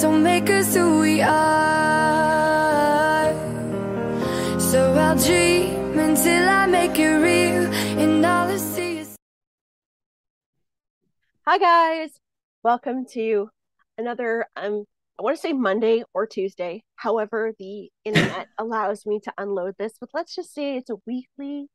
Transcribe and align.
don't 0.00 0.22
make 0.22 0.48
us 0.50 0.74
who 0.74 1.00
we 1.00 1.20
are. 1.22 1.72
So 4.58 4.92
I'll 4.94 5.16
dream 5.16 5.98
until 5.98 6.48
I 6.48 6.66
make 6.66 6.98
it 6.98 7.16
real, 7.16 7.72
and 7.98 8.24
all 8.24 8.48
I 8.48 8.56
see 8.56 8.98
is. 8.98 9.16
Hi 11.46 11.58
guys, 11.58 12.10
welcome 12.62 13.04
to 13.12 13.50
another 13.98 14.46
um 14.56 14.84
I 15.18 15.22
want 15.22 15.36
to 15.36 15.40
say 15.40 15.52
Monday 15.52 16.02
or 16.14 16.26
Tuesday. 16.26 16.82
However, 16.96 17.52
the 17.58 17.90
internet 18.04 18.48
allows 18.58 19.04
me 19.06 19.20
to 19.20 19.32
unload 19.38 19.74
this, 19.78 19.92
but 20.00 20.08
let's 20.14 20.34
just 20.34 20.54
say 20.54 20.76
it's 20.76 20.90
a 20.90 20.96
weekly 21.06 21.68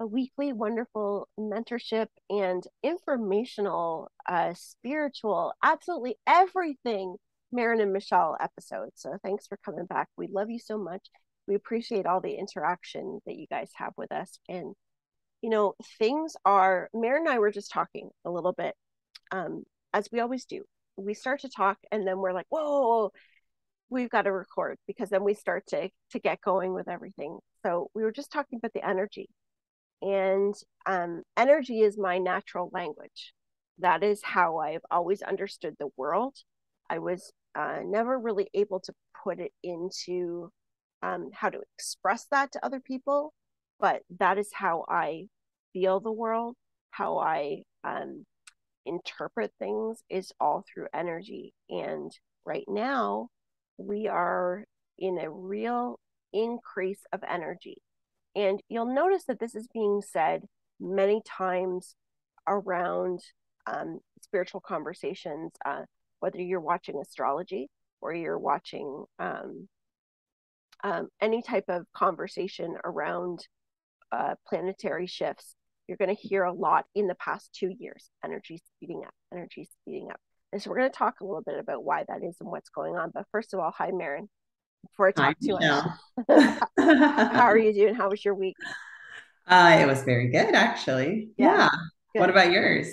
a 0.00 0.06
weekly 0.06 0.52
wonderful 0.52 1.28
mentorship 1.38 2.08
and 2.28 2.64
informational 2.82 4.10
uh 4.28 4.52
spiritual 4.54 5.52
absolutely 5.62 6.16
everything 6.26 7.16
Maren 7.52 7.80
and 7.80 7.92
Michelle 7.92 8.36
episode. 8.40 8.90
So 8.94 9.16
thanks 9.22 9.46
for 9.46 9.58
coming 9.64 9.86
back. 9.86 10.08
We 10.16 10.28
love 10.28 10.50
you 10.50 10.58
so 10.58 10.78
much. 10.78 11.06
We 11.46 11.54
appreciate 11.54 12.06
all 12.06 12.20
the 12.20 12.34
interaction 12.34 13.20
that 13.26 13.36
you 13.36 13.46
guys 13.50 13.70
have 13.76 13.92
with 13.96 14.12
us 14.12 14.38
and 14.48 14.74
you 15.42 15.50
know, 15.50 15.74
things 15.98 16.36
are 16.44 16.88
Maren 16.94 17.26
and 17.26 17.34
I 17.34 17.40
were 17.40 17.50
just 17.50 17.72
talking 17.72 18.10
a 18.24 18.30
little 18.30 18.52
bit 18.52 18.74
um, 19.32 19.64
as 19.92 20.08
we 20.12 20.20
always 20.20 20.44
do. 20.44 20.62
We 20.96 21.14
start 21.14 21.40
to 21.40 21.50
talk 21.50 21.78
and 21.90 22.06
then 22.06 22.18
we're 22.18 22.32
like, 22.32 22.46
whoa, 22.48 23.10
we've 23.90 24.10
got 24.10 24.22
to 24.22 24.32
record 24.32 24.78
because 24.86 25.10
then 25.10 25.24
we 25.24 25.34
start 25.34 25.64
to 25.68 25.90
to 26.12 26.18
get 26.20 26.40
going 26.40 26.72
with 26.72 26.88
everything. 26.88 27.38
So 27.64 27.90
we 27.94 28.02
were 28.04 28.12
just 28.12 28.32
talking 28.32 28.58
about 28.58 28.72
the 28.72 28.86
energy. 28.86 29.28
And 30.00 30.54
um, 30.86 31.22
energy 31.36 31.80
is 31.80 31.98
my 31.98 32.18
natural 32.18 32.70
language. 32.72 33.32
That 33.78 34.02
is 34.02 34.20
how 34.22 34.58
I've 34.58 34.84
always 34.90 35.22
understood 35.22 35.76
the 35.78 35.88
world. 35.96 36.36
I 36.88 36.98
was 36.98 37.32
uh, 37.54 37.78
never 37.84 38.18
really 38.18 38.48
able 38.54 38.80
to 38.80 38.92
put 39.22 39.38
it 39.40 39.52
into 39.62 40.50
um, 41.02 41.30
how 41.32 41.48
to 41.50 41.60
express 41.76 42.26
that 42.30 42.52
to 42.52 42.64
other 42.64 42.80
people, 42.80 43.32
but 43.80 44.02
that 44.18 44.38
is 44.38 44.50
how 44.52 44.84
I 44.88 45.26
feel 45.72 46.00
the 46.00 46.12
world, 46.12 46.56
how 46.90 47.18
I 47.18 47.62
um, 47.84 48.24
interpret 48.86 49.52
things 49.58 50.02
is 50.08 50.32
all 50.40 50.64
through 50.72 50.88
energy. 50.94 51.52
And 51.68 52.12
right 52.44 52.64
now, 52.68 53.28
we 53.78 54.06
are 54.06 54.64
in 54.98 55.18
a 55.18 55.30
real 55.30 55.98
increase 56.32 57.00
of 57.12 57.20
energy. 57.28 57.78
And 58.34 58.60
you'll 58.68 58.94
notice 58.94 59.24
that 59.24 59.40
this 59.40 59.54
is 59.54 59.68
being 59.72 60.00
said 60.02 60.42
many 60.80 61.20
times 61.26 61.94
around 62.46 63.20
um, 63.66 64.00
spiritual 64.20 64.60
conversations, 64.60 65.52
uh, 65.64 65.82
whether 66.22 66.40
you're 66.40 66.60
watching 66.60 67.00
astrology 67.00 67.68
or 68.00 68.14
you're 68.14 68.38
watching 68.38 69.04
um, 69.18 69.68
um, 70.84 71.08
any 71.20 71.42
type 71.42 71.64
of 71.68 71.84
conversation 71.94 72.76
around 72.84 73.46
uh, 74.12 74.34
planetary 74.48 75.06
shifts 75.06 75.54
you're 75.88 75.96
going 75.96 76.14
to 76.14 76.22
hear 76.22 76.44
a 76.44 76.52
lot 76.52 76.86
in 76.94 77.06
the 77.06 77.14
past 77.16 77.50
two 77.52 77.72
years 77.78 78.08
energy 78.24 78.62
speeding 78.76 79.02
up, 79.06 79.12
energy 79.32 79.68
speeding 79.82 80.08
up. 80.10 80.20
And 80.52 80.62
so 80.62 80.70
we're 80.70 80.78
going 80.78 80.90
to 80.90 80.96
talk 80.96 81.20
a 81.20 81.24
little 81.24 81.42
bit 81.42 81.58
about 81.58 81.84
why 81.84 82.04
that 82.08 82.22
is 82.22 82.36
and 82.40 82.50
what's 82.50 82.68
going 82.68 82.94
on. 82.96 83.10
But 83.12 83.26
first 83.32 83.54
of 83.54 83.60
all, 83.60 83.70
hi, 83.70 83.90
Maren. 83.92 84.28
Before 84.82 85.08
I 85.08 85.12
talk 85.12 85.24
hi, 85.24 85.34
to 85.42 85.96
you, 86.28 86.56
how 87.34 87.44
are 87.44 87.58
you 87.58 87.72
doing? 87.74 87.94
How 87.94 88.10
was 88.10 88.24
your 88.24 88.34
week? 88.34 88.56
Uh, 89.46 89.78
it 89.80 89.86
was 89.86 90.02
very 90.02 90.28
good, 90.28 90.54
actually. 90.54 91.30
Yeah. 91.36 91.68
yeah. 92.14 92.20
What 92.20 92.30
about 92.30 92.50
yours? 92.50 92.88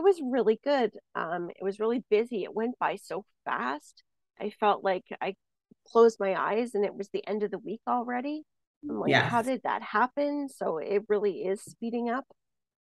It 0.00 0.04
was 0.04 0.20
really 0.22 0.58
good. 0.64 0.92
Um, 1.14 1.50
it 1.50 1.62
was 1.62 1.78
really 1.78 2.04
busy. 2.08 2.44
It 2.44 2.54
went 2.54 2.78
by 2.78 2.96
so 2.96 3.24
fast. 3.44 4.02
I 4.40 4.50
felt 4.58 4.82
like 4.82 5.04
I 5.20 5.34
closed 5.86 6.18
my 6.18 6.34
eyes 6.34 6.74
and 6.74 6.84
it 6.84 6.94
was 6.94 7.08
the 7.12 7.26
end 7.26 7.42
of 7.42 7.50
the 7.50 7.58
week 7.58 7.80
already. 7.86 8.44
I'm 8.88 8.98
like, 9.00 9.10
yes. 9.10 9.30
how 9.30 9.42
did 9.42 9.60
that 9.64 9.82
happen? 9.82 10.48
So 10.48 10.78
it 10.78 11.02
really 11.08 11.42
is 11.42 11.60
speeding 11.62 12.08
up 12.08 12.24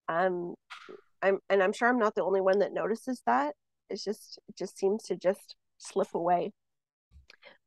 um 0.09 0.55
i'm 1.23 1.39
and 1.49 1.63
i'm 1.63 1.73
sure 1.73 1.89
i'm 1.89 1.99
not 1.99 2.15
the 2.15 2.23
only 2.23 2.41
one 2.41 2.59
that 2.59 2.73
notices 2.73 3.23
that 3.27 3.55
it's 3.91 4.05
just 4.05 4.39
it 4.49 4.57
just 4.57 4.79
seems 4.79 5.03
to 5.03 5.17
just 5.17 5.57
slip 5.79 6.15
away 6.15 6.53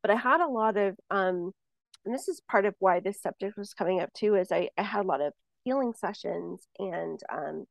but 0.02 0.12
i 0.12 0.16
had 0.16 0.42
a 0.42 0.48
lot 0.48 0.78
of 0.78 0.96
um 1.10 1.52
and 2.06 2.14
this 2.14 2.28
is 2.28 2.42
part 2.50 2.66
of 2.66 2.74
why 2.80 3.00
this 3.00 3.22
subject 3.22 3.58
was 3.58 3.74
coming 3.74 4.00
up 4.00 4.12
too 4.14 4.36
is 4.36 4.52
i, 4.52 4.70
I 4.78 4.84
had 4.84 5.02
a 5.02 5.08
lot 5.08 5.22
of 5.22 5.34
healing 5.66 5.94
sessions 5.94 6.66
and 6.80 7.20
um, 7.32 7.66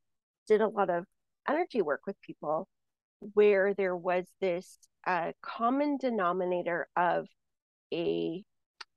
did 0.47 0.61
a 0.61 0.69
lot 0.69 0.91
of 0.91 1.05
energy 1.49 1.83
work 1.83 2.03
with 2.07 2.21
people 2.21 2.69
where 3.35 3.75
there 3.75 3.97
was 3.97 4.27
this 4.41 4.79
uh, 5.07 5.33
common 5.43 5.97
denominator 5.97 6.89
of 6.97 7.27
a 7.93 8.45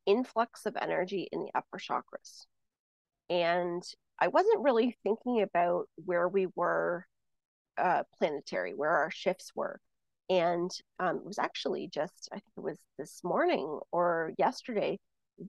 influx 0.06 0.66
of 0.66 0.76
energy 0.80 1.28
in 1.32 1.42
the 1.42 1.52
upper 1.56 1.78
chakras 1.78 2.46
and 3.30 3.82
I 4.20 4.28
wasn't 4.28 4.64
really 4.64 4.96
thinking 5.04 5.42
about 5.42 5.88
where 6.06 6.28
we 6.28 6.48
were 6.56 7.08
uh, 7.78 8.04
planetary, 8.20 8.74
where 8.76 8.92
our 8.92 9.10
shifts 9.10 9.52
were. 9.56 9.80
And 10.30 10.70
um, 11.00 11.18
it 11.18 11.26
was 11.26 11.40
actually 11.40 11.88
just, 11.88 12.30
I 12.32 12.36
think 12.36 12.52
it 12.56 12.64
was 12.64 12.78
this 13.00 13.22
morning 13.24 13.80
or 13.92 14.34
yesterday 14.38 15.00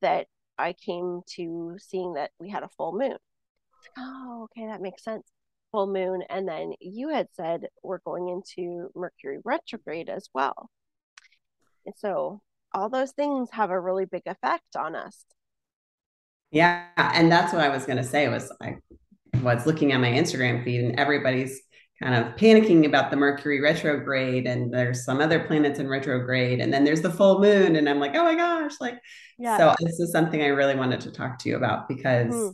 that 0.00 0.26
I 0.58 0.72
came 0.72 1.20
to 1.34 1.76
seeing 1.78 2.14
that 2.14 2.30
we 2.38 2.48
had 2.48 2.62
a 2.62 2.70
full 2.76 2.92
moon. 2.92 3.10
Like, 3.10 3.92
oh, 3.98 4.44
okay, 4.44 4.66
that 4.66 4.80
makes 4.80 5.04
sense. 5.04 5.28
Full 5.72 5.86
moon. 5.86 6.22
And 6.28 6.46
then 6.46 6.72
you 6.80 7.08
had 7.08 7.28
said 7.32 7.66
we're 7.82 7.98
going 8.04 8.28
into 8.28 8.90
Mercury 8.94 9.38
retrograde 9.44 10.08
as 10.08 10.28
well. 10.32 10.70
And 11.86 11.94
so 11.96 12.40
all 12.72 12.88
those 12.88 13.12
things 13.12 13.48
have 13.52 13.70
a 13.70 13.80
really 13.80 14.04
big 14.04 14.22
effect 14.26 14.76
on 14.76 14.94
us. 14.94 15.24
Yeah, 16.50 16.84
and 16.96 17.32
that's 17.32 17.52
what 17.52 17.62
I 17.62 17.70
was 17.70 17.86
going 17.86 17.96
to 17.96 18.04
say 18.04 18.28
was 18.28 18.52
I 18.62 18.76
was 19.42 19.66
looking 19.66 19.92
at 19.92 20.00
my 20.00 20.10
Instagram 20.10 20.62
feed 20.62 20.84
and 20.84 21.00
everybody's 21.00 21.60
kind 22.02 22.14
of 22.14 22.34
panicking 22.36 22.84
about 22.84 23.10
the 23.10 23.16
Mercury 23.16 23.60
retrograde 23.60 24.46
and 24.46 24.72
there's 24.72 25.04
some 25.04 25.20
other 25.20 25.40
planets 25.40 25.78
in 25.78 25.88
retrograde 25.88 26.60
and 26.60 26.72
then 26.72 26.84
there's 26.84 27.00
the 27.00 27.10
full 27.10 27.40
moon 27.40 27.76
and 27.76 27.88
I'm 27.88 28.00
like, 28.00 28.14
"Oh 28.14 28.24
my 28.24 28.34
gosh, 28.34 28.72
like 28.80 28.98
yeah. 29.38 29.56
so 29.56 29.74
this 29.80 29.98
is 30.00 30.12
something 30.12 30.42
I 30.42 30.48
really 30.48 30.74
wanted 30.74 31.00
to 31.02 31.10
talk 31.10 31.38
to 31.40 31.48
you 31.48 31.56
about 31.56 31.88
because 31.88 32.34
mm-hmm. 32.34 32.50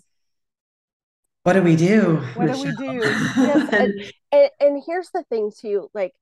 What 1.49 1.55
do 1.55 1.63
we 1.63 1.77
do? 1.77 2.17
What 2.35 2.49
Michelle? 2.49 2.77
do 2.77 2.87
we 2.87 2.99
do? 2.99 3.09
yes, 3.09 3.69
and, 3.73 4.13
and, 4.33 4.51
and 4.61 4.83
here's 4.85 5.09
the 5.15 5.23
thing 5.31 5.51
too, 5.59 5.89
like 5.95 6.13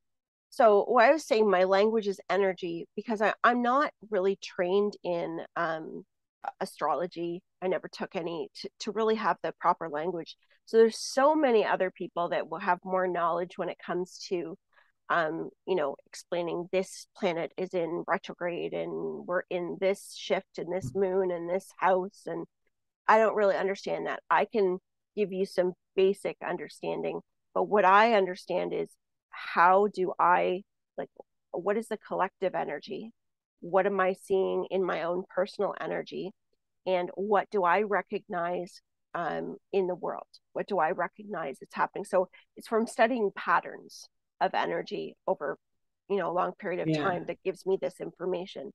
so 0.50 0.84
what 0.84 1.04
I 1.04 1.10
was 1.10 1.26
saying, 1.26 1.50
my 1.50 1.64
language 1.64 2.06
is 2.06 2.20
energy 2.30 2.86
because 2.94 3.20
I, 3.20 3.34
I'm 3.42 3.60
not 3.60 3.90
really 4.08 4.38
trained 4.40 4.96
in 5.02 5.40
um 5.56 6.04
astrology. 6.60 7.42
I 7.60 7.66
never 7.66 7.88
took 7.88 8.14
any 8.14 8.50
to, 8.60 8.70
to 8.80 8.92
really 8.92 9.16
have 9.16 9.36
the 9.42 9.52
proper 9.58 9.88
language. 9.88 10.36
So 10.64 10.76
there's 10.76 10.96
so 10.96 11.34
many 11.34 11.64
other 11.64 11.90
people 11.90 12.28
that 12.28 12.48
will 12.48 12.60
have 12.60 12.78
more 12.84 13.08
knowledge 13.08 13.58
when 13.58 13.68
it 13.68 13.78
comes 13.84 14.24
to 14.28 14.56
um, 15.08 15.50
you 15.66 15.74
know, 15.74 15.96
explaining 16.06 16.68
this 16.70 17.08
planet 17.16 17.52
is 17.56 17.74
in 17.74 18.04
retrograde 18.06 18.74
and 18.74 19.26
we're 19.26 19.42
in 19.50 19.76
this 19.80 20.14
shift 20.16 20.58
and 20.58 20.72
this 20.72 20.94
moon 20.94 21.32
and 21.32 21.50
this 21.50 21.66
house. 21.78 22.22
And 22.26 22.46
I 23.08 23.18
don't 23.18 23.34
really 23.36 23.56
understand 23.56 24.06
that. 24.06 24.20
I 24.30 24.44
can 24.44 24.78
give 25.16 25.32
you 25.32 25.46
some 25.46 25.72
basic 25.94 26.36
understanding, 26.46 27.20
but 27.54 27.64
what 27.64 27.84
I 27.84 28.14
understand 28.14 28.72
is 28.72 28.88
how 29.30 29.88
do 29.92 30.12
I 30.18 30.62
like 30.98 31.10
what 31.52 31.76
is 31.76 31.88
the 31.88 31.96
collective 31.96 32.54
energy? 32.54 33.12
what 33.60 33.86
am 33.86 34.00
I 34.00 34.14
seeing 34.14 34.66
in 34.70 34.84
my 34.84 35.02
own 35.02 35.24
personal 35.28 35.74
energy? 35.80 36.30
And 36.86 37.10
what 37.14 37.48
do 37.50 37.64
I 37.64 37.82
recognize 37.82 38.80
um, 39.14 39.56
in 39.72 39.86
the 39.86 39.94
world? 39.94 40.26
What 40.52 40.68
do 40.68 40.78
I 40.78 40.92
recognize 40.92 41.58
is 41.60 41.68
happening? 41.72 42.04
So 42.04 42.28
it's 42.56 42.68
from 42.68 42.86
studying 42.86 43.30
patterns 43.34 44.08
of 44.40 44.54
energy 44.54 45.16
over, 45.26 45.58
you 46.08 46.16
know, 46.16 46.30
a 46.30 46.34
long 46.34 46.52
period 46.58 46.80
of 46.80 46.88
yeah. 46.88 47.02
time 47.02 47.24
that 47.26 47.42
gives 47.44 47.66
me 47.66 47.78
this 47.80 47.94
information. 48.00 48.70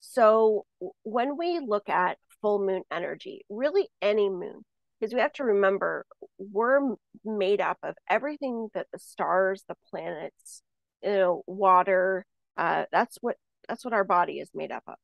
So 0.00 0.64
when 1.02 1.36
we 1.36 1.58
look 1.58 1.88
at 1.88 2.18
full 2.40 2.64
moon 2.64 2.82
energy, 2.90 3.42
really 3.50 3.88
any 4.00 4.30
moon, 4.30 4.64
because 4.98 5.14
we 5.14 5.20
have 5.20 5.32
to 5.34 5.44
remember 5.44 6.04
we're 6.38 6.96
made 7.24 7.60
up 7.60 7.78
of 7.82 7.94
everything 8.08 8.68
that 8.74 8.86
the 8.92 8.98
stars, 8.98 9.64
the 9.68 9.76
planets, 9.90 10.62
you 11.02 11.10
know, 11.10 11.42
water, 11.46 12.24
uh, 12.56 12.84
that's 12.90 13.18
what 13.20 13.36
that's 13.68 13.84
what 13.84 13.94
our 13.94 14.04
body 14.04 14.38
is 14.40 14.50
made 14.54 14.72
up 14.72 14.82
of. 14.86 14.96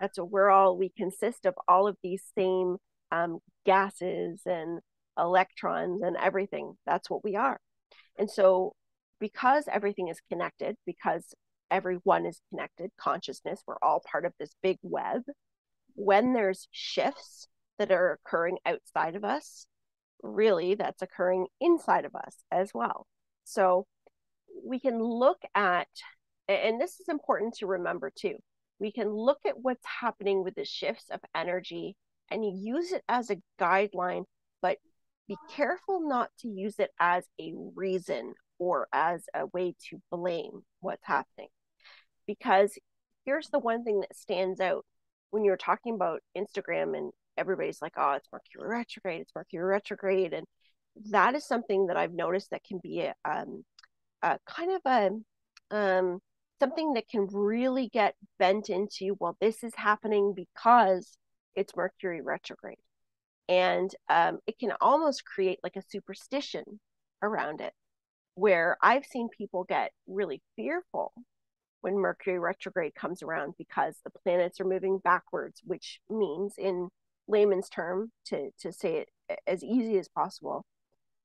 That's 0.00 0.18
what 0.18 0.30
we're 0.30 0.50
all, 0.50 0.78
we 0.78 0.90
consist 0.96 1.44
of 1.44 1.54
all 1.68 1.86
of 1.86 1.96
these 2.02 2.22
same 2.36 2.78
um, 3.12 3.40
gases 3.66 4.40
and 4.46 4.80
electrons 5.18 6.00
and 6.02 6.16
everything. 6.16 6.74
That's 6.86 7.10
what 7.10 7.22
we 7.22 7.36
are. 7.36 7.60
And 8.18 8.30
so, 8.30 8.74
because 9.20 9.64
everything 9.70 10.08
is 10.08 10.18
connected, 10.30 10.76
because 10.86 11.34
everyone 11.70 12.24
is 12.24 12.40
connected, 12.50 12.90
consciousness, 12.98 13.62
we're 13.66 13.76
all 13.82 14.02
part 14.10 14.24
of 14.24 14.32
this 14.40 14.54
big 14.62 14.78
web. 14.82 15.22
When 15.94 16.32
there's 16.32 16.66
shifts 16.70 17.48
that 17.80 17.90
are 17.90 18.12
occurring 18.12 18.58
outside 18.64 19.16
of 19.16 19.24
us, 19.24 19.66
really 20.22 20.76
that's 20.76 21.02
occurring 21.02 21.48
inside 21.60 22.04
of 22.04 22.14
us 22.14 22.36
as 22.52 22.70
well. 22.72 23.06
So, 23.44 23.86
we 24.64 24.78
can 24.78 25.02
look 25.02 25.40
at 25.54 25.88
And 26.48 26.80
this 26.80 27.00
is 27.00 27.08
important 27.08 27.54
to 27.54 27.66
remember 27.66 28.10
too. 28.14 28.36
We 28.78 28.92
can 28.92 29.08
look 29.10 29.38
at 29.46 29.58
what's 29.60 29.84
happening 30.00 30.42
with 30.42 30.54
the 30.54 30.64
shifts 30.64 31.06
of 31.10 31.20
energy 31.34 31.96
and 32.30 32.44
use 32.44 32.92
it 32.92 33.02
as 33.08 33.30
a 33.30 33.40
guideline, 33.60 34.24
but 34.62 34.78
be 35.28 35.36
careful 35.54 36.08
not 36.08 36.30
to 36.40 36.48
use 36.48 36.78
it 36.78 36.90
as 36.98 37.24
a 37.40 37.52
reason 37.76 38.34
or 38.58 38.88
as 38.92 39.24
a 39.34 39.46
way 39.46 39.74
to 39.90 40.00
blame 40.10 40.62
what's 40.80 41.06
happening. 41.06 41.48
Because 42.26 42.76
here's 43.24 43.48
the 43.50 43.58
one 43.58 43.84
thing 43.84 44.00
that 44.00 44.16
stands 44.16 44.60
out 44.60 44.84
when 45.30 45.44
you're 45.44 45.56
talking 45.56 45.94
about 45.94 46.20
Instagram 46.36 46.96
and 46.96 47.12
everybody's 47.36 47.82
like, 47.82 47.94
oh, 47.96 48.12
it's 48.12 48.28
Mercury 48.32 48.68
retrograde, 48.68 49.22
it's 49.22 49.32
Mercury 49.34 49.64
retrograde. 49.64 50.32
And 50.32 50.46
that 51.10 51.34
is 51.34 51.46
something 51.46 51.86
that 51.86 51.96
I've 51.96 52.12
noticed 52.12 52.50
that 52.50 52.64
can 52.64 52.78
be 52.82 53.00
a, 53.00 53.14
um, 53.24 53.64
a 54.22 54.38
kind 54.46 54.72
of 54.72 54.80
a 54.84 55.10
um, 55.74 56.20
something 56.60 56.92
that 56.94 57.08
can 57.08 57.26
really 57.32 57.88
get 57.88 58.14
bent 58.38 58.68
into, 58.68 59.16
well, 59.18 59.36
this 59.40 59.64
is 59.64 59.74
happening 59.74 60.34
because 60.34 61.16
it's 61.54 61.74
Mercury 61.74 62.20
retrograde. 62.20 62.78
And 63.48 63.90
um, 64.08 64.38
it 64.46 64.58
can 64.58 64.72
almost 64.80 65.24
create 65.24 65.58
like 65.62 65.76
a 65.76 65.82
superstition 65.88 66.64
around 67.22 67.60
it, 67.60 67.72
where 68.34 68.76
I've 68.82 69.06
seen 69.06 69.28
people 69.28 69.64
get 69.64 69.92
really 70.06 70.42
fearful 70.56 71.12
when 71.80 71.98
Mercury 71.98 72.38
retrograde 72.38 72.94
comes 72.94 73.22
around 73.22 73.54
because 73.56 73.96
the 74.04 74.10
planets 74.22 74.60
are 74.60 74.66
moving 74.66 74.98
backwards, 74.98 75.62
which 75.64 76.00
means, 76.10 76.54
in 76.58 76.90
layman's 77.30 77.68
term, 77.68 78.10
to, 78.26 78.50
to 78.60 78.72
say 78.72 79.06
it 79.28 79.38
as 79.46 79.62
easy 79.64 79.98
as 79.98 80.08
possible, 80.08 80.64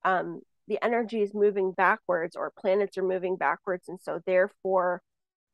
um, 0.04 0.42
the 0.68 0.84
energy 0.84 1.22
is 1.22 1.34
moving 1.34 1.72
backwards 1.72 2.36
or 2.36 2.52
planets 2.58 2.98
are 2.98 3.04
moving 3.04 3.36
backwards. 3.38 3.88
And 3.88 4.00
so, 4.02 4.22
therefore, 4.26 5.02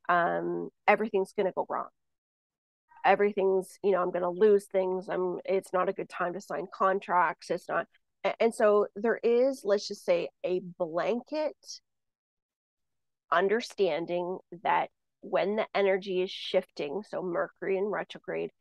um, 0.09 0.69
everything's 0.88 1.33
going 1.33 1.48
to 1.48 1.53
go 1.53 1.65
wrong 1.69 1.88
everything's 3.06 3.80
you 3.83 3.92
know 3.92 4.01
i'm 4.01 4.12
going 4.12 4.21
to 4.21 4.30
lose 4.30 4.65
things 4.65 5.09
i'm 5.09 5.39
it's 5.45 5.74
not 5.74 5.89
a 5.89 5.94
good 5.94 6.09
time 6.09 6.33
to 6.33 6.42
sign 6.42 6.68
contracts 6.74 7.50
it's 7.50 7.68
not 7.68 7.88
and 8.39 8.53
so 8.53 8.88
there 8.95 9.19
is 9.24 9.62
let's 9.63 9.88
just 9.88 10.06
say 10.06 10.30
a 10.45 10.62
blanket 10.77 11.56
understanding 13.31 14.38
that 14.63 14.89
when 15.21 15.56
the 15.56 15.65
energy 15.74 16.21
is 16.21 16.30
shifting 16.30 17.01
so 17.07 17.21
mercury 17.21 17.77
in 17.77 17.86
retrograde 17.86 18.51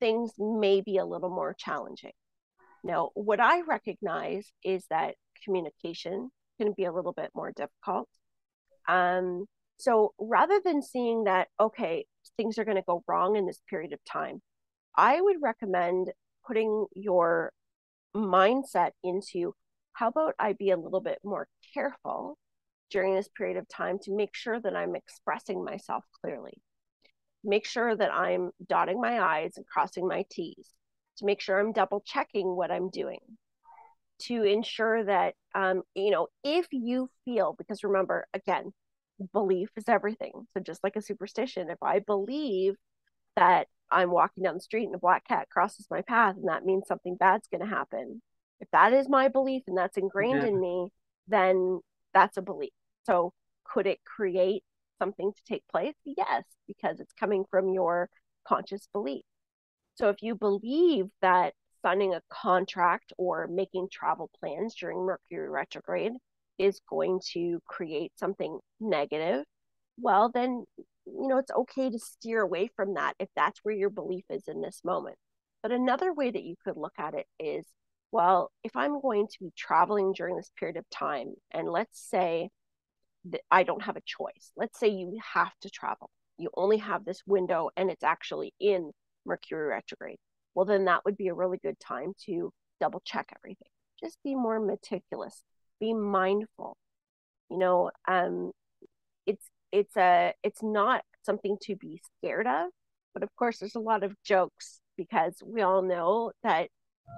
things 0.00 0.32
may 0.38 0.80
be 0.80 0.96
a 0.98 1.04
little 1.04 1.30
more 1.30 1.54
challenging 1.58 2.12
now 2.82 3.10
what 3.14 3.40
i 3.40 3.60
recognize 3.62 4.50
is 4.64 4.84
that 4.90 5.14
communication 5.44 6.30
can 6.58 6.72
be 6.72 6.84
a 6.84 6.92
little 6.92 7.12
bit 7.12 7.30
more 7.34 7.52
difficult 7.52 8.08
um 8.88 9.46
so 9.78 10.12
rather 10.18 10.60
than 10.62 10.82
seeing 10.82 11.24
that 11.24 11.48
okay 11.58 12.04
things 12.36 12.58
are 12.58 12.64
going 12.64 12.76
to 12.76 12.82
go 12.86 13.04
wrong 13.06 13.36
in 13.36 13.46
this 13.46 13.60
period 13.68 13.92
of 13.92 14.00
time, 14.04 14.40
I 14.96 15.20
would 15.20 15.36
recommend 15.42 16.10
putting 16.46 16.86
your 16.94 17.52
mindset 18.14 18.90
into 19.04 19.54
how 19.92 20.08
about 20.08 20.34
I 20.38 20.54
be 20.54 20.70
a 20.70 20.76
little 20.76 21.00
bit 21.00 21.18
more 21.24 21.48
careful 21.74 22.38
during 22.90 23.14
this 23.14 23.28
period 23.28 23.56
of 23.56 23.68
time 23.68 23.98
to 24.02 24.16
make 24.16 24.34
sure 24.34 24.58
that 24.60 24.74
I'm 24.74 24.96
expressing 24.96 25.64
myself 25.64 26.04
clearly. 26.20 26.54
Make 27.42 27.66
sure 27.66 27.96
that 27.96 28.12
I'm 28.12 28.50
dotting 28.68 29.00
my 29.00 29.20
I's 29.20 29.56
and 29.56 29.66
crossing 29.66 30.06
my 30.06 30.24
T's, 30.30 30.68
to 31.18 31.24
make 31.24 31.40
sure 31.40 31.58
I'm 31.58 31.72
double 31.72 32.02
checking 32.04 32.54
what 32.54 32.70
I'm 32.70 32.90
doing, 32.90 33.20
to 34.22 34.42
ensure 34.42 35.04
that, 35.04 35.34
um, 35.54 35.82
you 35.94 36.10
know, 36.10 36.28
if 36.44 36.66
you 36.70 37.08
feel, 37.24 37.54
because 37.56 37.82
remember, 37.84 38.26
again, 38.34 38.72
belief 39.32 39.70
is 39.76 39.88
everything. 39.88 40.32
So 40.52 40.60
just 40.60 40.82
like 40.84 40.96
a 40.96 41.02
superstition, 41.02 41.70
if 41.70 41.82
I 41.82 41.98
believe 41.98 42.74
that 43.36 43.68
I'm 43.90 44.10
walking 44.10 44.42
down 44.42 44.54
the 44.54 44.60
street 44.60 44.86
and 44.86 44.94
a 44.94 44.98
black 44.98 45.26
cat 45.26 45.48
crosses 45.50 45.86
my 45.90 46.02
path 46.02 46.36
and 46.36 46.48
that 46.48 46.64
means 46.64 46.86
something 46.86 47.16
bad's 47.16 47.48
going 47.48 47.62
to 47.62 47.74
happen, 47.74 48.22
if 48.60 48.68
that 48.72 48.92
is 48.92 49.08
my 49.08 49.28
belief 49.28 49.62
and 49.66 49.76
that's 49.76 49.96
ingrained 49.96 50.42
yeah. 50.42 50.48
in 50.48 50.60
me, 50.60 50.88
then 51.28 51.80
that's 52.12 52.36
a 52.36 52.42
belief. 52.42 52.72
So 53.04 53.32
could 53.64 53.86
it 53.86 54.00
create 54.04 54.62
something 55.00 55.32
to 55.32 55.42
take 55.48 55.64
place? 55.68 55.94
Yes, 56.04 56.44
because 56.68 57.00
it's 57.00 57.12
coming 57.18 57.44
from 57.50 57.72
your 57.72 58.08
conscious 58.46 58.86
belief. 58.92 59.24
So 59.94 60.08
if 60.08 60.22
you 60.22 60.34
believe 60.34 61.06
that 61.22 61.54
signing 61.82 62.14
a 62.14 62.22
contract 62.30 63.12
or 63.18 63.48
making 63.48 63.88
travel 63.90 64.30
plans 64.38 64.74
during 64.78 65.04
Mercury 65.04 65.50
retrograde 65.50 66.12
is 66.58 66.80
going 66.88 67.20
to 67.32 67.60
create 67.66 68.12
something 68.16 68.58
negative, 68.78 69.44
well, 69.98 70.30
then, 70.32 70.64
you 71.06 71.28
know, 71.28 71.38
it's 71.38 71.50
okay 71.50 71.90
to 71.90 71.98
steer 71.98 72.40
away 72.40 72.70
from 72.76 72.94
that 72.94 73.14
if 73.18 73.28
that's 73.34 73.60
where 73.62 73.74
your 73.74 73.90
belief 73.90 74.24
is 74.30 74.44
in 74.46 74.60
this 74.60 74.82
moment. 74.84 75.16
But 75.62 75.72
another 75.72 76.12
way 76.12 76.30
that 76.30 76.44
you 76.44 76.54
could 76.64 76.76
look 76.76 76.94
at 76.98 77.14
it 77.14 77.26
is, 77.38 77.66
well, 78.12 78.50
if 78.64 78.74
I'm 78.76 79.00
going 79.00 79.26
to 79.28 79.36
be 79.40 79.52
traveling 79.56 80.12
during 80.12 80.36
this 80.36 80.50
period 80.58 80.76
of 80.76 80.88
time, 80.90 81.34
and 81.50 81.68
let's 81.68 82.00
say 82.00 82.50
I 83.50 83.62
don't 83.62 83.82
have 83.82 83.96
a 83.96 84.02
choice, 84.04 84.52
let's 84.56 84.78
say 84.78 84.88
you 84.88 85.18
have 85.34 85.52
to 85.62 85.70
travel, 85.70 86.10
you 86.38 86.50
only 86.54 86.78
have 86.78 87.04
this 87.04 87.22
window 87.26 87.70
and 87.76 87.90
it's 87.90 88.04
actually 88.04 88.54
in 88.60 88.92
Mercury 89.26 89.68
retrograde. 89.68 90.18
Well, 90.54 90.64
then 90.64 90.86
that 90.86 91.04
would 91.04 91.16
be 91.16 91.28
a 91.28 91.34
really 91.34 91.58
good 91.62 91.78
time 91.78 92.12
to 92.26 92.50
double 92.80 93.02
check 93.04 93.28
everything. 93.36 93.68
Just 94.02 94.18
be 94.24 94.34
more 94.34 94.58
meticulous 94.58 95.42
be 95.80 95.94
mindful 95.94 96.76
you 97.50 97.58
know 97.58 97.90
um 98.06 98.52
it's 99.26 99.46
it's 99.72 99.96
a 99.96 100.32
it's 100.44 100.62
not 100.62 101.02
something 101.22 101.56
to 101.62 101.74
be 101.76 102.00
scared 102.18 102.46
of 102.46 102.68
but 103.14 103.22
of 103.22 103.34
course 103.36 103.58
there's 103.58 103.74
a 103.74 103.80
lot 103.80 104.04
of 104.04 104.14
jokes 104.22 104.80
because 104.96 105.34
we 105.44 105.62
all 105.62 105.82
know 105.82 106.30
that 106.44 106.68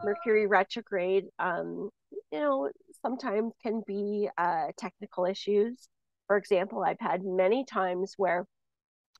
mercury 0.05 0.47
retrograde 0.47 1.25
um 1.39 1.91
you 2.11 2.39
know 2.41 2.71
sometimes 3.03 3.53
can 3.63 3.83
be 3.87 4.29
uh 4.39 4.69
technical 4.79 5.25
issues. 5.27 5.89
For 6.29 6.37
example 6.37 6.83
i've 6.83 7.01
had 7.01 7.25
many 7.25 7.65
times 7.65 8.15
where 8.17 8.47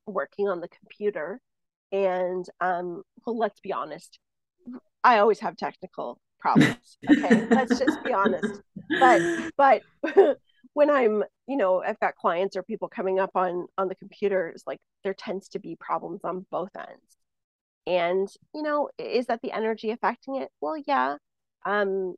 working 0.07 0.47
on 0.49 0.61
the 0.61 0.67
computer 0.69 1.39
and 1.91 2.45
um 2.59 3.03
well 3.25 3.37
let's 3.37 3.59
be 3.59 3.71
honest 3.71 4.19
i 5.03 5.19
always 5.19 5.39
have 5.39 5.55
technical 5.55 6.19
problems 6.43 6.97
okay? 7.09 7.45
Let's 7.49 7.79
just 7.79 8.03
be 8.03 8.13
honest. 8.13 8.61
But 8.99 9.21
but 9.57 9.81
when 10.73 10.89
i'm 10.89 11.23
you 11.47 11.55
know 11.55 11.81
i've 11.81 11.99
got 11.99 12.15
clients 12.15 12.55
or 12.55 12.63
people 12.63 12.87
coming 12.87 13.19
up 13.19 13.31
on 13.35 13.67
on 13.77 13.87
the 13.87 13.95
computers 13.95 14.63
like 14.67 14.79
there 15.03 15.13
tends 15.13 15.47
to 15.49 15.59
be 15.59 15.75
problems 15.79 16.21
on 16.23 16.45
both 16.51 16.69
ends. 16.77 17.17
And 17.87 18.27
you 18.53 18.61
know 18.61 18.89
is 18.97 19.27
that 19.27 19.41
the 19.41 19.51
energy 19.51 19.91
affecting 19.91 20.35
it? 20.35 20.49
Well 20.61 20.77
yeah. 20.85 21.15
Um 21.65 22.15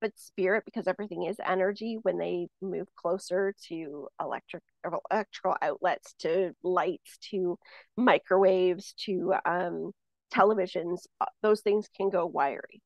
but 0.00 0.18
spirit 0.18 0.64
because 0.64 0.86
everything 0.86 1.24
is 1.24 1.36
energy 1.44 1.98
when 2.02 2.18
they 2.18 2.48
move 2.62 2.86
closer 2.96 3.54
to 3.66 4.08
electric 4.20 4.62
electrical 5.10 5.56
outlets 5.62 6.14
to 6.18 6.52
lights 6.62 7.18
to 7.18 7.58
microwaves 7.96 8.94
to 8.94 9.34
um 9.44 9.92
televisions 10.32 11.06
uh, 11.20 11.26
those 11.42 11.60
things 11.60 11.88
can 11.96 12.10
go 12.10 12.26
wiry 12.26 12.82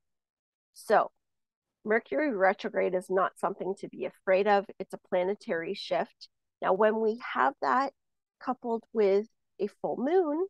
so 0.75 1.11
Mercury 1.85 2.33
retrograde 2.33 2.95
is 2.95 3.11
not 3.11 3.39
something 3.39 3.75
to 3.81 3.89
be 3.89 4.05
afraid 4.05 4.47
of. 4.47 4.67
It's 4.79 4.95
a 4.95 5.09
planetary 5.09 5.75
shift. 5.75 6.29
Now, 6.61 6.73
when 6.75 7.01
we 7.01 7.21
have 7.35 7.55
that 7.61 7.93
coupled 8.41 8.85
with 8.93 9.27
a 9.59 9.67
full 9.67 9.97
moon, 9.97 10.47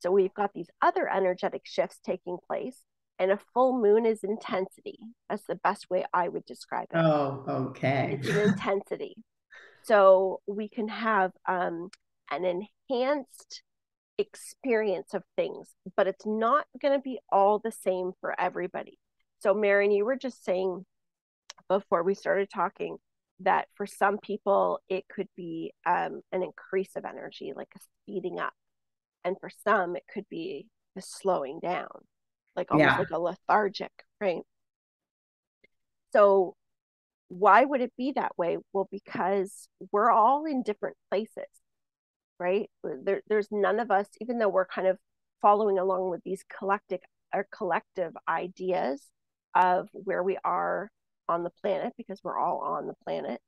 so 0.00 0.10
we've 0.10 0.34
got 0.34 0.52
these 0.52 0.70
other 0.82 1.08
energetic 1.08 1.62
shifts 1.64 1.98
taking 2.04 2.38
place, 2.44 2.82
and 3.18 3.30
a 3.30 3.38
full 3.54 3.78
moon 3.78 4.06
is 4.06 4.22
intensity. 4.22 4.98
That's 5.28 5.44
the 5.46 5.54
best 5.56 5.88
way 5.90 6.04
I 6.12 6.28
would 6.28 6.44
describe 6.44 6.88
it. 6.92 6.98
Oh, 6.98 7.44
okay. 7.48 8.18
It's 8.20 8.28
an 8.28 8.50
intensity. 8.50 9.16
So 9.82 10.40
we 10.46 10.68
can 10.68 10.88
have 10.88 11.32
um, 11.48 11.90
an 12.30 12.44
enhanced 12.90 13.62
experience 14.18 15.14
of 15.14 15.22
things, 15.36 15.70
but 15.96 16.06
it's 16.06 16.26
not 16.26 16.66
going 16.80 16.94
to 16.94 17.02
be 17.02 17.18
all 17.30 17.58
the 17.58 17.72
same 17.72 18.12
for 18.20 18.38
everybody. 18.40 18.98
So, 19.40 19.54
Maren, 19.54 19.90
you 19.90 20.04
were 20.04 20.16
just 20.16 20.44
saying 20.44 20.84
before 21.68 22.02
we 22.02 22.14
started 22.14 22.48
talking 22.50 22.96
that 23.40 23.68
for 23.74 23.86
some 23.86 24.18
people 24.18 24.80
it 24.88 25.04
could 25.08 25.28
be 25.36 25.72
um, 25.84 26.22
an 26.32 26.42
increase 26.42 26.96
of 26.96 27.04
energy, 27.04 27.52
like 27.54 27.68
a 27.76 27.80
speeding 28.02 28.40
up, 28.40 28.54
and 29.24 29.36
for 29.40 29.50
some 29.64 29.96
it 29.96 30.04
could 30.12 30.26
be 30.30 30.66
a 30.96 31.02
slowing 31.02 31.60
down, 31.60 31.88
like 32.56 32.70
almost 32.70 32.86
yeah. 32.92 32.98
like 32.98 33.10
a 33.10 33.18
lethargic, 33.18 33.92
right? 34.20 34.42
So, 36.12 36.54
why 37.28 37.64
would 37.64 37.80
it 37.80 37.92
be 37.98 38.12
that 38.12 38.38
way? 38.38 38.58
Well, 38.72 38.88
because 38.90 39.68
we're 39.92 40.10
all 40.10 40.44
in 40.46 40.62
different 40.62 40.96
places, 41.10 41.44
right? 42.38 42.70
There, 42.84 43.22
there's 43.28 43.48
none 43.50 43.80
of 43.80 43.90
us, 43.90 44.08
even 44.20 44.38
though 44.38 44.48
we're 44.48 44.66
kind 44.66 44.86
of 44.86 44.98
following 45.42 45.78
along 45.78 46.10
with 46.10 46.22
these 46.24 46.44
collective 46.58 47.00
or 47.34 47.46
collective 47.56 48.12
ideas 48.28 49.02
of 49.54 49.88
where 49.92 50.22
we 50.22 50.38
are 50.44 50.90
on 51.28 51.42
the 51.42 51.50
planet 51.62 51.92
because 51.96 52.20
we're 52.22 52.38
all 52.38 52.60
on 52.60 52.86
the 52.86 52.94
planet 53.04 53.40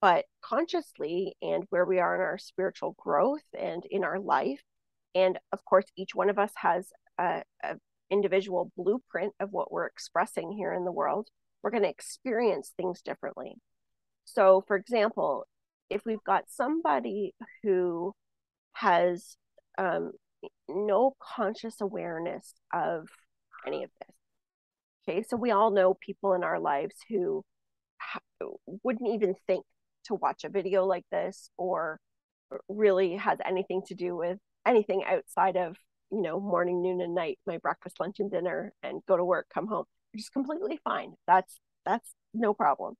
but 0.00 0.26
consciously 0.42 1.34
and 1.42 1.64
where 1.70 1.84
we 1.84 1.98
are 1.98 2.14
in 2.14 2.20
our 2.20 2.38
spiritual 2.38 2.94
growth 2.98 3.44
and 3.58 3.84
in 3.90 4.04
our 4.04 4.20
life 4.20 4.60
and 5.14 5.38
of 5.52 5.64
course 5.64 5.86
each 5.96 6.14
one 6.14 6.28
of 6.28 6.38
us 6.38 6.52
has 6.54 6.88
a, 7.18 7.42
a 7.62 7.76
individual 8.10 8.70
blueprint 8.76 9.32
of 9.40 9.52
what 9.52 9.72
we're 9.72 9.86
expressing 9.86 10.52
here 10.52 10.72
in 10.72 10.84
the 10.84 10.92
world 10.92 11.28
we're 11.62 11.70
going 11.70 11.82
to 11.82 11.88
experience 11.88 12.74
things 12.76 13.00
differently. 13.00 13.54
So 14.24 14.62
for 14.66 14.76
example 14.76 15.46
if 15.90 16.02
we've 16.04 16.24
got 16.24 16.44
somebody 16.48 17.34
who 17.62 18.12
has 18.72 19.36
um, 19.78 20.12
no 20.68 21.14
conscious 21.22 21.80
awareness 21.80 22.54
of 22.72 23.08
any 23.66 23.82
of 23.84 23.90
this 24.00 24.14
okay? 25.08 25.22
So 25.22 25.36
we 25.36 25.50
all 25.50 25.70
know 25.70 25.94
people 25.94 26.34
in 26.34 26.44
our 26.44 26.58
lives 26.58 26.96
who 27.08 27.44
wouldn't 28.82 29.10
even 29.14 29.34
think 29.46 29.64
to 30.04 30.14
watch 30.14 30.44
a 30.44 30.48
video 30.48 30.84
like 30.84 31.04
this 31.10 31.50
or 31.56 31.98
really 32.68 33.16
has 33.16 33.38
anything 33.44 33.82
to 33.86 33.94
do 33.94 34.16
with 34.16 34.38
anything 34.66 35.02
outside 35.04 35.56
of 35.56 35.76
you 36.10 36.22
know 36.22 36.40
morning 36.40 36.82
noon 36.82 37.00
and 37.00 37.14
night 37.14 37.38
my 37.46 37.58
breakfast 37.58 37.98
lunch 38.00 38.16
and 38.18 38.30
dinner 38.30 38.72
and 38.82 39.02
go 39.06 39.16
to 39.16 39.24
work 39.24 39.46
come 39.52 39.66
home 39.66 39.84
which 40.12 40.22
is 40.22 40.28
completely 40.28 40.78
fine 40.84 41.12
that's 41.26 41.58
that's 41.84 42.14
no 42.32 42.54
problem 42.54 42.94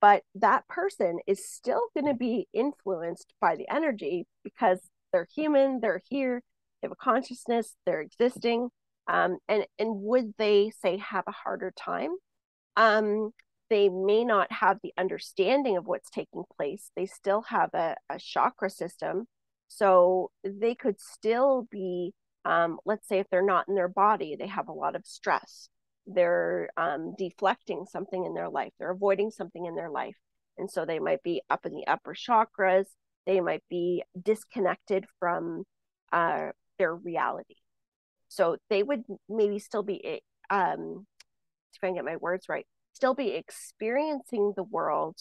but 0.00 0.22
that 0.34 0.66
person 0.68 1.18
is 1.26 1.46
still 1.46 1.82
going 1.94 2.06
to 2.06 2.14
be 2.14 2.48
influenced 2.52 3.32
by 3.40 3.56
the 3.56 3.68
energy 3.70 4.26
because 4.44 4.80
they're 5.12 5.28
human 5.34 5.80
they're 5.80 6.02
here 6.08 6.42
they 6.80 6.86
have 6.86 6.92
a 6.92 6.96
consciousness 6.96 7.74
they're 7.86 8.00
existing 8.00 8.68
um, 9.08 9.38
and 9.48 9.64
and 9.78 9.90
would 10.02 10.34
they 10.38 10.70
say 10.82 10.98
have 10.98 11.24
a 11.26 11.32
harder 11.32 11.72
time 11.76 12.10
um, 12.76 13.32
they 13.70 13.88
may 13.88 14.24
not 14.24 14.50
have 14.52 14.78
the 14.82 14.92
understanding 14.98 15.76
of 15.76 15.86
what's 15.86 16.10
taking 16.10 16.42
place. 16.56 16.90
They 16.96 17.06
still 17.06 17.42
have 17.42 17.70
a, 17.72 17.96
a 18.10 18.18
chakra 18.18 18.68
system. 18.68 19.26
So 19.68 20.30
they 20.44 20.74
could 20.74 21.00
still 21.00 21.68
be, 21.70 22.12
um, 22.44 22.78
let's 22.84 23.06
say, 23.08 23.18
if 23.18 23.26
they're 23.30 23.44
not 23.44 23.68
in 23.68 23.74
their 23.74 23.88
body, 23.88 24.36
they 24.36 24.46
have 24.46 24.68
a 24.68 24.72
lot 24.72 24.96
of 24.96 25.06
stress. 25.06 25.68
They're 26.06 26.70
um, 26.76 27.14
deflecting 27.16 27.86
something 27.90 28.24
in 28.24 28.34
their 28.34 28.48
life, 28.48 28.72
they're 28.78 28.90
avoiding 28.90 29.30
something 29.30 29.66
in 29.66 29.74
their 29.74 29.90
life. 29.90 30.16
And 30.58 30.70
so 30.70 30.84
they 30.84 30.98
might 30.98 31.22
be 31.22 31.42
up 31.48 31.64
in 31.64 31.72
the 31.72 31.86
upper 31.86 32.14
chakras, 32.14 32.86
they 33.26 33.40
might 33.40 33.62
be 33.70 34.02
disconnected 34.20 35.04
from 35.18 35.64
uh, 36.12 36.48
their 36.78 36.94
reality. 36.94 37.56
So 38.28 38.56
they 38.68 38.82
would 38.82 39.04
maybe 39.28 39.58
still 39.58 39.82
be, 39.82 40.22
um, 40.50 41.06
if 41.74 41.82
I 41.82 41.88
can 41.88 41.94
get 41.94 42.04
my 42.04 42.16
words 42.16 42.48
right, 42.48 42.66
still 42.92 43.14
be 43.14 43.30
experiencing 43.30 44.52
the 44.56 44.62
world 44.62 45.16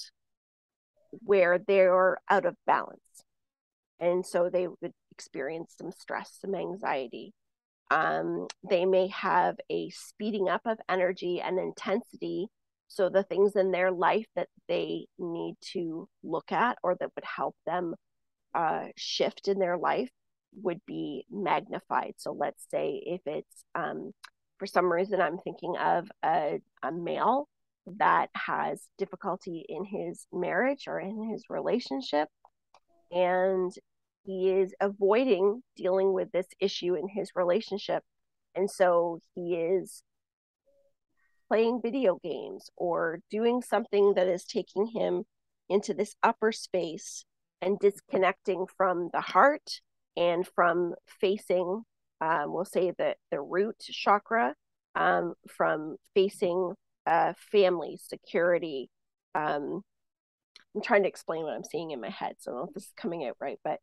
where 1.11 1.57
they're 1.57 2.17
out 2.29 2.45
of 2.45 2.55
balance. 2.65 3.23
And 3.99 4.25
so 4.25 4.49
they 4.49 4.67
would 4.67 4.93
experience 5.19 5.75
some 5.77 5.91
stress, 5.91 6.37
some 6.39 6.55
anxiety. 6.55 7.33
Um, 7.91 8.47
they 8.69 8.85
may 8.85 9.07
have 9.07 9.57
a 9.69 9.89
speeding 9.89 10.47
up 10.47 10.61
of 10.65 10.77
energy 10.87 11.41
and 11.41 11.59
intensity. 11.59 12.47
So 12.87 13.09
the 13.09 13.23
things 13.23 13.55
in 13.55 13.71
their 13.71 13.91
life 13.91 14.27
that 14.35 14.47
they 14.69 15.07
need 15.17 15.55
to 15.73 16.07
look 16.23 16.51
at 16.51 16.77
or 16.83 16.95
that 16.95 17.11
would 17.15 17.25
help 17.25 17.55
them 17.65 17.95
uh, 18.55 18.85
shift 18.95 19.47
in 19.47 19.59
their 19.59 19.77
life 19.77 20.09
would 20.63 20.79
be 20.85 21.25
magnified. 21.29 22.13
So 22.17 22.31
let's 22.31 22.63
say 22.71 23.01
if 23.05 23.21
it's 23.25 23.63
um, 23.75 24.11
for 24.57 24.67
some 24.67 24.91
reason 24.91 25.19
I'm 25.19 25.37
thinking 25.37 25.75
of 25.77 26.09
a, 26.23 26.61
a 26.81 26.91
male 26.91 27.47
that 27.97 28.29
has 28.35 28.87
difficulty 28.97 29.65
in 29.67 29.83
his 29.83 30.25
marriage 30.31 30.85
or 30.87 30.99
in 30.99 31.29
his 31.31 31.43
relationship. 31.49 32.29
And 33.11 33.71
he 34.29 34.51
is 34.51 34.75
avoiding 34.79 35.63
dealing 35.75 36.13
with 36.13 36.31
this 36.31 36.45
issue 36.59 36.93
in 36.93 37.07
his 37.07 37.31
relationship. 37.33 38.03
And 38.53 38.69
so 38.69 39.21
he 39.33 39.55
is 39.55 40.03
playing 41.47 41.81
video 41.81 42.19
games 42.23 42.69
or 42.77 43.21
doing 43.31 43.63
something 43.63 44.13
that 44.13 44.27
is 44.27 44.45
taking 44.45 44.85
him 44.85 45.23
into 45.67 45.95
this 45.95 46.15
upper 46.21 46.51
space 46.51 47.25
and 47.59 47.79
disconnecting 47.79 48.67
from 48.77 49.09
the 49.13 49.21
heart 49.21 49.81
and 50.15 50.47
from 50.53 50.93
facing, 51.07 51.81
um, 52.21 52.53
we'll 52.53 52.65
say, 52.65 52.91
the, 52.99 53.15
the 53.31 53.41
root 53.41 53.77
chakra, 53.79 54.53
um, 54.93 55.33
from 55.47 55.95
facing 56.13 56.73
uh, 57.07 57.33
family, 57.51 57.97
security. 57.99 58.91
Um, 59.33 59.81
I'm 60.75 60.83
trying 60.83 61.01
to 61.01 61.09
explain 61.09 61.45
what 61.45 61.53
I'm 61.53 61.63
seeing 61.63 61.89
in 61.89 61.99
my 61.99 62.11
head, 62.11 62.35
so 62.37 62.51
I 62.51 62.53
don't 62.53 62.61
know 62.61 62.67
if 62.67 62.73
this 62.75 62.83
is 62.83 62.93
coming 62.95 63.25
out 63.25 63.35
right, 63.41 63.57
but 63.63 63.79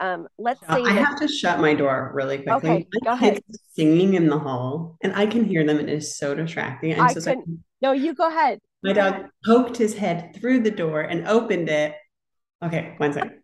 um, 0.00 0.28
let's 0.38 0.60
say 0.60 0.66
I 0.68 0.82
that... 0.82 1.04
have 1.04 1.20
to 1.20 1.28
shut 1.28 1.60
my 1.60 1.74
door 1.74 2.10
really 2.14 2.38
quickly. 2.38 2.70
Okay, 2.70 2.86
go 3.04 3.12
ahead. 3.12 3.40
Singing 3.74 4.14
in 4.14 4.28
the 4.28 4.38
hall, 4.38 4.96
and 5.02 5.14
I 5.14 5.26
can 5.26 5.44
hear 5.44 5.64
them, 5.64 5.78
and 5.78 5.88
it 5.88 5.96
is 5.96 6.16
so 6.16 6.34
distracting. 6.34 6.94
I'm 6.94 7.02
I 7.02 7.12
so 7.12 7.20
sorry. 7.20 7.38
No, 7.80 7.92
you 7.92 8.14
go 8.14 8.28
ahead. 8.28 8.60
My 8.82 8.92
dog 8.92 9.26
poked 9.44 9.76
his 9.76 9.94
head 9.94 10.36
through 10.36 10.60
the 10.60 10.70
door 10.70 11.00
and 11.00 11.26
opened 11.26 11.68
it. 11.68 11.94
Okay, 12.62 12.94
one 12.98 13.12
second. 13.12 13.40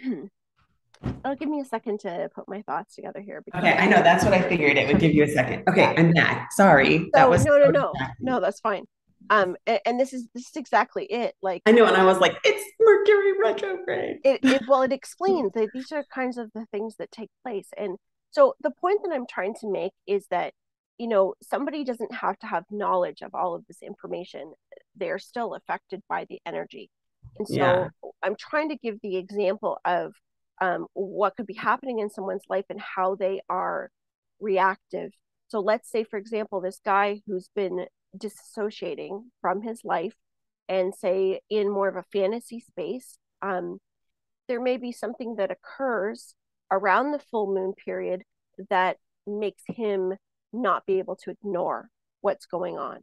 It'll 0.00 1.34
give 1.38 1.48
me 1.48 1.60
a 1.60 1.64
second 1.64 2.00
to 2.00 2.28
put 2.34 2.48
my 2.48 2.62
thoughts 2.62 2.94
together 2.94 3.20
here. 3.20 3.42
Okay, 3.54 3.72
I 3.72 3.86
know 3.86 4.02
that's 4.02 4.24
what 4.24 4.34
I 4.34 4.42
figured. 4.42 4.76
It 4.76 4.86
would 4.86 5.00
give 5.00 5.14
you 5.14 5.24
a 5.24 5.28
second. 5.28 5.64
Okay. 5.68 5.94
I'm 5.96 6.12
back. 6.12 6.52
Sorry, 6.52 6.98
so, 6.98 7.10
that 7.14 7.30
was 7.30 7.44
no, 7.44 7.58
no, 7.58 7.70
no, 7.70 7.92
no. 8.20 8.40
That's 8.40 8.60
fine. 8.60 8.84
Um, 9.30 9.56
and, 9.66 9.80
and, 9.86 10.00
this 10.00 10.12
is 10.12 10.28
this 10.34 10.48
is 10.48 10.56
exactly 10.56 11.04
it. 11.04 11.34
Like 11.42 11.62
I 11.66 11.72
know, 11.72 11.86
and 11.86 11.96
I 11.96 12.04
was 12.04 12.18
like, 12.18 12.36
it's 12.44 12.72
Mercury 12.80 13.32
retrograde. 13.42 14.18
It, 14.24 14.40
it 14.42 14.62
well, 14.68 14.82
it 14.82 14.92
explains 15.00 15.52
that 15.54 15.68
these 15.72 15.92
are 15.92 16.04
kinds 16.14 16.38
of 16.38 16.50
the 16.54 16.66
things 16.70 16.96
that 16.98 17.10
take 17.10 17.30
place, 17.42 17.68
and 17.76 17.96
so 18.30 18.54
the 18.60 18.70
point 18.70 19.00
that 19.04 19.14
I'm 19.14 19.26
trying 19.26 19.54
to 19.60 19.70
make 19.70 19.92
is 20.06 20.26
that 20.30 20.54
you 20.98 21.08
know 21.08 21.34
somebody 21.42 21.84
doesn't 21.84 22.14
have 22.14 22.38
to 22.40 22.46
have 22.46 22.64
knowledge 22.70 23.22
of 23.22 23.34
all 23.34 23.54
of 23.54 23.66
this 23.66 23.82
information. 23.82 24.52
They're 24.94 25.18
still 25.18 25.54
affected 25.54 26.02
by 26.08 26.26
the 26.28 26.40
energy, 26.46 26.90
and 27.38 27.48
so 27.48 27.54
yeah. 27.54 27.88
I'm 28.22 28.36
trying 28.36 28.68
to 28.70 28.76
give 28.76 28.98
the 29.02 29.16
example 29.16 29.78
of 29.84 30.12
um, 30.60 30.86
what 30.94 31.36
could 31.36 31.46
be 31.46 31.54
happening 31.54 31.98
in 31.98 32.10
someone's 32.10 32.44
life 32.48 32.64
and 32.70 32.80
how 32.80 33.14
they 33.14 33.40
are 33.48 33.90
reactive. 34.40 35.10
So 35.48 35.60
let's 35.60 35.90
say, 35.90 36.04
for 36.04 36.18
example, 36.18 36.60
this 36.60 36.80
guy 36.84 37.20
who's 37.26 37.48
been 37.54 37.86
disassociating 38.16 39.24
from 39.40 39.62
his 39.62 39.84
life 39.84 40.14
and 40.68 40.94
say 40.94 41.40
in 41.48 41.70
more 41.70 41.88
of 41.88 41.96
a 41.96 42.04
fantasy 42.12 42.60
space, 42.60 43.18
um, 43.42 43.78
there 44.48 44.60
may 44.60 44.76
be 44.76 44.92
something 44.92 45.36
that 45.36 45.50
occurs 45.50 46.34
around 46.70 47.12
the 47.12 47.18
full 47.18 47.52
moon 47.52 47.72
period 47.72 48.22
that 48.70 48.96
makes 49.26 49.62
him 49.68 50.14
not 50.52 50.86
be 50.86 50.98
able 50.98 51.16
to 51.16 51.30
ignore 51.30 51.88
what's 52.20 52.46
going 52.46 52.78
on. 52.78 52.98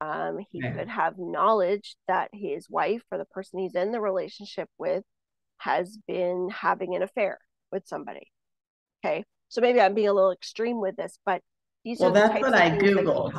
Um, 0.00 0.38
he 0.50 0.60
yeah. 0.60 0.72
could 0.72 0.88
have 0.88 1.14
knowledge 1.16 1.96
that 2.08 2.30
his 2.32 2.68
wife 2.68 3.02
or 3.10 3.18
the 3.18 3.24
person 3.24 3.60
he's 3.60 3.74
in 3.74 3.92
the 3.92 4.00
relationship 4.00 4.68
with 4.78 5.04
has 5.58 5.96
been 6.08 6.48
having 6.50 6.96
an 6.96 7.02
affair 7.02 7.38
with 7.70 7.86
somebody. 7.86 8.30
Okay. 9.04 9.24
So 9.48 9.60
maybe 9.60 9.80
I'm 9.80 9.94
being 9.94 10.08
a 10.08 10.12
little 10.12 10.32
extreme 10.32 10.80
with 10.80 10.96
this, 10.96 11.18
but 11.24 11.40
these 11.84 12.00
well, 12.00 12.10
are 12.10 12.14
that's 12.14 12.40
what 12.40 12.54
I 12.54 12.70
Googled. 12.70 13.32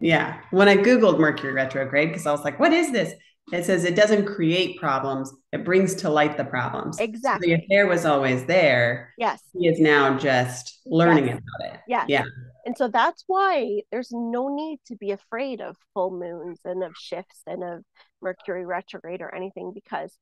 Yeah. 0.00 0.40
When 0.50 0.68
I 0.68 0.76
Googled 0.76 1.18
Mercury 1.18 1.52
retrograde, 1.52 2.08
because 2.08 2.26
I 2.26 2.32
was 2.32 2.42
like, 2.42 2.58
what 2.58 2.72
is 2.72 2.90
this? 2.92 3.12
It 3.52 3.64
says 3.64 3.84
it 3.84 3.96
doesn't 3.96 4.26
create 4.26 4.78
problems, 4.78 5.32
it 5.52 5.64
brings 5.64 5.94
to 5.96 6.10
light 6.10 6.36
the 6.36 6.44
problems. 6.44 7.00
Exactly. 7.00 7.48
So 7.48 7.56
the 7.56 7.62
affair 7.64 7.86
was 7.86 8.04
always 8.04 8.44
there. 8.44 9.12
Yes. 9.18 9.42
He 9.52 9.66
is 9.66 9.80
now 9.80 10.16
just 10.18 10.80
learning 10.86 11.26
yes. 11.26 11.38
about 11.38 11.74
it. 11.74 11.80
Yes. 11.88 12.04
Yeah. 12.08 12.24
And 12.64 12.76
so 12.76 12.88
that's 12.88 13.24
why 13.26 13.80
there's 13.90 14.10
no 14.12 14.54
need 14.54 14.78
to 14.86 14.96
be 14.96 15.10
afraid 15.10 15.60
of 15.60 15.76
full 15.94 16.12
moons 16.12 16.60
and 16.64 16.84
of 16.84 16.92
shifts 16.96 17.42
and 17.46 17.64
of 17.64 17.82
Mercury 18.22 18.64
retrograde 18.64 19.20
or 19.20 19.34
anything 19.34 19.72
because 19.74 20.16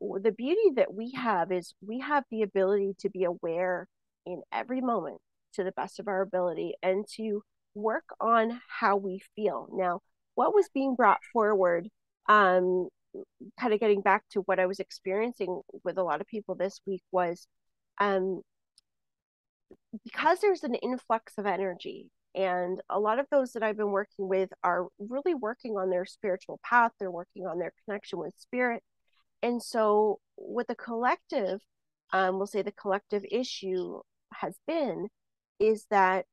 the 0.00 0.32
beauty 0.32 0.70
that 0.76 0.94
we 0.94 1.10
have 1.12 1.52
is 1.52 1.74
we 1.86 2.00
have 2.00 2.24
the 2.30 2.42
ability 2.42 2.94
to 3.00 3.10
be 3.10 3.24
aware 3.24 3.88
in 4.24 4.40
every 4.52 4.80
moment 4.80 5.18
to 5.54 5.64
the 5.64 5.72
best 5.72 5.98
of 5.98 6.08
our 6.08 6.22
ability 6.22 6.74
and 6.82 7.04
to 7.16 7.42
work 7.76 8.04
on 8.20 8.60
how 8.68 8.96
we 8.96 9.20
feel. 9.36 9.68
Now, 9.72 10.00
what 10.34 10.54
was 10.54 10.68
being 10.72 10.94
brought 10.94 11.20
forward, 11.32 11.88
um, 12.28 12.88
kind 13.58 13.72
of 13.72 13.80
getting 13.80 14.02
back 14.02 14.24
to 14.30 14.40
what 14.42 14.58
I 14.58 14.66
was 14.66 14.80
experiencing 14.80 15.60
with 15.84 15.98
a 15.98 16.02
lot 16.02 16.20
of 16.20 16.26
people 16.26 16.54
this 16.54 16.80
week 16.86 17.02
was 17.12 17.46
um, 17.98 18.42
because 20.04 20.40
there's 20.40 20.64
an 20.64 20.74
influx 20.74 21.34
of 21.38 21.46
energy 21.46 22.10
and 22.34 22.80
a 22.90 23.00
lot 23.00 23.18
of 23.18 23.26
those 23.30 23.52
that 23.52 23.62
I've 23.62 23.78
been 23.78 23.92
working 23.92 24.28
with 24.28 24.50
are 24.62 24.88
really 24.98 25.34
working 25.34 25.76
on 25.78 25.88
their 25.88 26.04
spiritual 26.04 26.60
path. 26.62 26.92
They're 26.98 27.10
working 27.10 27.46
on 27.46 27.58
their 27.58 27.72
connection 27.86 28.18
with 28.18 28.34
spirit 28.36 28.82
and 29.42 29.62
so 29.62 30.18
what 30.36 30.66
the 30.66 30.74
collective 30.74 31.60
um, 32.12 32.36
we'll 32.38 32.46
say 32.46 32.62
the 32.62 32.72
collective 32.72 33.24
issue 33.30 34.00
has 34.32 34.56
been 34.66 35.08
is 35.58 35.86
that 35.90 36.26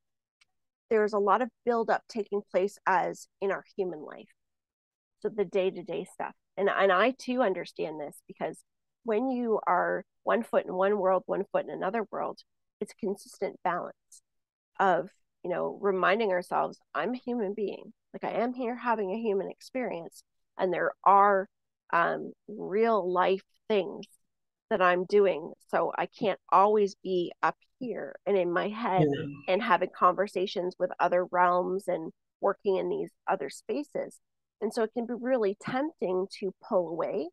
there's 0.90 1.14
a 1.14 1.20
lot 1.20 1.42
of 1.42 1.50
buildup 1.66 2.04
taking 2.10 2.42
place 2.52 2.78
as 2.86 3.28
in 3.42 3.52
our 3.52 3.64
human 3.78 4.02
life 4.06 4.30
So 5.22 5.30
the 5.30 5.46
day-to-day 5.46 6.06
stuff. 6.14 6.34
And 6.58 6.70
and 6.70 6.92
I 6.92 7.12
too 7.18 7.42
understand 7.42 8.00
this 8.00 8.22
because 8.28 8.64
when 9.04 9.30
you 9.30 9.60
are 9.68 10.06
one 10.24 10.44
foot 10.44 10.66
in 10.66 10.74
one 10.74 10.98
world, 11.00 11.24
one 11.26 11.46
foot 11.52 11.66
in 11.66 11.72
another 11.72 12.06
world, 12.12 12.40
it's 12.82 12.94
consistent 13.00 13.60
balance 13.64 13.96
of, 14.80 15.10
you 15.44 15.50
know, 15.50 15.78
reminding 15.82 16.32
ourselves, 16.32 16.80
I'm 16.94 17.14
a 17.14 17.18
human 17.18 17.54
being. 17.54 17.94
Like 18.14 18.24
I 18.24 18.40
am 18.42 18.54
here 18.54 18.76
having 18.76 19.12
a 19.12 19.20
human 19.20 19.50
experience. 19.50 20.24
And 20.58 20.74
there 20.74 20.92
are 21.04 21.48
um, 21.92 22.34
real 22.48 23.12
life 23.12 23.44
things 23.68 24.06
that 24.74 24.82
I'm 24.82 25.06
doing. 25.06 25.54
So 25.70 25.92
I 25.96 26.08
can't 26.08 26.40
always 26.52 26.96
be 27.04 27.32
up 27.44 27.56
here 27.78 28.16
and 28.26 28.36
in 28.36 28.52
my 28.52 28.70
head 28.70 29.06
yeah. 29.08 29.54
and 29.54 29.62
having 29.62 29.90
conversations 29.96 30.76
with 30.80 30.90
other 31.00 31.26
realms 31.26 31.88
and 31.88 32.12
working 32.42 32.78
in 32.78 32.90
these 32.90 33.12
other 33.28 33.52
spaces. 33.52 34.20
And 34.62 34.74
so 34.74 34.82
it 34.82 34.90
can 34.96 35.06
be 35.06 35.14
really 35.14 35.56
tempting 35.62 36.26
to 36.40 36.56
pull 36.68 36.90
away 36.90 37.30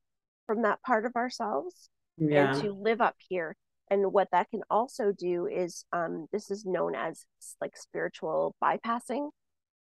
from 0.46 0.62
that 0.62 0.82
part 0.82 1.06
of 1.06 1.16
ourselves 1.16 1.88
yeah. 2.18 2.52
and 2.52 2.62
to 2.62 2.72
live 2.74 3.00
up 3.00 3.16
here. 3.26 3.56
And 3.90 4.12
what 4.12 4.28
that 4.32 4.50
can 4.50 4.60
also 4.68 5.10
do 5.16 5.46
is 5.46 5.86
um, 5.94 6.26
this 6.32 6.50
is 6.50 6.66
known 6.66 6.94
as 6.94 7.24
like 7.62 7.74
spiritual 7.74 8.54
bypassing 8.62 9.30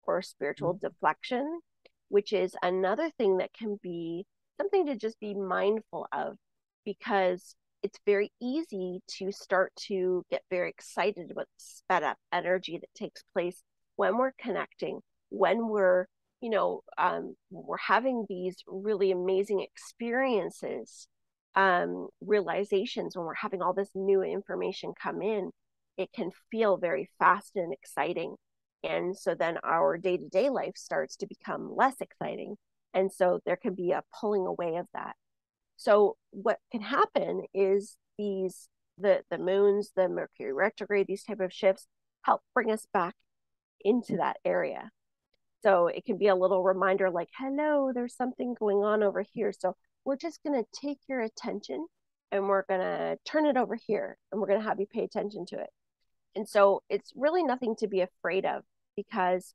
or 0.02 0.22
spiritual 0.22 0.74
mm-hmm. 0.74 0.88
deflection, 0.88 1.60
which 2.08 2.32
is 2.32 2.56
another 2.64 3.10
thing 3.16 3.36
that 3.36 3.52
can 3.52 3.78
be 3.80 4.26
something 4.56 4.86
to 4.86 4.96
just 4.96 5.20
be 5.20 5.34
mindful 5.34 6.08
of 6.12 6.36
because 6.84 7.54
it's 7.82 7.98
very 8.06 8.32
easy 8.40 9.00
to 9.18 9.30
start 9.30 9.72
to 9.76 10.24
get 10.30 10.42
very 10.50 10.70
excited 10.70 11.30
about 11.30 11.46
the 11.46 11.64
sped 11.64 12.02
up 12.02 12.16
energy 12.32 12.78
that 12.78 12.94
takes 12.94 13.22
place 13.34 13.62
when 13.96 14.16
we're 14.16 14.32
connecting, 14.40 15.00
when 15.28 15.68
we're, 15.68 16.06
you 16.40 16.50
know, 16.50 16.80
um, 16.98 17.36
we're 17.50 17.76
having 17.76 18.24
these 18.28 18.56
really 18.66 19.12
amazing 19.12 19.60
experiences, 19.60 21.06
um, 21.54 22.08
realizations, 22.20 23.16
when 23.16 23.26
we're 23.26 23.34
having 23.34 23.62
all 23.62 23.74
this 23.74 23.90
new 23.94 24.22
information 24.22 24.92
come 25.00 25.22
in, 25.22 25.50
it 25.96 26.10
can 26.12 26.30
feel 26.50 26.76
very 26.76 27.08
fast 27.18 27.52
and 27.54 27.72
exciting. 27.72 28.34
And 28.82 29.16
so 29.16 29.34
then 29.34 29.58
our 29.62 29.96
day 29.96 30.16
to 30.16 30.28
day 30.28 30.50
life 30.50 30.76
starts 30.76 31.16
to 31.16 31.26
become 31.26 31.74
less 31.74 32.00
exciting. 32.00 32.56
And 32.92 33.12
so 33.12 33.40
there 33.44 33.56
can 33.56 33.74
be 33.74 33.92
a 33.92 34.02
pulling 34.20 34.46
away 34.46 34.76
of 34.76 34.86
that. 34.94 35.14
So 35.76 36.16
what 36.30 36.58
can 36.70 36.80
happen 36.80 37.44
is 37.52 37.96
these 38.18 38.68
the 38.98 39.22
the 39.30 39.38
moons, 39.38 39.90
the 39.96 40.08
Mercury 40.08 40.52
retrograde, 40.52 41.06
these 41.06 41.24
type 41.24 41.40
of 41.40 41.52
shifts 41.52 41.86
help 42.22 42.42
bring 42.54 42.70
us 42.70 42.86
back 42.92 43.14
into 43.80 44.16
that 44.16 44.38
area. 44.44 44.90
So 45.62 45.86
it 45.86 46.04
can 46.04 46.18
be 46.18 46.28
a 46.28 46.34
little 46.34 46.62
reminder 46.62 47.10
like, 47.10 47.30
hello, 47.38 47.90
there's 47.94 48.14
something 48.14 48.54
going 48.58 48.84
on 48.84 49.02
over 49.02 49.24
here. 49.32 49.52
So 49.52 49.76
we're 50.04 50.16
just 50.16 50.42
to 50.62 50.66
take 50.78 50.98
your 51.08 51.20
attention 51.20 51.86
and 52.30 52.48
we're 52.48 52.64
to 52.80 53.18
turn 53.24 53.46
it 53.46 53.56
over 53.56 53.74
here 53.74 54.18
and 54.30 54.40
we're 54.40 54.48
to 54.60 54.66
have 54.66 54.80
you 54.80 54.86
pay 54.86 55.04
attention 55.04 55.46
to 55.46 55.58
it. 55.58 55.70
And 56.34 56.48
so 56.48 56.82
it's 56.88 57.12
really 57.16 57.42
nothing 57.42 57.76
to 57.76 57.86
be 57.86 58.00
afraid 58.00 58.44
of 58.44 58.62
because 58.96 59.54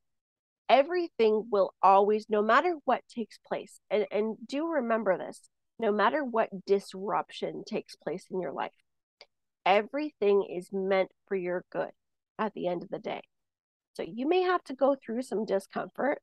everything 0.68 1.46
will 1.50 1.74
always, 1.82 2.26
no 2.28 2.42
matter 2.42 2.76
what 2.84 3.02
takes 3.14 3.38
place, 3.46 3.80
and, 3.90 4.06
and 4.10 4.36
do 4.46 4.66
remember 4.66 5.18
this 5.18 5.48
no 5.80 5.90
matter 5.90 6.22
what 6.22 6.50
disruption 6.66 7.64
takes 7.66 7.96
place 7.96 8.26
in 8.30 8.38
your 8.38 8.52
life, 8.52 8.72
everything 9.64 10.46
is 10.54 10.68
meant 10.72 11.08
for 11.26 11.36
your 11.36 11.64
good 11.72 11.90
at 12.38 12.52
the 12.52 12.66
end 12.66 12.82
of 12.82 12.90
the 12.90 12.98
day. 12.98 13.22
So 13.94 14.04
you 14.06 14.28
may 14.28 14.42
have 14.42 14.62
to 14.64 14.74
go 14.74 14.94
through 14.94 15.22
some 15.22 15.46
discomfort. 15.46 16.20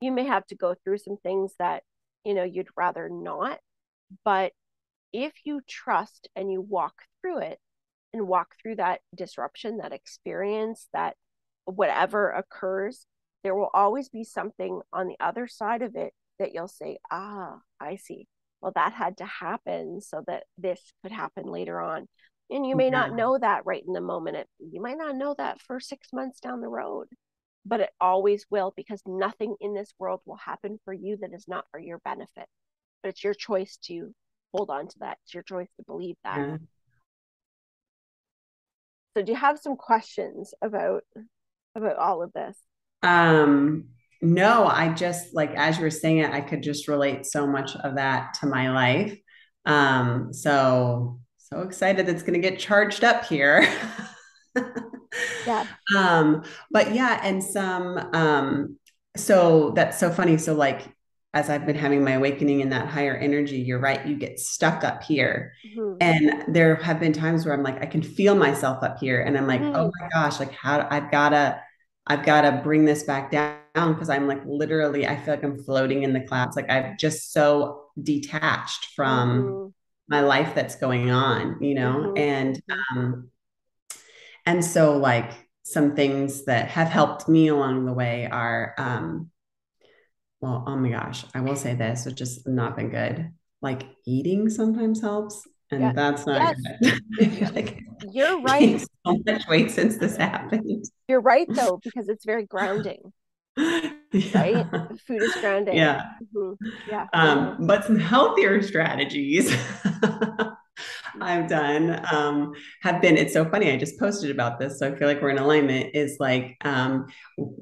You 0.00 0.12
may 0.12 0.24
have 0.24 0.46
to 0.46 0.56
go 0.56 0.74
through 0.82 0.98
some 0.98 1.18
things 1.18 1.52
that, 1.58 1.82
you 2.24 2.32
know, 2.32 2.42
you'd 2.42 2.68
rather 2.74 3.10
not. 3.10 3.58
But 4.24 4.52
if 5.12 5.34
you 5.44 5.60
trust 5.68 6.28
and 6.34 6.50
you 6.50 6.62
walk 6.62 6.94
through 7.20 7.40
it 7.40 7.58
and 8.14 8.26
walk 8.26 8.54
through 8.60 8.76
that 8.76 9.00
disruption, 9.14 9.78
that 9.78 9.92
experience, 9.92 10.88
that 10.94 11.16
whatever 11.66 12.30
occurs, 12.30 13.06
there 13.44 13.54
will 13.54 13.70
always 13.74 14.08
be 14.08 14.24
something 14.24 14.80
on 14.90 15.06
the 15.06 15.16
other 15.20 15.46
side 15.46 15.82
of 15.82 15.96
it 15.96 16.14
that 16.38 16.54
you'll 16.54 16.66
say, 16.66 16.96
ah, 17.10 17.58
I 17.78 17.96
see 17.96 18.26
well 18.66 18.72
that 18.74 18.92
had 18.92 19.18
to 19.18 19.24
happen 19.24 20.00
so 20.00 20.22
that 20.26 20.44
this 20.58 20.80
could 21.02 21.12
happen 21.12 21.46
later 21.46 21.80
on. 21.80 22.08
And 22.50 22.66
you 22.66 22.76
may 22.76 22.86
yeah. 22.86 22.90
not 22.90 23.14
know 23.14 23.38
that 23.38 23.64
right 23.64 23.82
in 23.86 23.92
the 23.92 24.00
moment. 24.00 24.36
It, 24.36 24.48
you 24.58 24.82
might 24.82 24.98
not 24.98 25.16
know 25.16 25.34
that 25.38 25.60
for 25.62 25.80
six 25.80 26.08
months 26.12 26.40
down 26.40 26.60
the 26.60 26.68
road 26.68 27.06
but 27.66 27.80
it 27.80 27.90
always 28.00 28.46
will 28.48 28.72
because 28.76 29.02
nothing 29.04 29.56
in 29.60 29.74
this 29.74 29.92
world 29.98 30.20
will 30.24 30.36
happen 30.36 30.78
for 30.84 30.94
you 30.94 31.16
that 31.20 31.34
is 31.34 31.46
not 31.48 31.64
for 31.72 31.80
your 31.80 31.98
benefit. 31.98 32.46
But 33.02 33.08
it's 33.10 33.24
your 33.24 33.34
choice 33.34 33.76
to 33.86 34.14
hold 34.54 34.70
on 34.70 34.86
to 34.86 34.98
that. 35.00 35.18
It's 35.24 35.34
your 35.34 35.42
choice 35.42 35.68
to 35.76 35.84
believe 35.84 36.16
that. 36.22 36.38
Yeah. 36.38 36.56
so 39.16 39.22
do 39.22 39.32
you 39.32 39.38
have 39.38 39.58
some 39.58 39.76
questions 39.76 40.54
about 40.62 41.02
about 41.74 41.96
all 41.96 42.22
of 42.22 42.32
this? 42.32 42.56
Um 43.02 43.88
no, 44.22 44.66
I 44.66 44.92
just 44.92 45.34
like 45.34 45.54
as 45.56 45.76
you 45.76 45.84
were 45.84 45.90
saying 45.90 46.18
it, 46.18 46.32
I 46.32 46.40
could 46.40 46.62
just 46.62 46.88
relate 46.88 47.26
so 47.26 47.46
much 47.46 47.76
of 47.76 47.96
that 47.96 48.34
to 48.40 48.46
my 48.46 48.70
life. 48.70 49.18
Um, 49.64 50.32
so 50.32 51.20
so 51.38 51.60
excited 51.62 52.08
it's 52.08 52.22
gonna 52.22 52.38
get 52.38 52.58
charged 52.58 53.04
up 53.04 53.24
here. 53.24 53.68
yeah. 55.46 55.66
Um, 55.96 56.42
but 56.72 56.94
yeah, 56.94 57.20
and 57.22 57.42
some 57.42 57.96
um 58.12 58.78
so 59.16 59.70
that's 59.70 59.98
so 59.98 60.10
funny. 60.10 60.36
So 60.36 60.54
like 60.54 60.82
as 61.36 61.50
I've 61.50 61.66
been 61.66 61.76
having 61.76 62.02
my 62.02 62.12
awakening 62.12 62.60
in 62.60 62.70
that 62.70 62.88
higher 62.88 63.14
energy, 63.14 63.58
you're 63.58 63.78
right, 63.78 64.04
you 64.06 64.16
get 64.16 64.40
stuck 64.40 64.82
up 64.84 65.02
here. 65.02 65.52
Mm-hmm. 65.76 65.96
And 66.00 66.54
there 66.54 66.76
have 66.76 66.98
been 66.98 67.12
times 67.12 67.44
where 67.44 67.54
I'm 67.54 67.62
like, 67.62 67.82
I 67.82 67.86
can 67.86 68.00
feel 68.00 68.34
myself 68.34 68.82
up 68.82 68.98
here. 68.98 69.20
And 69.20 69.36
I'm 69.36 69.46
like, 69.46 69.60
mm-hmm. 69.60 69.76
oh 69.76 69.92
my 70.00 70.08
gosh, 70.14 70.40
like 70.40 70.52
how 70.52 70.86
I've 70.90 71.10
gotta, 71.10 71.60
I've 72.06 72.24
gotta 72.24 72.62
bring 72.64 72.86
this 72.86 73.02
back 73.02 73.30
down 73.30 73.58
because 73.76 74.08
I'm 74.08 74.26
like 74.26 74.42
literally, 74.46 75.06
I 75.06 75.16
feel 75.16 75.34
like 75.34 75.44
I'm 75.44 75.62
floating 75.62 76.02
in 76.02 76.12
the 76.12 76.20
clouds. 76.20 76.56
Like 76.56 76.70
I'm 76.70 76.96
just 76.98 77.32
so 77.32 77.84
detached 78.02 78.88
from 78.96 79.42
mm-hmm. 79.42 79.68
my 80.08 80.20
life 80.20 80.54
that's 80.54 80.76
going 80.76 81.10
on, 81.10 81.62
you 81.62 81.74
know? 81.74 82.12
Mm-hmm. 82.14 82.18
And 82.18 82.62
um 82.90 83.30
and 84.46 84.64
so 84.64 84.96
like 84.96 85.32
some 85.62 85.94
things 85.94 86.44
that 86.44 86.68
have 86.68 86.88
helped 86.88 87.28
me 87.28 87.48
along 87.48 87.84
the 87.84 87.92
way 87.92 88.28
are 88.30 88.74
um 88.78 89.30
well, 90.40 90.64
oh 90.66 90.76
my 90.76 90.90
gosh, 90.90 91.24
I 91.34 91.40
will 91.40 91.56
say 91.56 91.74
this, 91.74 92.04
which 92.04 92.20
has 92.20 92.46
not 92.46 92.76
been 92.76 92.90
good. 92.90 93.30
Like 93.62 93.82
eating 94.06 94.48
sometimes 94.48 95.00
helps. 95.00 95.46
And 95.70 95.80
yeah. 95.80 95.92
that's 95.92 96.26
not 96.26 96.54
yes. 96.80 97.00
good. 97.18 97.54
like, 97.54 97.80
You're 98.12 98.40
right. 98.42 98.80
So 98.80 99.18
much 99.26 99.48
weight 99.48 99.70
since 99.70 99.96
this 99.96 100.16
happened. 100.16 100.84
You're 101.08 101.20
right 101.20 101.48
though, 101.50 101.80
because 101.82 102.08
it's 102.08 102.24
very 102.24 102.46
grounding 102.46 103.12
yeah. 104.12 104.40
right? 104.40 104.66
Food 105.06 105.22
is 105.22 105.34
grounding. 105.40 105.76
Yeah. 105.76 106.04
Mm-hmm. 106.34 106.66
Yeah. 106.88 107.06
Um, 107.12 107.66
but 107.66 107.84
some 107.84 107.98
healthier 107.98 108.62
strategies 108.62 109.54
I've 111.20 111.48
done 111.48 112.04
um, 112.12 112.52
have 112.82 113.00
been, 113.00 113.16
it's 113.16 113.32
so 113.32 113.48
funny. 113.48 113.70
I 113.70 113.76
just 113.76 113.98
posted 113.98 114.30
about 114.30 114.58
this. 114.58 114.78
So 114.78 114.90
I 114.90 114.94
feel 114.94 115.08
like 115.08 115.22
we're 115.22 115.30
in 115.30 115.38
alignment 115.38 115.94
is 115.94 116.16
like, 116.20 116.56
um, 116.64 117.06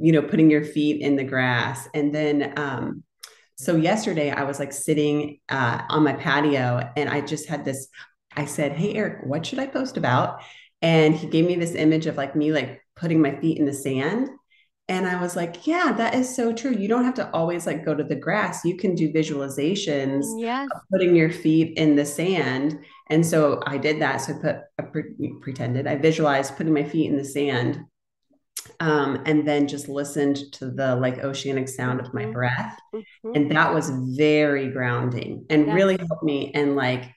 you 0.01 0.13
know, 0.13 0.23
putting 0.23 0.51
your 0.51 0.65
feet 0.65 1.01
in 1.01 1.17
the 1.17 1.25
grass. 1.25 1.89
And 1.95 2.15
then, 2.15 2.53
um, 2.57 3.05
so 3.57 3.77
yesterday 3.77 4.31
I 4.31 4.43
was 4.45 4.59
like 4.59 4.73
sitting 4.73 5.39
uh, 5.49 5.83
on 5.89 6.03
my 6.03 6.15
patio 6.15 6.91
and 6.97 7.09
I 7.09 7.21
just 7.21 7.49
had 7.49 7.65
this, 7.65 7.89
I 8.37 8.47
said, 8.47 8.73
Hey, 8.73 8.95
Eric, 8.95 9.25
what 9.25 9.47
should 9.47 9.61
I 9.61 9.67
post 9.67 9.97
about? 9.97 10.41
And 10.83 11.15
he 11.15 11.29
gave 11.29 11.47
me 11.47 11.55
this 11.55 11.75
image 11.75 12.07
of 12.07 12.17
like 12.17 12.35
me, 12.35 12.53
like 12.53 12.83
putting 12.97 13.23
my 13.23 13.39
feet 13.41 13.59
in 13.59 13.65
the 13.65 13.73
sand 13.73 14.29
and 14.88 15.07
I 15.07 15.20
was 15.20 15.35
like, 15.35 15.66
yeah, 15.66 15.92
that 15.97 16.14
is 16.14 16.35
so 16.35 16.53
true. 16.53 16.73
You 16.73 16.88
don't 16.88 17.05
have 17.05 17.14
to 17.14 17.31
always 17.31 17.66
like 17.66 17.87
go 17.87 17.94
to 17.94 18.05
the 18.05 18.14
grass. 18.14 18.64
You 18.66 18.77
can 18.77 18.94
do 18.94 19.11
visualizations 19.11 20.25
yes. 20.38 20.68
putting 20.92 21.16
your 21.16 21.31
feet 21.31 21.79
in 21.79 21.97
the 21.97 22.05
sand. 22.05 22.79
And 23.09 23.25
so 23.25 23.62
I 23.66 23.79
did 23.79 24.01
that. 24.03 24.18
So 24.18 24.35
I 24.35 24.37
put 24.37 24.57
I 24.79 24.83
pre- 24.83 25.35
pretended 25.40 25.87
I 25.87 25.97
visualized 25.97 26.57
putting 26.57 26.75
my 26.75 26.85
feet 26.85 27.11
in 27.11 27.16
the 27.16 27.25
sand. 27.25 27.81
Um, 28.81 29.23
and 29.25 29.47
then 29.47 29.68
just 29.68 29.88
listened 29.88 30.53
to 30.53 30.70
the 30.70 30.97
like 30.97 31.18
oceanic 31.18 31.68
sound 31.68 32.01
of 32.01 32.12
my 32.12 32.23
mm-hmm. 32.23 32.33
breath. 32.33 32.79
Mm-hmm. 32.94 33.31
And 33.35 33.51
that 33.53 33.73
was 33.73 33.90
very 34.16 34.70
grounding 34.70 35.47
and 35.49 35.66
yes. 35.66 35.75
really 35.75 35.97
helped 35.97 36.23
me. 36.23 36.51
And 36.55 36.77
like 36.77 37.13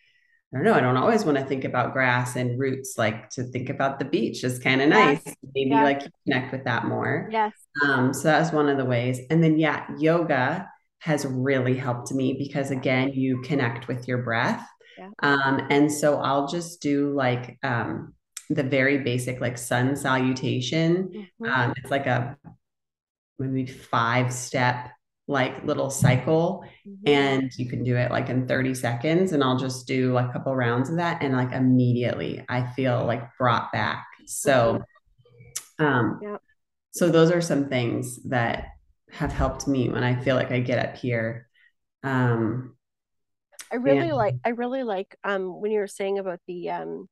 I 0.53 0.57
don't 0.57 0.65
know. 0.65 0.73
I 0.73 0.79
don't 0.79 0.95
always 0.95 1.25
want 1.25 1.37
to 1.37 1.43
think 1.43 1.65
about 1.65 1.91
grass 1.91 2.37
and 2.37 2.57
roots. 2.57 2.97
Like 2.97 3.29
to 3.31 3.43
think 3.43 3.69
about 3.69 3.99
the 3.99 4.05
beach 4.05 4.45
is 4.45 4.59
kind 4.59 4.81
of 4.81 4.87
nice. 4.87 5.21
Yes. 5.25 5.35
Maybe 5.53 5.71
yes. 5.71 5.83
like 5.83 6.11
connect 6.25 6.53
with 6.53 6.63
that 6.63 6.85
more. 6.85 7.27
Yes. 7.31 7.51
Um, 7.83 8.13
so 8.13 8.29
that 8.29 8.39
was 8.39 8.53
one 8.53 8.69
of 8.69 8.77
the 8.77 8.85
ways. 8.85 9.19
And 9.29 9.43
then 9.43 9.59
yeah, 9.59 9.85
yoga 9.97 10.69
has 10.99 11.25
really 11.25 11.75
helped 11.75 12.13
me 12.13 12.33
because 12.33 12.71
again, 12.71 13.11
you 13.11 13.41
connect 13.41 13.89
with 13.89 14.07
your 14.07 14.19
breath. 14.19 14.65
Yeah. 14.97 15.09
Um, 15.21 15.67
and 15.69 15.91
so 15.91 16.19
I'll 16.21 16.47
just 16.47 16.81
do 16.81 17.13
like 17.13 17.57
um 17.61 18.13
the 18.49 18.63
very 18.63 18.99
basic 18.99 19.41
like 19.41 19.57
sun 19.57 19.97
salutation. 19.97 21.09
Mm-hmm. 21.09 21.45
Um, 21.45 21.73
it's 21.75 21.91
like 21.91 22.07
a 22.07 22.37
maybe 23.37 23.65
five 23.65 24.33
step 24.33 24.91
like 25.27 25.63
little 25.65 25.89
cycle 25.89 26.63
Mhm. 26.85 27.05
and 27.05 27.51
you 27.57 27.67
can 27.69 27.83
do 27.83 27.95
it 27.97 28.11
like 28.11 28.29
in 28.29 28.47
30 28.47 28.73
seconds 28.73 29.31
and 29.33 29.43
I'll 29.43 29.57
just 29.57 29.87
do 29.87 30.13
like 30.13 30.29
a 30.29 30.33
couple 30.33 30.55
rounds 30.55 30.89
of 30.89 30.97
that 30.97 31.21
and 31.21 31.35
like 31.35 31.51
immediately 31.51 32.45
I 32.49 32.63
feel 32.63 33.05
like 33.05 33.23
brought 33.37 33.71
back. 33.71 34.05
So 34.25 34.83
um 35.79 36.19
Yep. 36.21 36.41
so 36.91 37.09
those 37.09 37.31
are 37.31 37.41
some 37.41 37.69
things 37.69 38.23
that 38.23 38.67
have 39.11 39.31
helped 39.31 39.67
me 39.67 39.89
when 39.89 40.03
I 40.03 40.19
feel 40.21 40.35
like 40.35 40.51
I 40.51 40.59
get 40.59 40.79
up 40.85 40.97
here. 40.97 41.47
Um 42.03 42.75
I 43.71 43.75
really 43.75 44.07
Yeah. 44.07 44.15
like 44.15 44.35
I 44.45 44.49
really 44.49 44.83
like 44.83 45.15
um 45.23 45.61
when 45.61 45.71
you 45.71 45.79
were 45.79 45.87
saying 45.87 46.19
about 46.19 46.39
the 46.47 46.69
um 46.69 47.09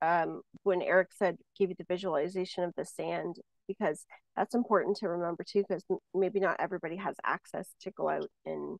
um 0.00 0.42
when 0.62 0.82
Eric 0.82 1.12
said 1.12 1.38
give 1.58 1.70
you 1.70 1.76
the 1.78 1.84
visualization 1.84 2.64
of 2.64 2.74
the 2.76 2.84
sand 2.84 3.36
because 3.68 4.04
that's 4.36 4.54
important 4.54 4.96
to 4.98 5.08
remember 5.08 5.44
too 5.44 5.64
because 5.68 5.84
maybe 6.14 6.40
not 6.40 6.56
everybody 6.60 6.96
has 6.96 7.16
access 7.24 7.68
to 7.82 7.90
go 7.92 8.08
out 8.08 8.28
and 8.46 8.78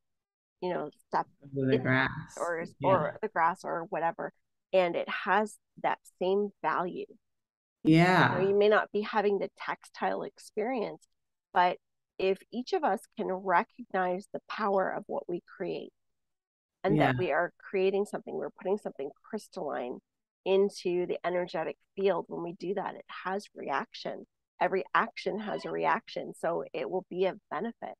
you 0.60 0.70
know 0.72 0.90
step 1.08 1.26
the 1.54 1.78
grass. 1.78 2.08
or 2.38 2.64
Yeah. 2.80 2.88
or 2.88 3.18
the 3.22 3.28
grass 3.28 3.64
or 3.64 3.84
whatever 3.90 4.32
and 4.72 4.96
it 4.96 5.08
has 5.08 5.58
that 5.82 5.98
same 6.20 6.50
value. 6.62 7.06
You 7.84 7.96
know, 7.98 8.02
Yeah. 8.04 8.40
you 8.40 8.56
may 8.56 8.68
not 8.68 8.90
be 8.92 9.02
having 9.02 9.38
the 9.38 9.50
textile 9.58 10.22
experience, 10.22 11.06
but 11.52 11.76
if 12.18 12.38
each 12.52 12.72
of 12.72 12.84
us 12.84 13.00
can 13.18 13.26
recognize 13.30 14.28
the 14.32 14.40
power 14.48 14.88
of 14.90 15.04
what 15.08 15.28
we 15.28 15.42
create 15.56 15.92
and 16.84 16.96
Yeah. 16.96 17.08
that 17.12 17.18
we 17.18 17.32
are 17.32 17.52
creating 17.58 18.06
something, 18.06 18.34
we're 18.34 18.50
putting 18.50 18.78
something 18.78 19.10
crystalline 19.28 19.98
into 20.44 21.06
the 21.06 21.18
energetic 21.26 21.76
field. 21.96 22.24
When 22.28 22.42
we 22.42 22.52
do 22.54 22.74
that, 22.74 22.94
it 22.94 23.04
has 23.24 23.46
reaction. 23.54 24.26
Every 24.62 24.84
action 24.94 25.40
has 25.40 25.64
a 25.64 25.70
reaction, 25.70 26.34
so 26.38 26.64
it 26.72 26.88
will 26.88 27.04
be 27.10 27.26
of 27.26 27.38
benefit. 27.50 27.94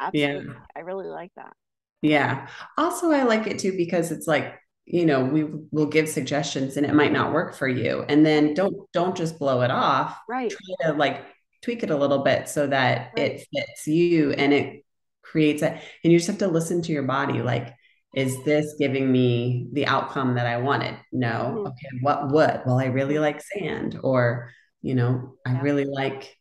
Absolutely. 0.00 0.46
Yeah. 0.46 0.60
I 0.74 0.80
really 0.80 1.06
like 1.08 1.30
that. 1.36 1.52
Yeah. 2.00 2.48
Also, 2.78 3.10
I 3.10 3.24
like 3.24 3.46
it 3.46 3.58
too 3.58 3.76
because 3.76 4.10
it's 4.12 4.26
like, 4.26 4.54
you 4.86 5.04
know, 5.04 5.24
we 5.24 5.44
will 5.72 5.86
give 5.86 6.08
suggestions 6.08 6.76
and 6.76 6.86
it 6.86 6.94
might 6.94 7.12
not 7.12 7.32
work 7.32 7.54
for 7.54 7.68
you. 7.68 8.04
And 8.08 8.24
then 8.24 8.54
don't 8.54 8.90
don't 8.92 9.16
just 9.16 9.38
blow 9.38 9.60
it 9.62 9.70
off. 9.70 10.16
Right. 10.28 10.50
Try 10.50 10.90
to 10.90 10.96
like 10.96 11.24
tweak 11.62 11.82
it 11.82 11.90
a 11.90 11.96
little 11.96 12.20
bit 12.24 12.48
so 12.48 12.66
that 12.66 13.12
Right. 13.16 13.32
it 13.32 13.46
fits 13.52 13.86
you 13.86 14.32
and 14.32 14.52
it 14.54 14.84
creates 15.22 15.62
it 15.62 15.72
and 16.04 16.12
you 16.12 16.18
just 16.18 16.28
have 16.28 16.38
to 16.38 16.46
listen 16.48 16.80
to 16.82 16.92
your 16.92 17.02
body. 17.02 17.42
Like, 17.42 17.74
is 18.14 18.42
this 18.44 18.76
giving 18.78 19.10
me 19.10 19.68
the 19.72 19.86
outcome 19.86 20.36
that 20.36 20.46
I 20.46 20.58
wanted? 20.58 20.96
No. 21.12 21.64
Mhm. 21.64 21.68
Okay, 21.68 21.88
what 22.00 22.30
would? 22.32 22.62
Well, 22.64 22.78
I 22.78 22.86
really 22.86 23.18
like 23.18 23.40
sand, 23.42 23.98
or 24.02 24.50
you 24.86 24.94
know, 24.94 25.34
I 25.44 25.60
really 25.60 25.84
like 25.84 26.38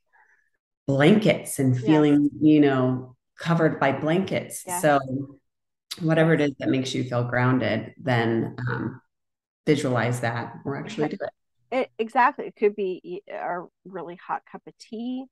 blankets 0.85 1.57
and 1.57 1.75
feeling, 1.75 2.29
you 2.39 2.59
know, 2.59 3.15
covered 3.39 3.79
by 3.79 3.91
blankets. 3.91 4.63
Yes. 4.67 4.83
So 4.83 4.99
whatever 5.99 6.33
it 6.33 6.41
is 6.41 6.51
that 6.59 6.69
makes 6.69 6.93
you 6.93 7.03
feel 7.03 7.23
grounded, 7.23 7.95
then 7.97 8.55
um, 8.69 9.01
visualize 9.65 10.19
that 10.19 10.57
or 10.63 10.77
actually 10.77 11.09
do 11.09 11.17
it. 11.21 11.29
It, 11.71 11.91
exactly. 11.97 12.45
It 12.45 12.55
could 12.55 12.75
be 12.75 13.23
a 13.27 13.61
really 13.83 14.15
hot 14.15 14.43
cup 14.49 14.61
of 14.67 14.77
tea. 14.77 15.25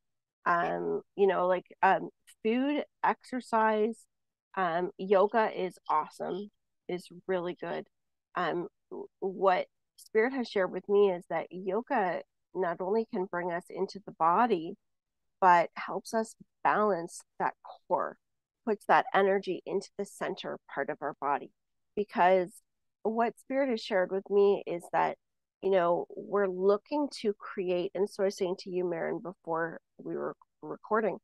Um, 0.45 1.01
you 1.15 1.27
know, 1.27 1.47
like 1.47 1.67
um, 1.83 2.09
food, 2.43 2.83
exercise, 3.03 4.07
um, 4.57 4.89
yoga 4.97 5.51
is 5.55 5.77
awesome, 5.87 6.49
is 6.89 7.07
really 7.27 7.55
good. 7.61 7.85
Um, 8.35 8.67
what 9.19 9.67
Spirit 9.97 10.33
has 10.33 10.49
shared 10.49 10.71
with 10.71 10.89
me 10.89 11.11
is 11.11 11.23
that 11.29 11.47
yoga 11.51 12.23
not 12.55 12.77
only 12.79 13.05
can 13.11 13.25
bring 13.25 13.51
us 13.51 13.65
into 13.69 13.99
the 14.05 14.13
body, 14.13 14.75
but 15.41 15.69
helps 15.75 16.13
us 16.13 16.35
balance 16.63 17.21
that 17.39 17.53
core, 17.63 18.17
puts 18.65 18.85
that 18.85 19.05
energy 19.13 19.61
into 19.65 19.89
the 19.97 20.05
center 20.05 20.57
part 20.73 20.89
of 20.89 20.97
our 21.01 21.15
body. 21.19 21.51
Because 21.95 22.49
what 23.03 23.37
Spirit 23.39 23.69
has 23.69 23.81
shared 23.81 24.11
with 24.11 24.29
me 24.29 24.63
is 24.65 24.83
that, 24.93 25.17
you 25.61 25.69
know, 25.69 26.05
we're 26.15 26.47
looking 26.47 27.09
to 27.21 27.33
create, 27.33 27.91
and 27.93 28.09
so 28.09 28.23
I 28.23 28.27
was 28.27 28.37
saying 28.37 28.55
to 28.59 28.69
you, 28.69 28.89
Maren, 28.89 29.19
before 29.19 29.79
we 29.97 30.15
were 30.15 30.35
recording, 30.61 31.19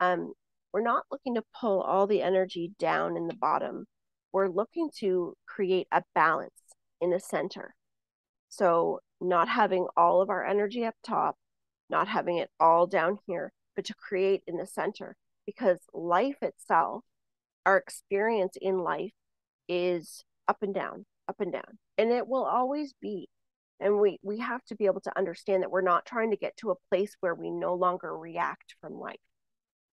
um, 0.00 0.32
we're 0.72 0.82
not 0.82 1.04
looking 1.10 1.34
to 1.36 1.44
pull 1.58 1.80
all 1.80 2.06
the 2.06 2.22
energy 2.22 2.72
down 2.78 3.16
in 3.16 3.26
the 3.26 3.34
bottom. 3.34 3.86
We're 4.32 4.48
looking 4.48 4.90
to 4.98 5.34
create 5.46 5.88
a 5.92 6.02
balance 6.14 6.62
in 7.00 7.10
the 7.10 7.20
center. 7.20 7.74
So, 8.48 9.00
not 9.20 9.48
having 9.48 9.86
all 9.96 10.22
of 10.22 10.30
our 10.30 10.44
energy 10.44 10.84
up 10.84 10.94
top, 11.04 11.36
not 11.88 12.08
having 12.08 12.38
it 12.38 12.50
all 12.58 12.86
down 12.86 13.18
here, 13.26 13.52
but 13.76 13.84
to 13.86 13.94
create 13.94 14.42
in 14.46 14.56
the 14.56 14.66
center 14.66 15.16
because 15.46 15.78
life 15.92 16.36
itself, 16.42 17.04
our 17.66 17.76
experience 17.76 18.56
in 18.60 18.78
life 18.78 19.12
is 19.68 20.24
up 20.48 20.58
and 20.62 20.74
down, 20.74 21.04
up 21.28 21.40
and 21.40 21.52
down. 21.52 21.78
And 21.98 22.10
it 22.10 22.26
will 22.26 22.44
always 22.44 22.94
be. 23.00 23.28
And 23.78 23.98
we, 23.98 24.18
we 24.22 24.38
have 24.38 24.64
to 24.66 24.74
be 24.74 24.86
able 24.86 25.00
to 25.02 25.18
understand 25.18 25.62
that 25.62 25.70
we're 25.70 25.80
not 25.80 26.04
trying 26.04 26.30
to 26.32 26.36
get 26.36 26.56
to 26.58 26.70
a 26.70 26.74
place 26.90 27.16
where 27.20 27.34
we 27.34 27.50
no 27.50 27.74
longer 27.74 28.16
react 28.16 28.74
from 28.80 28.94
life 28.94 29.16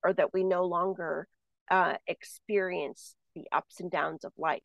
or 0.03 0.13
that 0.13 0.33
we 0.33 0.43
no 0.43 0.65
longer 0.65 1.27
uh, 1.71 1.95
experience 2.05 3.15
the 3.35 3.45
ups 3.51 3.79
and 3.79 3.89
downs 3.89 4.23
of 4.23 4.33
life. 4.37 4.63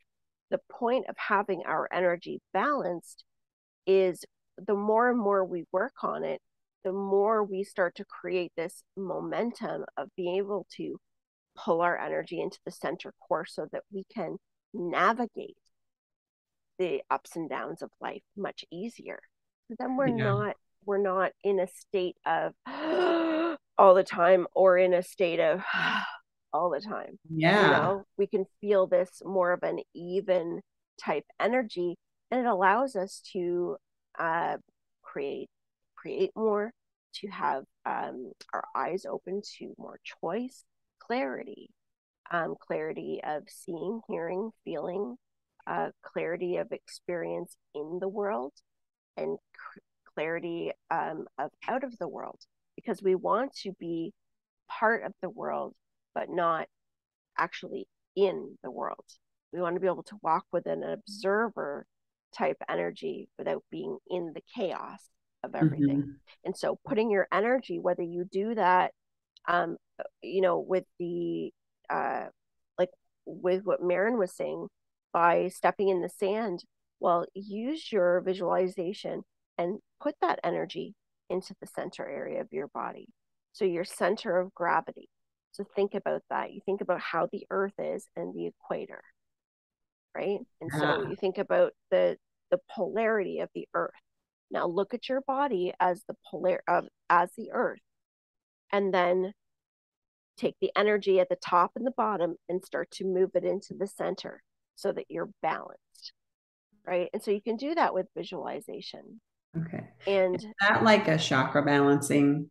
The 0.50 0.60
point 0.70 1.06
of 1.08 1.16
having 1.16 1.62
our 1.66 1.88
energy 1.92 2.40
balanced 2.52 3.24
is 3.86 4.24
the 4.58 4.74
more 4.74 5.10
and 5.10 5.18
more 5.18 5.44
we 5.44 5.64
work 5.72 5.94
on 6.02 6.24
it, 6.24 6.40
the 6.84 6.92
more 6.92 7.44
we 7.44 7.62
start 7.64 7.94
to 7.96 8.04
create 8.04 8.52
this 8.56 8.82
momentum 8.96 9.84
of 9.96 10.08
being 10.16 10.36
able 10.36 10.66
to 10.76 10.98
pull 11.56 11.80
our 11.80 11.98
energy 11.98 12.40
into 12.40 12.58
the 12.64 12.70
center 12.72 13.12
core 13.20 13.44
so 13.46 13.66
that 13.72 13.82
we 13.92 14.04
can 14.12 14.36
navigate 14.74 15.56
the 16.78 17.02
ups 17.10 17.36
and 17.36 17.48
downs 17.48 17.82
of 17.82 17.90
life 18.00 18.22
much 18.36 18.64
easier. 18.70 19.20
So 19.68 19.76
then 19.78 19.96
we're 19.96 20.08
Yeah. 20.08 20.14
not 20.34 20.56
we're 20.84 20.98
not 20.98 21.32
in 21.44 21.60
a 21.60 21.68
state 21.68 22.16
of 22.26 22.54
all 23.78 23.94
the 23.94 24.02
time 24.04 24.46
or 24.54 24.76
in 24.78 24.92
a 24.94 25.02
state 25.02 25.40
of 25.40 25.62
all 26.52 26.70
the 26.70 26.80
time 26.80 27.18
Yeah. 27.30 27.64
you 27.64 27.70
know 27.70 28.04
we 28.18 28.26
can 28.26 28.44
feel 28.60 28.86
this 28.86 29.22
more 29.24 29.52
of 29.52 29.62
an 29.62 29.80
even 29.94 30.60
type 31.02 31.24
energy 31.40 31.96
and 32.30 32.40
it 32.40 32.46
allows 32.46 32.96
us 32.96 33.22
to 33.32 33.76
uh, 34.18 34.56
create 35.02 35.48
create 35.96 36.30
more 36.34 36.72
to 37.14 37.28
have 37.28 37.64
um, 37.84 38.32
our 38.52 38.64
eyes 38.74 39.04
open 39.08 39.40
to 39.58 39.74
more 39.78 39.98
choice 40.20 40.64
clarity 40.98 41.68
um, 42.30 42.54
clarity 42.60 43.20
of 43.24 43.42
seeing 43.48 44.00
hearing 44.08 44.50
feeling 44.64 45.16
uh, 45.66 45.90
clarity 46.02 46.56
of 46.56 46.72
experience 46.72 47.56
in 47.74 47.98
the 48.00 48.08
world 48.08 48.52
and 49.16 49.38
c- 49.54 49.80
clarity 50.14 50.72
um, 50.90 51.26
of 51.38 51.50
out 51.68 51.84
of 51.84 51.96
the 51.98 52.08
world 52.08 52.40
because 52.76 53.02
we 53.02 53.14
want 53.14 53.54
to 53.54 53.72
be 53.78 54.12
part 54.68 55.04
of 55.04 55.12
the 55.20 55.30
world 55.30 55.74
but 56.14 56.28
not 56.30 56.66
actually 57.38 57.86
in 58.16 58.56
the 58.62 58.70
world. 58.70 59.04
We 59.52 59.60
want 59.60 59.76
to 59.76 59.80
be 59.80 59.86
able 59.86 60.02
to 60.04 60.18
walk 60.22 60.44
with 60.52 60.66
an 60.66 60.82
observer 60.82 61.86
type 62.36 62.56
energy 62.68 63.28
without 63.38 63.64
being 63.70 63.98
in 64.08 64.32
the 64.32 64.42
chaos 64.54 65.10
of 65.42 65.54
everything. 65.54 66.02
Mhm. 66.02 66.20
And 66.44 66.56
so 66.56 66.78
putting 66.84 67.10
your 67.10 67.28
energy, 67.32 67.78
whether 67.78 68.02
you 68.02 68.24
do 68.24 68.54
that, 68.54 68.92
um, 69.46 69.76
you 70.22 70.40
know, 70.40 70.58
with 70.58 70.84
the, 70.98 71.52
uh, 71.90 72.28
like 72.78 72.90
with 73.24 73.64
what 73.64 73.82
Maren 73.82 74.18
was 74.18 74.34
saying, 74.34 74.68
by 75.12 75.48
stepping 75.48 75.88
in 75.88 76.00
the 76.00 76.08
sand, 76.08 76.64
well, 77.00 77.26
use 77.34 77.92
your 77.92 78.20
visualization 78.20 79.24
and 79.58 79.80
put 80.00 80.14
that 80.20 80.40
energy 80.42 80.94
into 81.28 81.54
the 81.60 81.66
center 81.66 82.08
area 82.08 82.40
of 82.40 82.52
your 82.52 82.68
body. 82.68 83.08
So 83.52 83.64
your 83.64 83.84
center 83.84 84.38
of 84.38 84.54
gravity. 84.54 85.08
So 85.50 85.64
think 85.76 85.94
about 85.94 86.22
that. 86.30 86.52
You 86.52 86.60
think 86.64 86.80
about 86.80 87.00
how 87.00 87.26
the 87.26 87.46
earth 87.50 87.78
is 87.78 88.08
and 88.16 88.32
the 88.34 88.46
equator, 88.46 89.02
right? 90.14 90.38
And 90.60 90.70
so 90.72 91.08
you 91.08 91.16
think 91.16 91.38
about 91.38 91.72
the 91.90 92.16
the 92.50 92.58
polarity 92.74 93.40
of 93.40 93.48
the 93.54 93.66
earth. 93.74 93.90
Now 94.50 94.66
look 94.66 94.94
at 94.94 95.08
your 95.08 95.22
body 95.22 95.72
as 95.80 96.02
the 96.06 96.14
polar 96.30 96.62
of 96.68 96.86
as 97.08 97.30
the 97.36 97.50
earth. 97.52 97.80
And 98.70 98.92
then 98.92 99.32
take 100.36 100.56
the 100.60 100.70
energy 100.76 101.20
at 101.20 101.28
the 101.28 101.36
top 101.36 101.72
and 101.76 101.86
the 101.86 101.92
bottom 101.92 102.36
and 102.48 102.64
start 102.64 102.90
to 102.90 103.04
move 103.04 103.30
it 103.34 103.44
into 103.44 103.74
the 103.74 103.86
center 103.86 104.42
so 104.76 104.92
that 104.92 105.06
you're 105.08 105.30
balanced. 105.42 106.12
Right? 106.86 107.08
And 107.12 107.22
so 107.22 107.30
you 107.30 107.42
can 107.42 107.56
do 107.56 107.74
that 107.74 107.94
with 107.94 108.06
visualization. 108.16 109.20
Okay. 109.56 109.84
And 110.06 110.36
Is 110.36 110.46
that 110.60 110.82
like 110.82 111.08
a 111.08 111.18
chakra 111.18 111.62
balancing? 111.62 112.50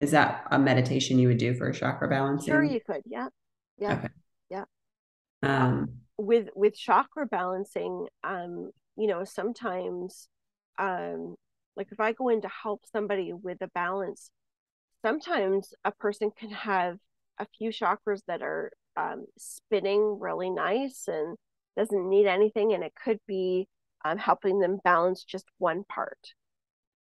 Is 0.00 0.10
that 0.10 0.44
a 0.50 0.58
meditation 0.58 1.18
you 1.18 1.28
would 1.28 1.38
do 1.38 1.54
for 1.54 1.68
a 1.68 1.74
chakra 1.74 2.08
balancing? 2.08 2.52
sure 2.52 2.62
you 2.62 2.80
could, 2.84 3.02
yeah. 3.06 3.28
Yeah. 3.78 3.92
Okay. 3.94 4.08
Yeah. 4.50 4.64
Um, 5.42 5.99
with 6.20 6.48
with 6.54 6.76
chakra 6.76 7.26
balancing 7.26 8.06
um 8.24 8.70
you 8.96 9.06
know 9.06 9.24
sometimes 9.24 10.28
um 10.78 11.34
like 11.76 11.88
if 11.92 12.00
i 12.00 12.12
go 12.12 12.28
in 12.28 12.40
to 12.40 12.48
help 12.62 12.82
somebody 12.92 13.32
with 13.32 13.60
a 13.62 13.68
balance 13.68 14.30
sometimes 15.02 15.72
a 15.84 15.92
person 15.92 16.30
can 16.36 16.50
have 16.50 16.98
a 17.38 17.46
few 17.58 17.70
chakras 17.70 18.20
that 18.26 18.42
are 18.42 18.70
um, 18.96 19.26
spinning 19.38 20.18
really 20.20 20.50
nice 20.50 21.04
and 21.08 21.36
doesn't 21.76 22.08
need 22.08 22.26
anything. 22.26 22.72
And 22.72 22.84
it 22.84 22.92
could 23.02 23.18
be 23.26 23.66
um, 24.04 24.18
helping 24.18 24.60
them 24.60 24.78
balance 24.84 25.24
just 25.24 25.46
one 25.58 25.84
part 25.84 26.34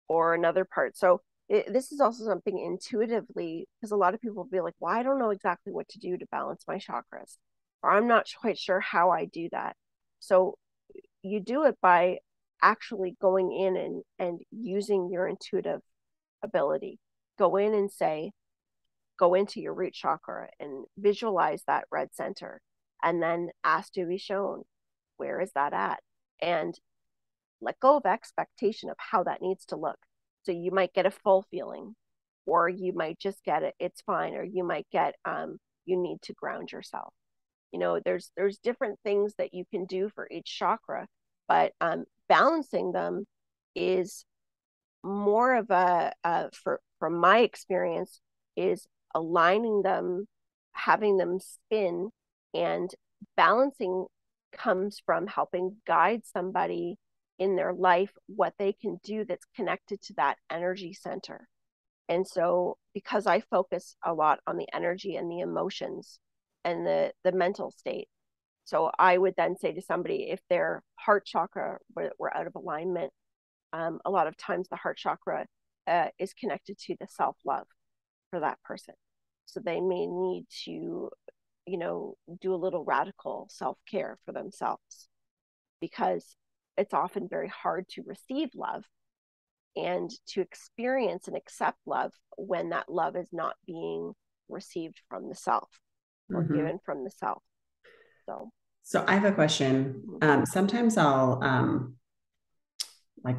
or 0.08 0.34
another 0.34 0.66
part. 0.66 0.98
So 0.98 1.22
it, 1.48 1.72
this 1.72 1.92
is 1.92 2.00
also 2.00 2.26
something 2.26 2.58
intuitively 2.60 3.68
because 3.80 3.92
a 3.92 3.98
lot 3.98 4.14
of 4.14 4.22
people 4.22 4.38
will 4.38 4.50
be 4.50 4.62
like, 4.62 4.74
well, 4.80 4.94
I 4.94 5.04
don't 5.04 5.20
know 5.20 5.30
exactly 5.30 5.72
what 5.72 5.88
to 5.90 6.00
do 6.00 6.18
to 6.18 6.26
balance 6.32 6.64
my 6.68 6.78
chakras, 6.78 7.38
I'm 7.90 8.08
not 8.08 8.28
quite 8.40 8.58
sure 8.58 8.80
how 8.80 9.12
I 9.12 9.26
do 9.26 9.50
that. 9.52 9.76
So 10.20 10.58
you 11.22 11.40
do 11.40 11.66
it 11.66 11.76
by 11.82 12.20
actually 12.62 13.16
going 13.22 13.52
in 13.52 13.78
and, 13.78 14.04
and 14.20 14.40
using 14.52 15.10
your 15.12 15.28
intuitive 15.28 15.82
ability. 16.44 17.00
Go 17.38 17.58
in 17.58 17.74
and 17.74 17.92
say, 17.92 18.32
go 19.18 19.34
into 19.34 19.62
your 19.62 19.74
root 19.74 19.94
chakra 19.94 20.50
and 20.60 20.86
visualize 20.98 21.64
that 21.68 21.86
red 21.92 22.10
center 22.14 22.62
and 23.04 23.22
then 23.22 23.50
ask 23.64 23.94
to 23.94 24.06
be 24.06 24.18
shown 24.18 24.64
where 25.18 25.40
is 25.40 25.52
that 25.56 25.74
at 25.74 26.00
and 26.42 26.78
let 27.62 27.80
go 27.80 27.98
of 27.98 28.06
expectation 28.06 28.90
of 28.90 28.96
how 29.00 29.24
that 29.24 29.42
needs 29.42 29.66
to 29.66 29.76
look 29.76 29.98
so 30.44 30.52
you 30.52 30.72
might 30.72 30.94
get 30.94 31.06
a 31.06 31.12
full 31.12 31.46
feeling 31.50 31.96
or 32.46 32.68
you 32.68 32.94
might 32.94 33.18
just 33.20 33.44
get 33.44 33.64
it 33.64 33.74
it's 33.80 34.02
fine 34.02 34.34
or 34.34 34.44
you 34.44 34.64
might 34.64 34.88
get 34.92 35.16
um 35.24 35.58
you 35.86 35.96
need 35.98 36.22
to 36.22 36.34
ground 36.34 36.72
yourself 36.72 37.14
you 37.76 37.80
know 37.80 38.00
there's 38.06 38.32
there's 38.38 38.58
different 38.60 38.98
things 39.04 39.34
that 39.38 39.54
you 39.54 39.66
can 39.70 39.84
do 39.84 40.10
for 40.16 40.30
each 40.32 40.46
chakra 40.46 41.06
but 41.50 41.74
um 41.82 42.06
balancing 42.30 42.94
them 42.94 43.26
is 43.76 44.24
more 45.04 45.56
of 45.56 45.70
a, 45.70 46.14
a 46.24 46.50
for 46.52 46.80
from 47.00 47.16
my 47.20 47.40
experience 47.40 48.22
is 48.56 48.88
aligning 49.14 49.82
them, 49.82 50.26
having 50.72 51.18
them 51.18 51.40
spin, 51.40 52.10
and 52.54 52.90
balancing 53.36 54.06
comes 54.54 55.02
from 55.06 55.28
helping 55.28 55.76
guide 55.86 56.22
somebody 56.26 56.98
in 57.38 57.58
their 57.58 57.74
life 57.74 58.12
what 58.28 58.54
they 58.58 58.72
can 58.72 58.98
do 59.04 59.26
that's 59.26 59.46
connected 59.56 60.02
to 60.02 60.14
that 60.14 60.38
energy 60.50 60.94
center. 60.94 61.48
And 62.08 62.26
so 62.26 62.78
because 62.94 63.28
I 63.28 63.42
focus 63.42 63.98
a 64.06 64.14
lot 64.14 64.40
on 64.48 64.58
the 64.58 64.68
energy 64.74 65.18
and 65.18 65.30
the 65.30 65.42
emotions 65.42 66.20
and 66.66 66.86
the 66.86 67.14
the 67.24 67.32
mental 67.32 67.72
state. 67.72 68.10
So 68.66 68.92
I 69.00 69.18
would 69.18 69.36
then 69.38 69.56
say 69.58 69.74
to 69.74 69.82
somebody 69.82 70.30
if 70.32 70.42
their 70.50 70.84
heart 70.96 71.26
chakra 71.26 71.78
were, 71.96 72.12
were 72.20 72.36
out 72.36 72.48
of 72.48 72.56
alignment, 72.56 73.14
um, 73.72 74.00
a 74.06 74.12
lot 74.12 74.28
of 74.28 74.36
times 74.38 74.68
the 74.68 74.76
heart 74.76 74.98
chakra 74.98 75.46
uh, 75.88 76.08
is 76.20 76.34
connected 76.34 76.78
to 76.80 76.96
the 77.00 77.08
self 77.08 77.38
love 77.46 77.68
for 78.32 78.40
that 78.40 78.58
person. 78.64 78.96
So 79.46 79.60
they 79.60 79.80
may 79.80 80.08
need 80.08 80.48
to, 80.66 81.10
you 81.68 81.78
know, 81.78 82.16
do 82.42 82.54
a 82.54 82.58
little 82.58 82.84
radical 82.84 83.48
self 83.52 83.78
care 83.90 84.18
for 84.26 84.32
themselves 84.32 85.08
because 85.80 86.36
it's 86.78 86.94
often 86.94 87.28
very 87.30 87.50
hard 87.50 87.88
to 87.90 88.04
receive 88.06 88.50
love 88.56 88.84
and 89.76 90.10
to 90.28 90.42
experience 90.42 91.28
and 91.28 91.38
accept 91.38 91.78
love 91.86 92.12
when 92.38 92.70
that 92.70 92.90
love 92.90 93.16
is 93.16 93.30
not 93.32 93.56
being 93.68 94.14
received 94.50 95.02
from 95.10 95.30
the 95.30 95.36
self 95.36 95.70
or 96.34 96.44
mm-hmm. 96.44 96.56
given 96.56 96.80
from 96.86 97.04
the 97.04 97.12
self. 97.12 97.42
So, 98.26 98.52
so 98.84 99.04
I 99.08 99.16
have 99.16 99.26
a 99.26 99.32
question. 99.32 100.04
Mm-hmm. 100.08 100.30
Um, 100.30 100.46
sometimes 100.46 100.98
I'll 100.98 101.40
um, 101.44 101.96
like 103.24 103.38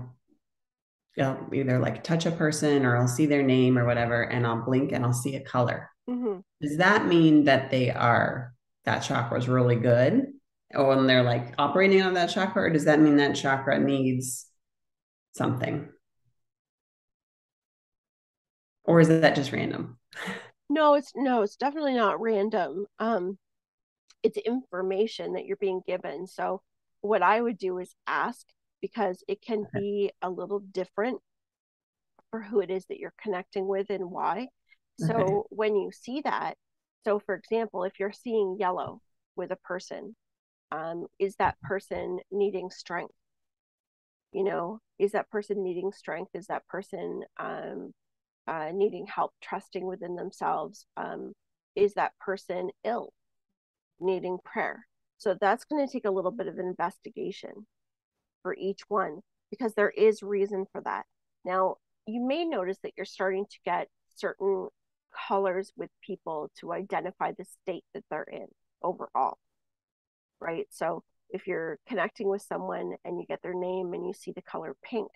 I'll 1.18 1.49
either 1.53 1.79
like 1.79 2.05
touch 2.05 2.27
a 2.27 2.31
person 2.31 2.85
or 2.85 2.96
I'll 2.96 3.09
see 3.09 3.27
their 3.27 3.42
name 3.42 3.79
or 3.79 3.87
whatever, 3.87 4.22
and 4.22 4.46
I'll 4.46 4.62
blink 4.62 4.92
and 4.92 5.05
I'll 5.05 5.12
see 5.12 5.37
a 5.37 5.40
color. 5.40 5.90
Mm-hmm. 6.09 6.40
Does 6.61 6.77
that 6.79 7.07
mean 7.07 7.44
that 7.44 7.70
they 7.70 7.90
are 7.90 8.53
that 8.85 9.01
chakra 9.01 9.38
is 9.38 9.49
really 9.49 9.77
good, 9.77 10.27
or 10.75 10.88
when 10.88 11.07
they're 11.07 11.22
like 11.22 11.55
operating 11.59 12.03
on 12.03 12.14
that 12.14 12.31
chakra, 12.31 12.64
or 12.64 12.70
does 12.70 12.85
that 12.85 13.01
mean 13.01 13.16
that 13.16 13.35
chakra 13.35 13.79
needs 13.79 14.46
something, 15.35 15.88
or 18.85 19.01
is 19.01 19.09
that 19.09 19.35
just 19.35 19.53
random? 19.53 19.99
No, 20.68 20.94
it's 20.94 21.12
no, 21.14 21.42
it's 21.42 21.57
definitely 21.57 21.94
not 21.94 22.20
random. 22.20 22.87
Um, 22.98 23.38
it's 24.22 24.37
information 24.38 25.35
that 25.35 25.46
you're 25.46 25.57
being 25.57 25.83
given. 25.87 26.26
So 26.26 26.62
what 27.00 27.22
I 27.22 27.40
would 27.40 27.59
do 27.59 27.79
is 27.79 27.94
ask 28.07 28.46
because 28.81 29.22
it 29.29 29.40
can 29.40 29.61
okay. 29.61 29.81
be 29.81 30.11
a 30.22 30.31
little 30.31 30.61
different 30.61 31.20
for 32.31 32.42
who 32.42 32.61
it 32.61 32.70
is 32.70 32.85
that 32.87 32.98
you're 32.98 33.14
connecting 33.22 33.68
with 33.68 33.90
and 33.90 34.11
why. 34.11 34.48
So 34.98 35.14
okay. 35.14 35.46
when 35.50 35.76
you 35.76 35.90
see 35.92 36.22
that, 36.22 36.57
so 37.05 37.18
for 37.20 37.35
example, 37.35 37.85
if 37.85 38.00
you're 38.00 38.12
seeing 38.12 38.57
yellow 38.59 39.00
with 39.37 39.52
a 39.52 39.57
person, 39.57 40.16
um, 40.72 41.07
is 41.18 41.37
that 41.37 41.61
person 41.62 42.18
needing 42.31 42.70
strength? 42.70 43.14
You 44.33 44.44
know, 44.44 44.81
is 44.98 45.12
that 45.12 45.31
person 45.31 45.62
needing 45.62 45.92
strength? 45.92 46.33
Is 46.35 46.48
that 46.48 46.66
person 46.66 47.22
um, 47.38 47.92
uh, 48.46 48.70
needing 48.72 49.06
help 49.06 49.32
trusting 49.42 49.87
within 49.87 50.16
themselves? 50.16 50.87
Um, 50.96 51.32
is 51.74 51.94
that 51.94 52.18
person 52.18 52.70
ill, 52.85 53.12
needing 54.00 54.38
prayer? 54.44 54.87
So 55.18 55.37
that's 55.40 55.64
going 55.64 55.87
to 55.87 55.92
take 55.92 56.04
a 56.04 56.11
little 56.11 56.30
bit 56.30 56.46
of 56.46 56.59
investigation 56.59 57.66
for 58.42 58.54
each 58.54 58.82
one 58.88 59.20
because 59.50 59.74
there 59.74 59.90
is 59.90 60.22
reason 60.22 60.66
for 60.72 60.80
that. 60.82 61.04
Now, 61.44 61.76
you 62.06 62.24
may 62.24 62.44
notice 62.44 62.78
that 62.82 62.92
you're 62.96 63.06
starting 63.06 63.46
to 63.46 63.59
get 63.64 63.88
certain 64.14 64.68
colors 65.28 65.72
with 65.76 65.90
people 66.02 66.50
to 66.61 66.72
identify 66.72 67.32
the 67.32 67.44
state 67.44 67.85
that 67.94 68.04
they're 68.11 68.22
in 68.22 68.46
overall. 68.82 69.38
Right? 70.40 70.66
So, 70.70 71.02
if 71.30 71.46
you're 71.46 71.78
connecting 71.88 72.28
with 72.28 72.42
someone 72.42 72.94
and 73.04 73.18
you 73.18 73.26
get 73.26 73.42
their 73.42 73.54
name 73.54 73.94
and 73.94 74.06
you 74.06 74.12
see 74.12 74.30
the 74.30 74.42
color 74.42 74.76
pink, 74.85 75.09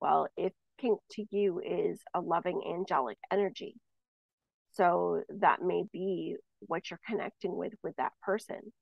well, 0.00 0.28
if 0.36 0.52
pink 0.80 1.00
to 1.12 1.24
you 1.30 1.60
is 1.60 2.00
a 2.14 2.20
loving 2.20 2.62
angelic 2.74 3.18
energy, 3.30 3.76
so 4.72 5.22
that 5.40 5.62
may 5.62 5.84
be 5.92 6.36
what 6.60 6.90
you're 6.90 7.00
connecting 7.06 7.56
with 7.56 7.72
with 7.82 7.96
that 7.96 8.12
person. 8.22 8.72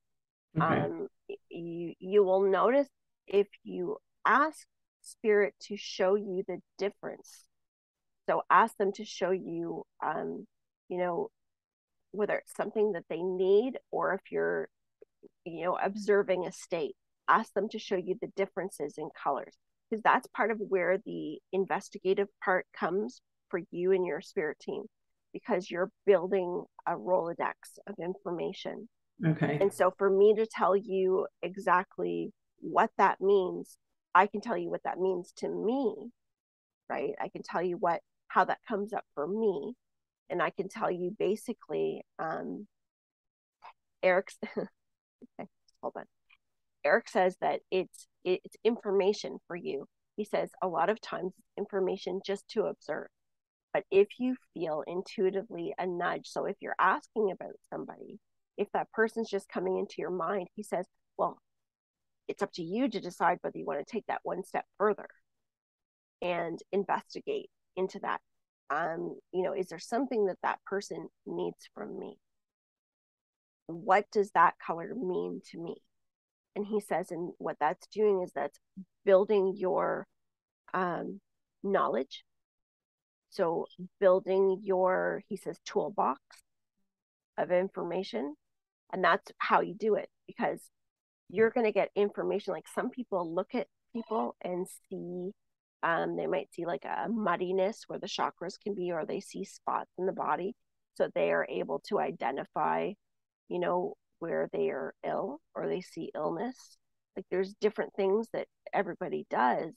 Okay. 0.57 0.65
Um, 0.65 1.09
you 1.49 1.95
you 1.99 2.25
will 2.25 2.51
notice 2.51 2.89
if 3.27 3.49
you 3.63 3.99
ask 4.27 4.67
spirit 5.03 5.55
to 5.61 5.77
show 5.77 6.15
you 6.15 6.43
the 6.47 6.59
difference 6.79 7.45
so 8.29 8.43
ask 8.51 8.77
them 8.77 8.93
to 8.93 9.05
show 9.05 9.31
you 9.31 9.85
um, 10.05 10.47
you 10.89 10.99
know 10.99 11.29
whether 12.11 12.37
it's 12.37 12.55
something 12.55 12.93
that 12.93 13.05
they 13.09 13.23
need 13.23 13.79
or 13.91 14.15
if 14.15 14.21
you're 14.31 14.69
you 15.45 15.65
know 15.65 15.79
observing 15.83 16.47
a 16.47 16.53
state 16.53 16.95
ask 17.29 17.53
them 17.55 17.69
to 17.69 17.79
show 17.79 17.97
you 17.97 18.17
the 18.21 18.29
differences 18.37 18.95
in 18.99 19.09
colors 19.23 19.57
because 19.89 20.03
that's 20.03 20.27
part 20.29 20.51
of 20.51 20.59
where 20.59 20.99
the 21.05 21.39
investigative 21.53 22.29
part 22.45 22.67
comes 22.79 23.21
for 23.49 23.61
you 23.71 23.93
and 23.93 24.05
your 24.07 24.21
spirit 24.21 24.59
team 24.61 24.83
because 25.33 25.71
you're 25.71 25.91
building 26.07 26.65
a 26.87 26.93
rolodex 26.93 27.53
of 27.87 27.95
information 28.03 28.89
okay 29.27 29.59
and 29.61 29.73
so 29.73 29.93
for 29.97 30.11
me 30.11 30.35
to 30.35 30.47
tell 30.47 30.77
you 30.77 31.27
exactly 31.43 32.33
what 32.61 32.91
that 32.99 33.21
means, 33.21 33.79
I 34.15 34.27
can 34.27 34.41
tell 34.41 34.57
you 34.57 34.71
what 34.71 34.83
that 34.85 34.99
means 34.99 35.33
to 35.39 35.49
me, 35.49 36.11
right? 36.89 37.13
I 37.21 37.29
can 37.29 37.43
tell 37.43 37.63
you 37.63 37.77
what 37.77 38.01
how 38.29 38.45
that 38.45 38.59
comes 38.69 38.93
up 38.93 39.05
for 39.15 39.27
me, 39.27 39.75
and 40.29 40.43
I 40.43 40.51
can 40.51 40.69
tell 40.69 40.91
you 40.91 41.15
basically, 41.19 42.03
um, 42.19 42.67
Eric's. 44.03 44.37
okay, 44.57 45.49
hold 45.83 45.95
on. 45.97 46.05
Eric 46.85 47.09
says 47.09 47.37
that 47.41 47.61
it's 47.71 48.07
it's 48.45 48.57
information 48.65 49.39
for 49.47 49.57
you. 49.57 49.87
He 50.17 50.25
says 50.25 50.51
a 50.63 50.69
lot 50.69 50.91
of 50.91 51.01
times 51.01 51.33
information 51.57 52.21
just 52.25 52.49
to 52.51 52.65
observe. 52.65 53.09
But 53.73 53.85
if 53.91 54.09
you 54.19 54.37
feel 54.55 54.83
intuitively 54.87 55.75
a 55.79 55.87
nudge, 55.87 56.27
so 56.29 56.47
if 56.47 56.57
you're 56.61 56.75
asking 56.79 57.31
about 57.31 57.55
somebody, 57.71 58.19
if 58.57 58.69
that 58.73 58.91
person's 58.93 59.31
just 59.31 59.49
coming 59.49 59.79
into 59.79 59.97
your 59.99 60.11
mind, 60.11 60.49
he 60.55 60.63
says, 60.63 60.87
Well, 61.17 61.39
it's 62.29 62.43
up 62.43 62.53
to 62.55 62.63
you 62.63 62.89
to 62.89 63.01
decide 63.01 63.39
whether 63.41 63.59
you 63.59 63.67
want 63.67 63.87
to 63.87 63.91
take 63.93 64.07
that 64.07 64.21
one 64.23 64.45
step 64.45 64.65
further 64.79 65.09
and 66.21 66.59
investigate 66.73 67.51
into 67.77 67.99
that 68.01 68.21
um 68.71 69.17
you 69.33 69.43
know 69.43 69.55
is 69.55 69.69
there 69.69 69.79
something 69.79 70.27
that 70.27 70.39
that 70.43 70.59
person 70.67 71.09
needs 71.27 71.69
from 71.75 71.99
me 71.99 72.19
what 73.67 74.05
does 74.13 74.31
that 74.33 74.55
color 74.65 74.95
mean 74.95 75.41
to 75.51 75.59
me 75.59 75.77
and 76.57 76.67
he 76.67 76.81
says 76.81 77.11
and 77.11 77.33
what 77.39 77.57
that's 77.61 77.87
doing 77.89 78.23
is 78.23 78.33
that's 78.35 78.59
building 79.05 79.55
your 79.57 80.07
um 80.75 81.21
knowledge. 81.63 82.25
So 83.31 83.67
building 84.01 84.61
your 84.63 85.23
he 85.29 85.37
says 85.37 85.59
toolbox 85.65 86.21
of 87.37 87.51
information 87.53 88.35
and 88.93 89.05
that's 89.05 89.31
how 89.39 89.61
you 89.61 89.75
do 89.75 89.95
it 89.95 90.09
because 90.27 90.61
you're 91.31 91.51
going 91.51 91.67
to 91.67 91.73
get 91.73 91.91
information. 91.95 92.55
Like 92.55 92.67
some 92.75 92.91
people 92.91 93.35
look 93.35 93.55
at 93.55 93.67
people 93.93 94.35
and 94.43 94.67
see 94.89 95.33
um, 95.83 96.17
they 96.17 96.27
might 96.27 96.53
see 96.53 96.67
like 96.67 96.85
a 96.85 97.09
muddiness 97.09 97.85
where 97.87 98.01
the 98.01 98.09
chakras 98.09 98.59
can 98.61 98.75
be 98.75 98.91
or 98.91 99.05
they 99.05 99.21
see 99.21 99.45
spots 99.45 99.91
in 99.99 100.07
the 100.07 100.13
body 100.13 100.55
so 100.97 101.09
they 101.15 101.31
are 101.31 101.47
able 101.49 101.81
to 101.89 102.01
identify 102.01 102.93
you 103.49 103.59
know, 103.59 103.97
where 104.19 104.49
they 104.53 104.71
are 104.71 104.95
ill 105.05 105.41
or 105.55 105.69
they 105.69 105.81
see 105.81 106.11
illness. 106.15 106.77
Like 107.17 107.27
there's 107.31 107.55
different 107.61 107.95
things 107.95 108.29
that 108.33 108.47
everybody 108.73 109.27
does. 109.31 109.75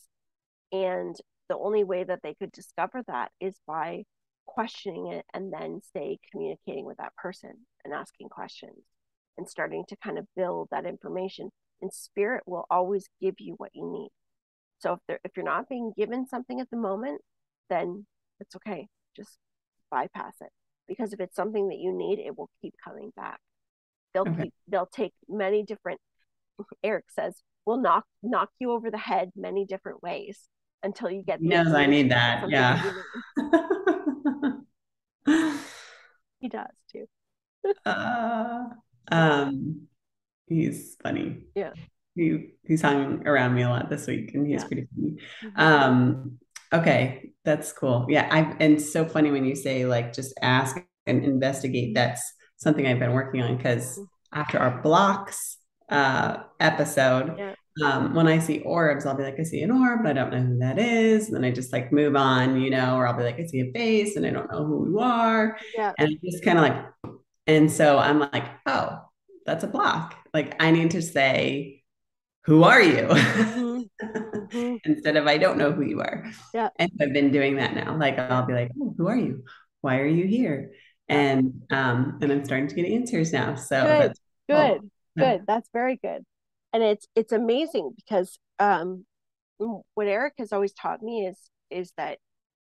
And 0.72 1.16
the 1.50 1.58
only 1.58 1.84
way 1.84 2.04
that 2.04 2.20
they 2.24 2.36
could 2.36 2.52
discover 2.52 3.04
that 3.08 3.32
is 3.40 3.56
by 3.68 4.04
questioning 4.46 5.08
it 5.08 5.26
and 5.34 5.52
then 5.52 5.82
say 5.94 6.20
communicating 6.32 6.86
with 6.86 6.98
that 6.98 7.16
person 7.16 7.52
and 7.84 7.94
asking 7.94 8.30
questions 8.30 8.84
and 9.38 9.48
starting 9.48 9.84
to 9.88 9.96
kind 10.04 10.18
of 10.18 10.28
build 10.36 10.70
that 10.72 10.86
information. 10.86 11.50
And 11.82 11.92
spirit 11.92 12.44
will 12.46 12.66
always 12.70 13.08
give 13.20 13.36
you 13.40 13.56
what 13.58 13.72
you 13.74 13.90
need. 13.92 14.10
So 14.80 14.94
if 14.94 15.00
they're 15.08 15.20
if 15.24 15.32
you're 15.36 15.46
not 15.46 15.70
being 15.70 15.94
given 15.96 16.28
something 16.28 16.60
at 16.60 16.70
the 16.70 16.78
moment 16.78 17.22
then 17.70 18.06
it's 18.40 18.56
okay. 18.58 18.88
Just 19.16 19.38
bypass 19.90 20.36
it. 20.42 20.50
Because 20.88 21.14
if 21.14 21.20
it's 21.20 21.36
something 21.36 21.70
that 21.70 21.80
you 21.80 21.92
need 21.92 22.20
it 22.20 22.38
will 22.38 22.50
keep 22.62 22.76
coming 22.84 23.12
back 23.16 23.40
they'll 24.14 24.24
okay. 24.24 24.44
keep, 24.44 24.54
they'll 24.68 24.86
take 24.86 25.14
many 25.28 25.64
different 25.64 26.00
eric 26.84 27.06
says 27.10 27.42
we'll 27.66 27.82
knock 27.82 28.06
knock 28.22 28.50
you 28.60 28.72
over 28.72 28.92
the 28.92 28.98
head 28.98 29.32
many 29.36 29.66
different 29.66 30.04
ways 30.04 30.40
until 30.84 31.10
you 31.10 31.24
get 31.24 31.40
he 31.40 31.48
knows 31.48 31.74
i 31.74 31.86
need 31.86 32.12
that 32.12 32.50
yeah. 32.50 32.92
he 36.42 36.50
does 36.50 36.68
too. 36.92 37.06
Uh, 37.86 38.66
um 39.12 39.88
he's 40.48 40.98
funny. 41.02 41.44
Yeah. 41.56 41.74
He 42.16 42.56
he's 42.64 42.82
hung 42.82 43.26
around 43.28 43.56
me 43.56 43.62
a 43.62 43.70
lot 43.70 43.90
this 43.90 44.08
week 44.08 44.34
and 44.34 44.46
he's 44.46 44.62
yeah. 44.62 44.68
pretty 44.68 44.88
funny. 44.94 45.18
Mm-hmm. 45.44 45.62
um 45.62 46.40
okay 46.74 47.32
that's 47.46 47.72
cool. 47.72 48.08
Yeah 48.10 48.28
i 48.32 48.56
and 48.60 48.82
so 48.82 49.06
funny 49.06 49.32
when 49.32 49.46
you 49.46 49.56
say 49.56 49.86
like 49.86 50.14
just 50.14 50.34
ask 50.42 50.84
and 51.06 51.24
investigate. 51.24 51.96
That's 51.96 52.34
something 52.62 52.86
i've 52.88 53.00
been 53.00 53.14
working 53.14 53.42
on 53.42 53.58
because 53.58 54.00
after 54.34 54.58
our 54.60 54.82
blocks 54.82 55.58
uh 55.90 56.38
episode 56.60 57.36
yeah. 57.38 57.56
um 57.84 58.14
when 58.14 58.28
i 58.28 58.40
see 58.40 58.60
orbs 58.60 59.06
i'll 59.06 59.16
be 59.16 59.24
like 59.24 59.40
i 59.40 59.44
see 59.44 59.62
an 59.62 59.72
orb 59.72 60.02
but 60.04 60.12
i 60.12 60.14
don't 60.14 60.32
know 60.32 60.42
who 60.42 60.60
that 60.60 60.80
is 60.80 61.28
and 61.28 61.36
then 61.36 61.44
i 61.44 61.52
just 61.52 61.74
like 61.74 61.92
move 61.92 62.16
on 62.16 62.62
you 62.62 62.70
know 62.70 62.96
or 62.96 63.08
i'll 63.08 63.18
be 63.18 63.24
like 63.24 63.40
i 63.40 63.46
see 63.46 63.62
a 63.62 63.72
face 63.72 64.16
and 64.16 64.26
i 64.26 64.30
don't 64.30 64.52
know 64.52 64.66
who 64.66 64.90
you 64.90 65.00
are 65.00 65.58
yeah 65.76 65.92
and 65.98 66.18
just 66.24 66.44
kind 66.44 66.58
of 66.58 66.64
like 66.64 67.14
and 67.48 67.72
so 67.72 67.98
i'm 67.98 68.20
like 68.20 68.46
oh 68.68 69.00
that's 69.46 69.64
a 69.64 69.68
block 69.68 70.16
like 70.34 70.56
i 70.62 70.72
need 70.72 70.92
to 70.92 71.02
say 71.02 71.82
who 72.46 72.64
are 72.64 72.82
you? 72.82 73.04
Mm-hmm. 73.04 73.82
mm-hmm. 74.02 74.76
Instead 74.86 75.16
of 75.16 75.28
I 75.28 75.38
don't 75.38 75.58
know 75.58 75.72
who 75.72 75.84
you 75.84 76.00
are. 76.02 76.26
Yeah. 76.54 76.70
And 76.78 76.92
I've 77.00 77.14
been 77.14 77.32
doing 77.32 77.58
that 77.58 77.76
now. 77.76 77.98
Like 77.98 78.18
I'll 78.18 78.46
be 78.46 78.54
like, 78.54 78.72
oh, 78.82 78.94
who 78.98 79.08
are 79.08 79.18
you? 79.18 79.44
Why 79.82 80.00
are 80.00 80.08
you 80.08 80.26
here? 80.26 80.72
And 81.12 81.62
um, 81.70 82.18
and 82.22 82.32
I'm 82.32 82.46
starting 82.46 82.68
to 82.68 82.76
get 82.76 82.86
answers 82.86 83.34
now. 83.34 83.56
So 83.56 83.84
good, 83.84 84.14
good, 84.50 84.80
cool. 84.80 84.90
good. 85.18 85.42
That's 85.48 85.70
very 85.74 85.98
good. 85.98 86.24
And 86.74 86.82
it's 86.84 87.08
it's 87.16 87.34
amazing 87.34 87.92
because 87.96 88.40
um 88.60 89.06
what 89.94 90.08
Eric 90.08 90.34
has 90.38 90.54
always 90.54 90.74
taught 90.74 91.02
me 91.02 91.28
is 91.28 91.38
is 91.70 91.94
that 91.98 92.18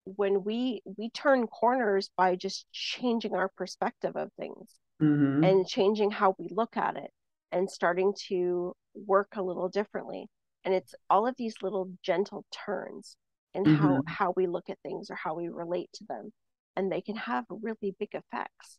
when 0.06 0.44
we 0.44 0.82
we 0.98 1.10
turn 1.10 1.48
corners 1.48 2.10
by 2.16 2.36
just 2.36 2.66
changing 2.72 3.36
our 3.36 3.50
perspective 3.58 4.16
of 4.16 4.32
things 4.40 4.70
mm-hmm. 5.02 5.44
and 5.44 5.68
changing 5.68 6.12
how 6.12 6.36
we 6.38 6.48
look 6.52 6.78
at 6.78 6.96
it 6.96 7.10
and 7.52 7.70
starting 7.70 8.14
to 8.28 8.74
work 8.94 9.30
a 9.36 9.42
little 9.42 9.68
differently 9.68 10.28
and 10.64 10.74
it's 10.74 10.94
all 11.10 11.28
of 11.28 11.36
these 11.38 11.56
little 11.62 11.90
gentle 12.04 12.46
turns 12.52 13.18
in 13.54 13.64
mm-hmm. 13.64 13.76
how 13.76 14.02
how 14.08 14.34
we 14.36 14.46
look 14.46 14.70
at 14.70 14.78
things 14.84 15.10
or 15.10 15.16
how 15.16 15.34
we 15.34 15.50
relate 15.50 15.90
to 15.94 16.04
them 16.08 16.32
and 16.76 16.92
they 16.92 17.02
can 17.02 17.16
have 17.16 17.46
really 17.50 17.96
big 18.00 18.10
effects 18.14 18.78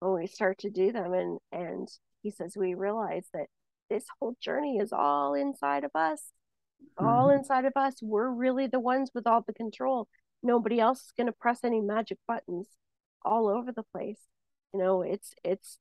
when 0.00 0.14
we 0.14 0.26
start 0.26 0.58
to 0.58 0.70
do 0.70 0.92
them 0.92 1.12
and 1.12 1.38
and 1.52 1.88
he 2.22 2.30
says 2.30 2.56
we 2.56 2.74
realize 2.74 3.26
that 3.32 3.46
this 3.88 4.04
whole 4.18 4.36
journey 4.40 4.78
is 4.78 4.92
all 4.92 5.34
inside 5.34 5.84
of 5.84 5.90
us 5.94 6.32
mm-hmm. 6.98 7.06
all 7.06 7.30
inside 7.30 7.64
of 7.64 7.72
us 7.76 7.96
we're 8.02 8.30
really 8.30 8.66
the 8.66 8.80
ones 8.80 9.10
with 9.14 9.26
all 9.26 9.42
the 9.46 9.54
control 9.54 10.08
nobody 10.42 10.80
else 10.80 10.98
is 10.98 11.12
going 11.16 11.26
to 11.26 11.32
press 11.32 11.60
any 11.64 11.80
magic 11.80 12.18
buttons 12.26 12.66
all 13.24 13.48
over 13.48 13.72
the 13.72 13.84
place 13.94 14.20
you 14.72 14.80
know 14.80 15.02
it's 15.02 15.32
it's 15.44 15.78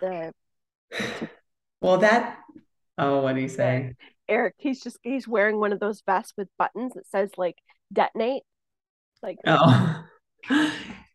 the 0.00 0.32
well 1.80 1.98
that 1.98 2.38
Oh, 2.98 3.20
what 3.20 3.34
do 3.34 3.42
you 3.42 3.48
say? 3.48 3.94
Eric, 4.28 4.54
he's 4.58 4.82
just 4.82 4.98
he's 5.02 5.28
wearing 5.28 5.58
one 5.58 5.72
of 5.72 5.80
those 5.80 6.02
vests 6.06 6.32
with 6.36 6.48
buttons 6.58 6.94
that 6.94 7.06
says 7.06 7.30
like 7.36 7.56
detonate. 7.92 8.42
Like 9.22 9.38
oh. 9.46 10.04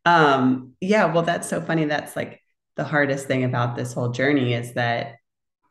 um 0.06 0.74
yeah, 0.82 1.06
well 1.14 1.24
that's 1.24 1.48
so 1.50 1.62
funny. 1.62 1.86
That's 1.86 2.16
like 2.16 2.42
the 2.76 2.84
hardest 2.84 3.28
thing 3.28 3.44
about 3.44 3.76
this 3.76 3.94
whole 3.94 4.10
journey 4.10 4.54
is 4.54 4.74
that 4.74 5.16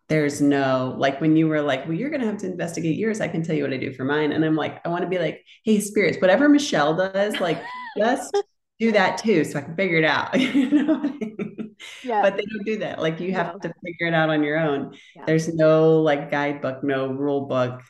there's 0.08 0.40
no 0.40 0.94
like 0.98 1.20
when 1.20 1.36
you 1.36 1.48
were 1.48 1.62
like, 1.62 1.84
well, 1.84 1.94
you're 1.94 2.10
gonna 2.10 2.26
have 2.26 2.38
to 2.38 2.46
investigate 2.46 2.96
yours. 2.96 3.20
I 3.20 3.28
can 3.28 3.42
tell 3.42 3.54
you 3.56 3.62
what 3.62 3.72
I 3.72 3.76
do 3.76 3.92
for 3.92 4.04
mine. 4.04 4.32
And 4.32 4.44
I'm 4.44 4.56
like, 4.56 4.84
I 4.84 4.88
want 4.88 5.02
to 5.02 5.08
be 5.08 5.18
like, 5.18 5.44
hey, 5.64 5.80
spirits, 5.80 6.18
whatever 6.20 6.48
Michelle 6.48 6.96
does, 6.96 7.40
like 7.40 7.62
just 7.98 8.36
do 8.80 8.92
that 8.92 9.18
too, 9.18 9.44
so 9.44 9.58
I 9.58 9.62
can 9.62 9.76
figure 9.76 9.98
it 9.98 10.04
out. 10.04 10.38
you 10.40 10.70
know 10.70 10.96
I 10.96 11.02
mean? 11.02 11.76
yeah. 12.02 12.22
But 12.22 12.36
they 12.36 12.44
don't 12.44 12.64
do 12.64 12.78
that. 12.78 13.00
Like 13.00 13.20
you 13.20 13.32
have 13.32 13.60
to 13.60 13.72
figure 13.84 14.08
it 14.08 14.14
out 14.14 14.30
on 14.30 14.42
your 14.42 14.58
own. 14.58 14.94
Yeah. 15.14 15.24
There's 15.26 15.52
no 15.54 16.00
like 16.00 16.30
guidebook, 16.30 16.82
no 16.82 17.08
rule 17.08 17.46
book, 17.46 17.80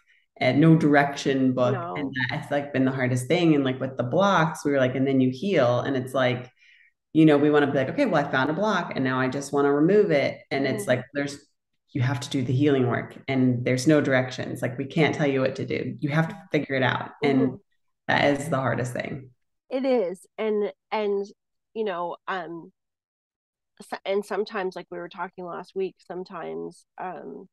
and 0.40 0.60
no 0.60 0.76
direction 0.76 1.52
book. 1.52 1.74
No. 1.74 1.94
And 1.96 2.14
that's 2.30 2.50
like 2.50 2.72
been 2.72 2.84
the 2.84 2.90
hardest 2.90 3.26
thing. 3.26 3.54
And 3.54 3.64
like 3.64 3.80
with 3.80 3.96
the 3.96 4.02
blocks, 4.02 4.64
we 4.64 4.72
were 4.72 4.78
like, 4.78 4.94
and 4.94 5.06
then 5.06 5.20
you 5.20 5.30
heal. 5.30 5.80
And 5.80 5.96
it's 5.96 6.14
like, 6.14 6.50
you 7.12 7.26
know, 7.26 7.36
we 7.38 7.50
want 7.50 7.66
to 7.66 7.70
be 7.70 7.78
like, 7.78 7.90
okay, 7.90 8.06
well, 8.06 8.24
I 8.24 8.30
found 8.30 8.50
a 8.50 8.54
block 8.54 8.92
and 8.94 9.04
now 9.04 9.20
I 9.20 9.28
just 9.28 9.52
want 9.52 9.66
to 9.66 9.72
remove 9.72 10.10
it. 10.10 10.40
And 10.50 10.66
it's 10.66 10.82
mm-hmm. 10.82 10.90
like 10.90 11.04
there's 11.14 11.38
you 11.92 12.00
have 12.02 12.20
to 12.20 12.30
do 12.30 12.42
the 12.42 12.52
healing 12.52 12.86
work 12.86 13.16
and 13.26 13.64
there's 13.64 13.86
no 13.86 14.00
directions. 14.00 14.62
Like 14.62 14.78
we 14.78 14.84
can't 14.84 15.14
tell 15.14 15.26
you 15.26 15.40
what 15.40 15.56
to 15.56 15.66
do. 15.66 15.96
You 16.00 16.10
have 16.10 16.28
to 16.28 16.42
figure 16.52 16.76
it 16.76 16.84
out. 16.84 17.10
Mm-hmm. 17.22 17.40
And 17.40 17.58
that 18.06 18.38
is 18.38 18.48
the 18.48 18.56
hardest 18.56 18.92
thing 18.92 19.30
it 19.70 19.84
is 19.84 20.26
and 20.36 20.72
and 20.90 21.26
you 21.74 21.84
know 21.84 22.16
um 22.28 22.72
and 24.04 24.24
sometimes 24.24 24.76
like 24.76 24.86
we 24.90 24.98
were 24.98 25.08
talking 25.08 25.46
last 25.46 25.72
week 25.74 25.94
sometimes 25.98 26.84
um 26.98 27.48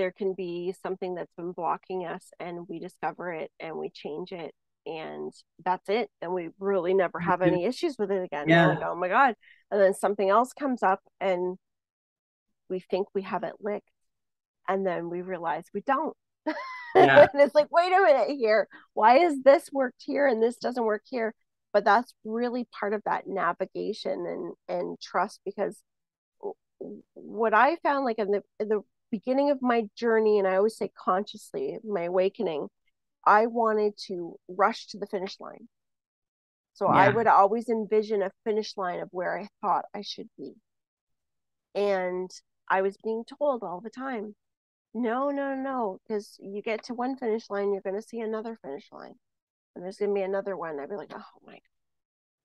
there 0.00 0.10
can 0.10 0.32
be 0.32 0.74
something 0.82 1.14
that's 1.14 1.32
been 1.36 1.52
blocking 1.52 2.06
us 2.06 2.30
and 2.40 2.66
we 2.68 2.78
discover 2.78 3.30
it 3.30 3.50
and 3.60 3.76
we 3.76 3.90
change 3.90 4.32
it 4.32 4.54
and 4.86 5.30
that's 5.62 5.90
it 5.90 6.08
and 6.22 6.32
we 6.32 6.48
really 6.58 6.94
never 6.94 7.20
have 7.20 7.42
any 7.42 7.66
issues 7.66 7.96
with 7.98 8.10
it 8.10 8.24
again. 8.24 8.48
Yeah. 8.48 8.68
like, 8.68 8.78
oh 8.82 8.94
my 8.96 9.08
god 9.08 9.34
and 9.70 9.78
then 9.78 9.92
something 9.92 10.30
else 10.30 10.54
comes 10.54 10.82
up 10.82 11.00
and 11.20 11.58
we 12.70 12.80
think 12.80 13.08
we 13.14 13.20
have 13.20 13.44
it 13.44 13.52
licked 13.60 13.90
and 14.66 14.86
then 14.86 15.10
we 15.10 15.20
realize 15.20 15.64
we 15.74 15.82
don't. 15.82 16.16
Yeah. 16.96 17.28
and 17.32 17.40
it's 17.40 17.54
like 17.54 17.70
wait 17.70 17.92
a 17.92 18.00
minute 18.00 18.36
here. 18.36 18.66
Why 18.94 19.18
is 19.18 19.42
this 19.44 19.68
worked 19.72 20.02
here 20.04 20.26
and 20.26 20.42
this 20.42 20.56
doesn't 20.56 20.82
work 20.82 21.02
here? 21.08 21.34
But 21.72 21.84
that's 21.84 22.14
really 22.24 22.66
part 22.80 22.94
of 22.94 23.02
that 23.04 23.28
navigation 23.28 24.26
and 24.26 24.54
and 24.66 25.00
trust 25.00 25.40
because 25.44 25.80
what 27.14 27.52
i 27.54 27.76
found 27.82 28.04
like 28.04 28.18
in 28.18 28.30
the 28.30 28.42
in 28.58 28.68
the 28.68 28.80
beginning 29.10 29.50
of 29.50 29.60
my 29.62 29.84
journey 29.96 30.38
and 30.38 30.46
i 30.46 30.56
always 30.56 30.76
say 30.76 30.90
consciously 30.96 31.78
my 31.84 32.04
awakening 32.04 32.68
i 33.26 33.46
wanted 33.46 33.92
to 33.96 34.36
rush 34.48 34.86
to 34.86 34.98
the 34.98 35.06
finish 35.06 35.38
line 35.40 35.68
so 36.74 36.86
yeah. 36.86 37.00
i 37.00 37.08
would 37.08 37.26
always 37.26 37.68
envision 37.68 38.22
a 38.22 38.30
finish 38.44 38.76
line 38.76 39.00
of 39.00 39.08
where 39.12 39.38
i 39.38 39.48
thought 39.60 39.84
i 39.94 40.02
should 40.02 40.28
be 40.38 40.52
and 41.74 42.30
i 42.68 42.82
was 42.82 42.96
being 43.02 43.24
told 43.38 43.62
all 43.62 43.80
the 43.80 43.90
time 43.90 44.34
no, 44.94 45.30
no, 45.30 45.54
no, 45.54 46.00
because 46.02 46.36
you 46.40 46.62
get 46.62 46.84
to 46.84 46.94
one 46.94 47.16
finish 47.16 47.48
line, 47.48 47.72
you're 47.72 47.82
going 47.82 48.00
to 48.00 48.02
see 48.02 48.20
another 48.20 48.58
finish 48.62 48.88
line, 48.90 49.14
and 49.74 49.84
there's 49.84 49.98
going 49.98 50.10
to 50.10 50.14
be 50.14 50.22
another 50.22 50.56
one. 50.56 50.80
I'd 50.80 50.88
be 50.88 50.96
like, 50.96 51.12
oh 51.14 51.22
my, 51.46 51.52
God, 51.52 51.60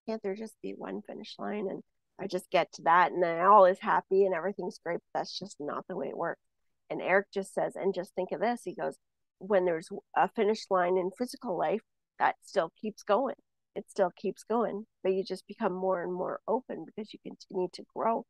can't 0.08 0.24
there 0.24 0.36
just 0.36 0.56
be 0.62 0.74
one 0.74 1.02
finish 1.02 1.36
line? 1.40 1.68
And 1.70 1.82
I 2.20 2.28
just 2.28 2.50
get 2.52 2.72
to 2.74 2.84
that, 2.84 3.12
and 3.12 3.24
then 3.24 3.42
all 3.42 3.66
is 3.66 3.80
happy 3.80 4.26
and 4.26 4.36
everything's 4.36 4.80
great. 4.84 5.00
But 5.14 5.20
that's 5.20 5.38
just 5.38 5.58
not 5.60 5.86
the 5.88 5.96
way 5.96 6.08
it 6.10 6.18
works. 6.18 6.42
And 6.90 7.02
Eric 7.02 7.28
just 7.34 7.54
says, 7.54 7.76
and 7.76 7.94
just 7.94 8.14
think 8.16 8.32
of 8.32 8.40
this. 8.40 8.62
He 8.64 8.74
goes, 8.76 8.98
when 9.40 9.66
there's 9.66 9.90
a 10.16 10.30
finish 10.30 10.66
line 10.70 10.98
in 10.98 11.12
physical 11.18 11.58
life, 11.58 11.82
that 12.20 12.36
still 12.42 12.72
keeps 12.80 13.04
going. 13.04 13.36
It 13.76 13.90
still 13.90 14.12
keeps 14.16 14.44
going, 14.44 14.86
but 15.04 15.14
you 15.14 15.24
just 15.24 15.48
become 15.48 15.74
more 15.74 16.02
and 16.02 16.14
more 16.14 16.40
open 16.48 16.86
because 16.86 17.12
you 17.14 17.20
continue 17.24 17.68
to 17.74 17.84
grow. 17.94 18.26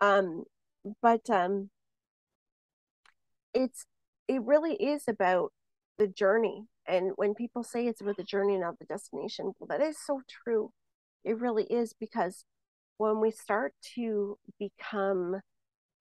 Um, 0.00 0.44
but 1.00 1.30
um, 1.30 1.70
it's 3.54 3.86
it 4.28 4.42
really 4.42 4.74
is 4.74 5.04
about 5.08 5.52
the 5.98 6.06
journey 6.06 6.64
and 6.86 7.12
when 7.16 7.34
people 7.34 7.62
say 7.62 7.86
it's 7.86 8.00
about 8.00 8.16
the 8.16 8.24
journey 8.24 8.56
not 8.56 8.78
the 8.78 8.84
destination 8.86 9.52
well 9.58 9.68
that 9.68 9.84
is 9.84 9.96
so 10.04 10.22
true 10.44 10.70
it 11.24 11.38
really 11.38 11.64
is 11.64 11.94
because 11.98 12.44
when 12.96 13.20
we 13.20 13.30
start 13.30 13.74
to 13.94 14.38
become 14.58 15.40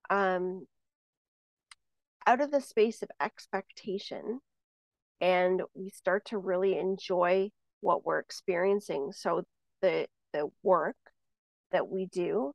um 0.09 0.65
out 2.27 2.41
of 2.41 2.51
the 2.51 2.61
space 2.61 3.01
of 3.01 3.09
expectation 3.19 4.39
and 5.19 5.61
we 5.73 5.89
start 5.89 6.25
to 6.25 6.37
really 6.37 6.77
enjoy 6.77 7.49
what 7.81 8.05
we're 8.05 8.19
experiencing 8.19 9.11
so 9.11 9.43
the 9.81 10.07
the 10.33 10.47
work 10.63 10.95
that 11.71 11.87
we 11.87 12.05
do 12.05 12.53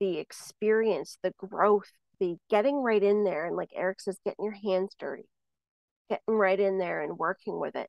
the 0.00 0.18
experience, 0.18 1.18
the 1.22 1.32
growth, 1.38 1.90
the 2.20 2.36
getting 2.50 2.76
right 2.76 3.02
in 3.02 3.24
there. 3.24 3.46
And 3.46 3.56
like 3.56 3.70
Eric 3.74 4.00
says, 4.00 4.18
getting 4.24 4.44
your 4.44 4.54
hands 4.54 4.94
dirty, 4.98 5.28
getting 6.08 6.34
right 6.34 6.58
in 6.58 6.78
there 6.78 7.02
and 7.02 7.18
working 7.18 7.58
with 7.58 7.76
it. 7.76 7.88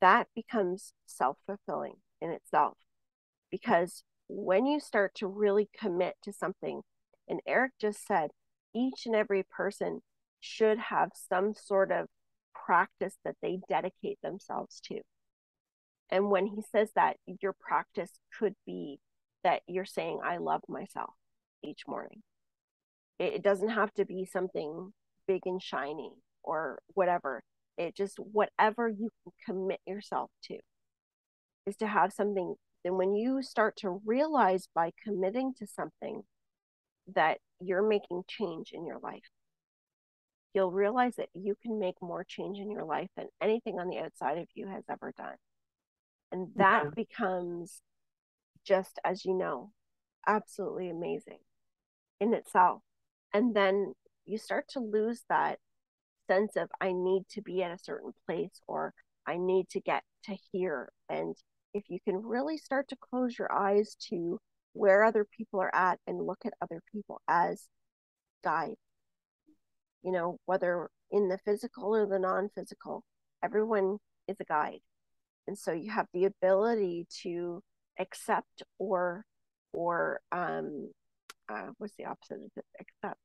That 0.00 0.28
becomes 0.34 0.92
self 1.06 1.38
fulfilling 1.46 1.94
in 2.20 2.30
itself. 2.30 2.76
Because 3.50 4.04
when 4.28 4.66
you 4.66 4.80
start 4.80 5.14
to 5.16 5.26
really 5.26 5.68
commit 5.78 6.16
to 6.24 6.32
something, 6.32 6.82
and 7.28 7.40
Eric 7.46 7.72
just 7.80 8.06
said, 8.06 8.30
each 8.74 9.06
and 9.06 9.14
every 9.14 9.42
person 9.42 10.02
should 10.40 10.78
have 10.78 11.10
some 11.14 11.54
sort 11.54 11.90
of 11.90 12.06
practice 12.66 13.16
that 13.24 13.36
they 13.42 13.58
dedicate 13.68 14.18
themselves 14.22 14.80
to. 14.84 15.00
And 16.10 16.30
when 16.30 16.46
he 16.46 16.62
says 16.72 16.90
that, 16.94 17.16
your 17.40 17.54
practice 17.58 18.12
could 18.38 18.54
be 18.66 19.00
that 19.44 19.62
you're 19.66 19.84
saying, 19.84 20.20
I 20.24 20.38
love 20.38 20.62
myself 20.68 21.14
each 21.62 21.82
morning. 21.86 22.22
It, 23.18 23.42
doesn't 23.42 23.70
have 23.70 23.92
to 23.94 24.04
be 24.04 24.24
something 24.24 24.92
big 25.26 25.42
and 25.44 25.60
shiny 25.60 26.12
or 26.42 26.78
whatever. 26.94 27.42
It 27.76 27.96
just, 27.96 28.18
whatever 28.18 28.88
you 28.88 29.10
can 29.22 29.32
commit 29.44 29.80
yourself 29.86 30.30
to, 30.44 30.58
is 31.66 31.76
to 31.76 31.86
have 31.86 32.12
something. 32.12 32.54
Then 32.84 32.96
when 32.96 33.14
you 33.14 33.42
start 33.42 33.76
to 33.78 34.00
realize 34.06 34.68
by 34.74 34.92
committing 35.04 35.52
to 35.58 35.66
something 35.66 36.22
that 37.14 37.38
you're 37.60 37.86
making 37.86 38.22
change 38.28 38.70
in 38.72 38.86
your 38.86 38.98
life, 39.02 39.28
you'll 40.54 40.72
realize 40.72 41.16
that 41.16 41.28
you 41.34 41.54
can 41.62 41.78
make 41.78 41.96
more 42.00 42.24
change 42.24 42.58
in 42.58 42.70
your 42.70 42.84
life 42.84 43.10
than 43.16 43.26
anything 43.40 43.78
on 43.78 43.88
the 43.88 43.98
outside 43.98 44.38
of 44.38 44.46
you 44.54 44.66
has 44.66 44.84
ever 44.90 45.12
done. 45.16 45.36
And 46.32 46.48
that 46.56 46.84
yeah. 46.84 46.90
becomes 46.94 47.80
just 48.64 48.98
as 49.04 49.24
you 49.24 49.34
know, 49.34 49.70
absolutely 50.26 50.90
amazing 50.90 51.38
in 52.20 52.34
itself. 52.34 52.82
And 53.32 53.54
then 53.54 53.94
you 54.24 54.38
start 54.38 54.68
to 54.70 54.80
lose 54.80 55.22
that 55.28 55.58
sense 56.28 56.56
of, 56.56 56.68
I 56.80 56.92
need 56.92 57.22
to 57.30 57.42
be 57.42 57.62
at 57.62 57.72
a 57.72 57.78
certain 57.78 58.12
place 58.26 58.60
or 58.66 58.92
I 59.26 59.36
need 59.36 59.68
to 59.70 59.80
get 59.80 60.02
to 60.24 60.36
here. 60.52 60.90
And 61.08 61.36
if 61.74 61.84
you 61.88 61.98
can 62.04 62.16
really 62.16 62.58
start 62.58 62.88
to 62.88 62.96
close 62.96 63.38
your 63.38 63.52
eyes 63.52 63.96
to 64.08 64.38
where 64.72 65.04
other 65.04 65.24
people 65.24 65.60
are 65.60 65.74
at 65.74 65.98
and 66.06 66.26
look 66.26 66.40
at 66.44 66.54
other 66.60 66.82
people 66.92 67.20
as 67.28 67.68
guide, 68.44 68.76
you 70.02 70.12
know, 70.12 70.38
whether 70.46 70.88
in 71.10 71.28
the 71.28 71.38
physical 71.38 71.94
or 71.94 72.06
the 72.06 72.18
non 72.18 72.48
physical, 72.54 73.02
everyone 73.42 73.98
is 74.26 74.36
a 74.40 74.44
guide. 74.44 74.80
And 75.46 75.56
so 75.58 75.72
you 75.72 75.90
have 75.90 76.06
the 76.12 76.26
ability 76.26 77.06
to 77.22 77.62
accept 77.98 78.62
or 78.78 79.24
or 79.72 80.20
um 80.32 80.90
uh, 81.48 81.68
what's 81.78 81.94
the 81.96 82.04
opposite 82.04 82.38
of 82.56 82.64
accept? 82.80 83.20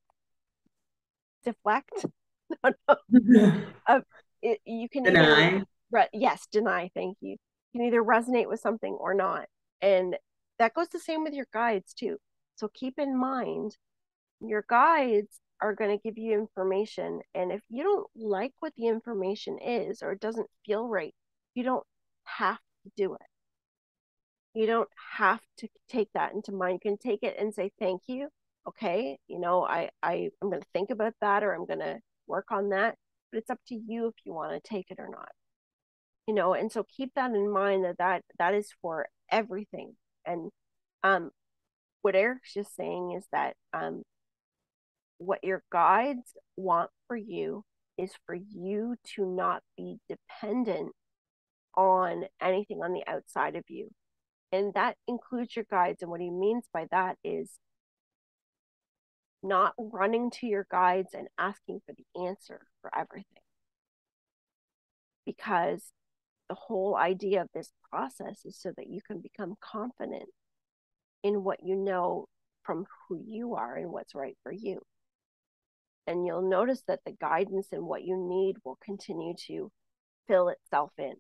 Deflect? 1.43 2.05
No, 2.63 2.71
no. 3.11 3.51
uh, 3.87 4.01
it, 4.43 4.59
you 4.63 4.87
can 4.87 5.03
deny. 5.03 5.47
Either, 5.47 5.65
re- 5.91 6.09
yes 6.13 6.45
deny 6.51 6.91
thank 6.93 7.17
you. 7.21 7.37
You 7.71 7.79
can 7.79 7.87
either 7.87 8.03
resonate 8.03 8.47
with 8.47 8.59
something 8.59 8.93
or 8.93 9.15
not. 9.15 9.47
And 9.81 10.17
that 10.59 10.75
goes 10.75 10.89
the 10.89 10.99
same 10.99 11.23
with 11.23 11.33
your 11.33 11.47
guides 11.51 11.93
too. 11.93 12.17
So 12.57 12.69
keep 12.71 12.99
in 12.99 13.17
mind 13.17 13.75
your 14.39 14.65
guides 14.69 15.39
are 15.63 15.75
going 15.75 15.97
to 15.97 16.03
give 16.03 16.17
you 16.17 16.33
information 16.33 17.21
and 17.33 17.51
if 17.51 17.61
you 17.69 17.83
don't 17.83 18.07
like 18.15 18.53
what 18.59 18.73
the 18.75 18.87
information 18.87 19.57
is 19.59 20.01
or 20.03 20.11
it 20.11 20.19
doesn't 20.19 20.49
feel 20.65 20.87
right 20.87 21.13
you 21.55 21.63
don't 21.63 21.85
have 22.23 22.59
to 22.83 22.91
do 22.95 23.13
it. 23.15 23.21
You 24.53 24.67
don't 24.67 24.89
have 25.17 25.41
to 25.57 25.67
take 25.89 26.09
that 26.13 26.33
into 26.33 26.51
mind. 26.51 26.79
You 26.83 26.91
can 26.91 26.97
take 26.97 27.23
it 27.23 27.35
and 27.39 27.53
say 27.53 27.71
thank 27.79 28.03
you. 28.07 28.29
Okay 28.67 29.17
you 29.27 29.39
know 29.39 29.65
i 29.65 29.89
i 30.01 30.29
i'm 30.41 30.49
going 30.49 30.61
to 30.61 30.67
think 30.73 30.89
about 30.89 31.13
that 31.19 31.43
or 31.43 31.53
i'm 31.53 31.65
going 31.65 31.79
to 31.79 31.99
work 32.27 32.49
on 32.51 32.69
that 32.69 32.95
but 33.31 33.39
it's 33.39 33.49
up 33.49 33.59
to 33.67 33.75
you 33.75 34.07
if 34.07 34.13
you 34.25 34.33
want 34.33 34.51
to 34.53 34.69
take 34.69 34.89
it 34.91 34.99
or 34.99 35.09
not. 35.09 35.29
You 36.27 36.33
know 36.33 36.53
and 36.53 36.71
so 36.71 36.83
keep 36.83 37.13
that 37.15 37.31
in 37.31 37.51
mind 37.51 37.83
that 37.85 37.97
that 37.97 38.23
that 38.39 38.53
is 38.53 38.71
for 38.81 39.07
everything. 39.31 39.95
And 40.25 40.51
um 41.03 41.31
what 42.01 42.15
eric's 42.15 42.53
just 42.53 42.75
saying 42.75 43.13
is 43.17 43.25
that 43.31 43.55
um 43.73 44.03
what 45.17 45.43
your 45.43 45.63
guides 45.71 46.33
want 46.57 46.89
for 47.07 47.15
you 47.15 47.63
is 47.97 48.11
for 48.25 48.35
you 48.35 48.95
to 49.15 49.25
not 49.25 49.61
be 49.77 49.97
dependent 50.09 50.91
on 51.75 52.25
anything 52.41 52.81
on 52.83 52.93
the 52.93 53.03
outside 53.07 53.55
of 53.55 53.63
you 53.67 53.89
and 54.53 54.71
that 54.75 54.97
includes 55.07 55.55
your 55.55 55.65
guides. 55.69 56.03
And 56.03 56.11
what 56.11 56.21
he 56.21 56.29
means 56.29 56.65
by 56.71 56.85
that 56.91 57.17
is 57.23 57.57
not 59.41 59.73
running 59.79 60.29
to 60.29 60.45
your 60.45 60.67
guides 60.69 61.15
and 61.15 61.27
asking 61.39 61.81
for 61.85 61.95
the 61.97 62.21
answer 62.27 62.61
for 62.79 62.95
everything. 62.95 63.41
Because 65.25 65.91
the 66.49 66.55
whole 66.55 66.95
idea 66.95 67.41
of 67.41 67.47
this 67.55 67.71
process 67.89 68.45
is 68.45 68.55
so 68.55 68.71
that 68.77 68.87
you 68.87 69.01
can 69.01 69.21
become 69.21 69.55
confident 69.59 70.29
in 71.23 71.43
what 71.43 71.63
you 71.63 71.75
know 71.75 72.27
from 72.61 72.85
who 73.09 73.19
you 73.27 73.55
are 73.55 73.75
and 73.75 73.91
what's 73.91 74.13
right 74.13 74.37
for 74.43 74.51
you. 74.51 74.79
And 76.05 76.25
you'll 76.25 76.49
notice 76.49 76.83
that 76.87 76.99
the 77.05 77.13
guidance 77.13 77.69
and 77.71 77.85
what 77.85 78.03
you 78.03 78.17
need 78.17 78.57
will 78.63 78.77
continue 78.83 79.33
to 79.47 79.71
fill 80.27 80.49
itself 80.49 80.91
in 80.97 81.13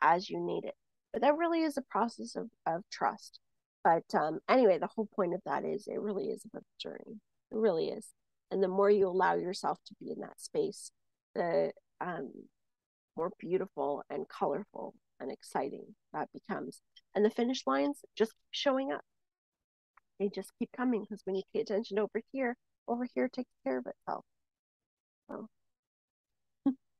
as 0.00 0.30
you 0.30 0.40
need 0.40 0.64
it. 0.64 0.74
But 1.12 1.22
that 1.22 1.36
really 1.36 1.62
is 1.62 1.76
a 1.76 1.82
process 1.82 2.34
of, 2.36 2.48
of 2.66 2.82
trust. 2.90 3.38
But 3.84 4.04
um, 4.14 4.40
anyway 4.48 4.78
the 4.78 4.88
whole 4.88 5.08
point 5.14 5.34
of 5.34 5.40
that 5.44 5.64
is 5.64 5.86
it 5.86 6.00
really 6.00 6.26
is 6.26 6.44
about 6.44 6.62
the 6.62 6.90
journey. 6.90 7.20
It 7.50 7.56
really 7.56 7.88
is. 7.88 8.08
And 8.50 8.62
the 8.62 8.68
more 8.68 8.90
you 8.90 9.08
allow 9.08 9.34
yourself 9.34 9.78
to 9.86 9.94
be 10.00 10.10
in 10.10 10.20
that 10.20 10.40
space 10.40 10.90
the 11.34 11.72
um, 12.00 12.30
more 13.16 13.30
beautiful 13.38 14.02
and 14.10 14.28
colorful 14.28 14.94
and 15.20 15.30
exciting 15.30 15.94
that 16.12 16.28
becomes. 16.32 16.80
And 17.14 17.24
the 17.24 17.30
finish 17.30 17.62
lines 17.66 17.98
just 18.16 18.32
keep 18.32 18.50
showing 18.50 18.92
up. 18.92 19.02
They 20.18 20.28
just 20.28 20.52
keep 20.58 20.70
coming 20.76 21.02
because 21.02 21.22
when 21.24 21.36
you 21.36 21.42
pay 21.52 21.60
attention 21.60 21.98
over 21.98 22.20
here 22.32 22.56
over 22.88 23.06
here 23.14 23.28
takes 23.28 23.50
care 23.64 23.78
of 23.78 23.86
itself 23.86 24.24
so 25.28 25.48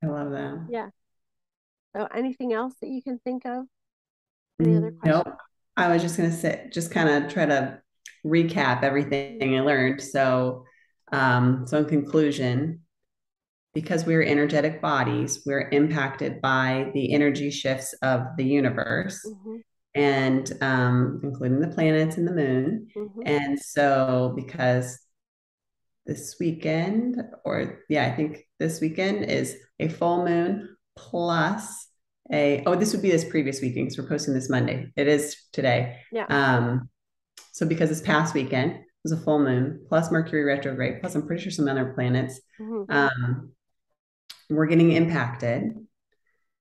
i 0.03 0.07
love 0.07 0.30
that 0.30 0.66
yeah 0.70 0.89
so 1.95 2.09
anything 2.14 2.53
else 2.53 2.74
that 2.80 2.89
you 2.89 3.03
can 3.03 3.18
think 3.18 3.45
of 3.45 3.66
any 4.61 4.76
other 4.76 4.93
questions? 4.93 5.24
Nope. 5.26 5.39
I 5.76 5.89
was 5.89 6.03
just 6.03 6.16
going 6.16 6.30
to 6.30 6.37
sit, 6.37 6.72
just 6.72 6.91
kind 6.91 7.09
of 7.09 7.33
try 7.33 7.47
to 7.47 7.80
recap 8.24 8.83
everything 8.83 9.57
I 9.57 9.61
learned. 9.61 10.01
So, 10.01 10.64
um, 11.12 11.66
so 11.66 11.78
in 11.78 11.87
conclusion, 11.87 12.80
because 13.74 14.05
we're 14.05 14.22
energetic 14.22 14.83
bodies, 14.83 15.43
we're 15.47 15.68
impacted 15.70 16.41
by 16.43 16.91
the 16.93 17.14
energy 17.14 17.51
shifts 17.51 17.95
of 18.03 18.22
the 18.37 18.45
universe. 18.45 19.24
Mm-hmm. 19.26 19.57
And 19.95 20.51
um, 20.62 21.20
including 21.22 21.61
the 21.61 21.68
planets 21.68 22.16
and 22.16 22.26
the 22.26 22.33
moon. 22.33 22.87
Mm-hmm. 22.97 23.20
And 23.26 23.61
so, 23.61 24.33
because 24.35 24.99
this 26.07 26.37
weekend, 26.41 27.23
or 27.45 27.81
yeah, 27.89 28.07
I 28.07 28.17
think 28.17 28.47
this 28.59 28.81
weekend 28.81 29.25
is 29.25 29.57
a 29.79 29.89
full 29.89 30.25
moon 30.25 30.77
plus 30.97 31.89
a 32.33 32.63
oh 32.67 32.75
this 32.75 32.93
would 32.93 33.03
be 33.03 33.11
this 33.11 33.25
previous 33.25 33.61
weekend 33.61 33.87
because 33.87 33.99
we're 33.99 34.09
posting 34.09 34.35
this 34.35 34.51
monday. 34.51 34.93
It 34.97 35.09
is 35.09 35.37
today. 35.53 35.99
Yeah. 36.13 36.27
Um 36.29 36.89
so 37.53 37.67
because 37.67 37.89
this 37.89 38.01
past 38.01 38.35
weekend 38.35 38.79
was 39.05 39.13
a 39.13 39.17
full 39.17 39.39
moon 39.39 39.85
plus 39.89 40.11
mercury 40.11 40.45
retrograde 40.45 41.01
plus 41.01 41.15
i'm 41.15 41.27
pretty 41.27 41.43
sure 41.43 41.51
some 41.51 41.69
other 41.69 41.93
planets 41.93 42.41
mm-hmm. 42.61 42.91
um 42.91 43.51
we're 44.49 44.67
getting 44.67 44.93
impacted 44.93 45.75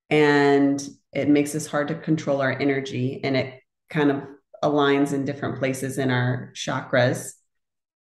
and 0.09 0.87
it 1.13 1.29
makes 1.29 1.55
us 1.55 1.67
hard 1.67 1.87
to 1.89 1.95
control 1.95 2.41
our 2.41 2.51
energy 2.59 3.21
and 3.23 3.35
it 3.37 3.61
kind 3.89 4.11
of 4.11 4.23
aligns 4.63 5.13
in 5.13 5.25
different 5.25 5.59
places 5.59 5.97
in 5.97 6.09
our 6.09 6.51
chakras 6.55 7.33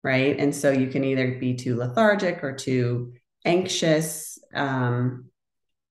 right? 0.03 0.37
And 0.39 0.55
so 0.55 0.71
you 0.71 0.87
can 0.87 1.03
either 1.03 1.37
be 1.39 1.55
too 1.55 1.77
lethargic 1.77 2.43
or 2.43 2.53
too 2.53 3.13
anxious 3.43 4.37
um 4.53 5.25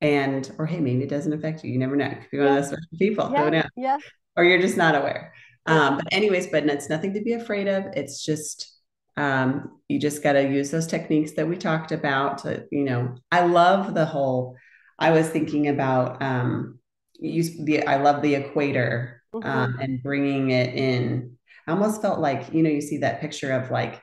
and 0.00 0.52
or 0.58 0.66
hey 0.66 0.78
maybe 0.78 1.02
it 1.02 1.10
doesn't 1.10 1.32
affect 1.32 1.64
you. 1.64 1.72
You 1.72 1.78
never 1.78 1.96
know. 1.96 2.06
It 2.06 2.20
could 2.20 2.30
be 2.30 2.38
one 2.38 2.46
yeah. 2.46 2.58
of 2.58 2.70
those 2.70 2.78
people. 2.98 3.30
Yeah. 3.32 3.66
yeah. 3.76 3.98
Or 4.36 4.44
you're 4.44 4.60
just 4.60 4.76
not 4.76 4.94
aware. 4.94 5.34
Um 5.66 5.96
but 5.96 6.08
anyways 6.12 6.46
but 6.48 6.64
it's 6.66 6.88
nothing 6.88 7.14
to 7.14 7.22
be 7.22 7.32
afraid 7.32 7.68
of. 7.68 7.84
It's 7.94 8.24
just 8.24 8.80
um 9.16 9.78
you 9.88 9.98
just 9.98 10.22
got 10.22 10.32
to 10.32 10.48
use 10.48 10.70
those 10.70 10.86
techniques 10.86 11.32
that 11.32 11.46
we 11.46 11.56
talked 11.56 11.92
about 11.92 12.38
to 12.38 12.64
you 12.70 12.84
know 12.84 13.16
i 13.30 13.44
love 13.44 13.92
the 13.94 14.06
whole 14.06 14.56
i 14.98 15.10
was 15.10 15.28
thinking 15.28 15.68
about 15.68 16.22
um 16.22 16.78
use 17.18 17.56
the 17.64 17.84
i 17.86 17.96
love 17.96 18.22
the 18.22 18.34
equator 18.34 19.22
mm-hmm. 19.34 19.46
um 19.46 19.78
and 19.80 20.02
bringing 20.02 20.50
it 20.50 20.74
in 20.74 21.36
i 21.70 21.72
almost 21.72 22.02
felt 22.02 22.18
like 22.18 22.52
you 22.52 22.62
know 22.62 22.70
you 22.70 22.80
see 22.80 22.98
that 22.98 23.20
picture 23.20 23.52
of 23.52 23.70
like 23.70 24.02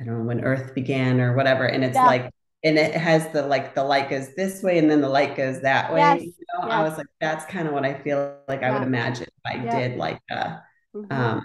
i 0.00 0.04
don't 0.04 0.18
know 0.18 0.24
when 0.24 0.44
earth 0.44 0.74
began 0.74 1.20
or 1.20 1.36
whatever 1.36 1.64
and 1.64 1.84
it's 1.84 1.94
yeah. 1.94 2.06
like 2.06 2.30
and 2.64 2.78
it 2.78 2.94
has 2.94 3.28
the 3.28 3.42
like 3.46 3.74
the 3.74 3.84
light 3.84 4.08
goes 4.08 4.34
this 4.34 4.62
way 4.62 4.78
and 4.78 4.90
then 4.90 5.02
the 5.02 5.08
light 5.08 5.36
goes 5.36 5.60
that 5.60 5.92
way. 5.92 6.00
Yes. 6.00 6.22
You 6.22 6.28
know? 6.28 6.66
yes. 6.66 6.72
I 6.72 6.82
was 6.82 6.96
like, 6.96 7.06
that's 7.20 7.44
kind 7.44 7.68
of 7.68 7.74
what 7.74 7.84
I 7.84 7.92
feel 7.92 8.38
like 8.48 8.62
yeah. 8.62 8.70
I 8.70 8.72
would 8.72 8.86
imagine 8.86 9.24
if 9.24 9.44
I 9.44 9.62
yeah. 9.62 9.78
did 9.78 9.98
like 9.98 10.18
a, 10.30 10.62
mm-hmm. 10.96 11.12
um, 11.12 11.42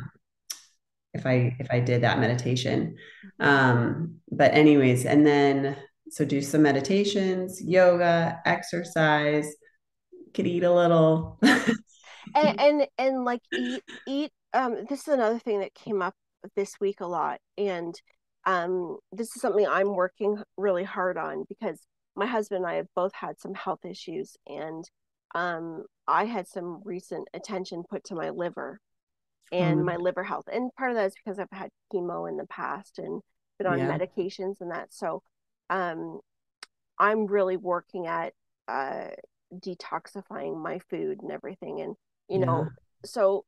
if 1.14 1.26
I 1.26 1.58
if 1.60 1.68
I 1.70 1.82
did 1.82 2.04
that 2.04 2.20
meditation. 2.20 2.96
Um, 3.40 4.20
but 4.32 4.54
anyways, 4.54 5.06
and 5.06 5.28
then 5.28 5.76
so 6.10 6.24
do 6.24 6.42
some 6.42 6.62
meditations, 6.62 7.62
yoga, 7.62 8.40
exercise, 8.46 9.54
could 10.34 10.48
eat 10.48 10.64
a 10.64 10.74
little. 10.74 11.38
and, 11.42 12.60
and 12.62 12.88
and 12.98 13.26
like 13.26 13.42
eat 13.54 13.84
eat 14.08 14.32
um 14.54 14.86
this 14.90 15.08
is 15.08 15.14
another 15.14 15.40
thing 15.40 15.60
that 15.60 15.74
came 15.74 16.02
up 16.02 16.16
this 16.56 16.80
week 16.80 17.02
a 17.02 17.06
lot 17.06 17.40
and 17.58 17.96
um 18.46 18.98
this 19.12 19.36
is 19.36 19.42
something 19.42 19.68
I'm 19.68 19.94
working 19.94 20.42
really 20.58 20.84
hard 20.84 21.18
on 21.18 21.46
because 21.48 21.80
my 22.16 22.26
husband 22.26 22.64
and 22.64 22.72
I 22.72 22.76
have 22.76 22.88
both 22.96 23.14
had 23.14 23.40
some 23.40 23.54
health 23.54 23.86
issues 23.86 24.38
and 24.48 24.84
um 25.36 25.84
I 26.08 26.26
had 26.26 26.48
some 26.48 26.82
recent 26.84 27.28
attention 27.34 27.84
put 27.90 28.04
to 28.06 28.16
my 28.16 28.30
liver 28.30 28.80
and 29.52 29.82
mm. 29.82 29.86
my 29.86 29.96
liver 29.98 30.24
health 30.24 30.46
and 30.52 30.74
part 30.78 30.92
of 30.92 30.98
that 30.98 31.08
is 31.08 31.14
because 31.24 31.40
I've 31.40 31.48
had 31.52 31.70
chemo 31.94 32.30
in 32.30 32.38
the 32.38 32.48
past 32.48 33.00
and 33.00 33.22
been 33.58 33.68
on 33.68 33.80
yeah. 33.80 33.90
medications 33.90 34.62
and 34.62 34.72
that 34.72 34.94
so 34.94 35.22
um 35.70 36.20
I'm 36.98 37.28
really 37.28 37.58
working 37.58 38.08
at 38.08 38.34
uh 38.68 39.08
detoxifying 39.54 40.62
my 40.62 40.80
food 40.90 41.22
and 41.22 41.32
everything 41.32 41.82
and 41.82 41.96
you 42.30 42.40
yeah. 42.40 42.46
know 42.46 42.68
so 43.06 43.46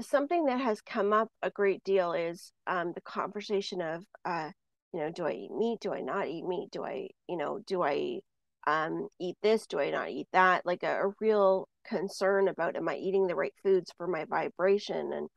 something 0.00 0.46
that 0.46 0.60
has 0.60 0.80
come 0.80 1.12
up 1.12 1.28
a 1.42 1.50
great 1.50 1.82
deal 1.84 2.12
is 2.12 2.52
um, 2.66 2.92
the 2.94 3.00
conversation 3.00 3.80
of 3.80 4.04
uh, 4.24 4.50
you 4.92 5.00
know 5.00 5.10
do 5.10 5.26
i 5.26 5.32
eat 5.32 5.50
meat? 5.52 5.78
Do 5.80 5.92
i 5.92 6.00
not 6.00 6.28
eat 6.28 6.44
meat? 6.46 6.70
Do 6.72 6.84
i 6.84 7.08
you 7.28 7.36
know 7.36 7.60
do 7.66 7.82
i 7.82 8.20
um, 8.66 9.08
eat 9.20 9.36
this? 9.42 9.66
Do 9.66 9.80
i 9.80 9.90
not 9.90 10.10
eat 10.10 10.28
that? 10.32 10.66
Like 10.66 10.82
a, 10.82 11.06
a 11.08 11.12
real 11.20 11.68
concern 11.86 12.48
about 12.48 12.76
am 12.76 12.88
i 12.88 12.96
eating 12.96 13.26
the 13.26 13.34
right 13.36 13.54
foods 13.62 13.92
for 13.96 14.06
my 14.06 14.24
vibration? 14.24 15.12
And 15.12 15.28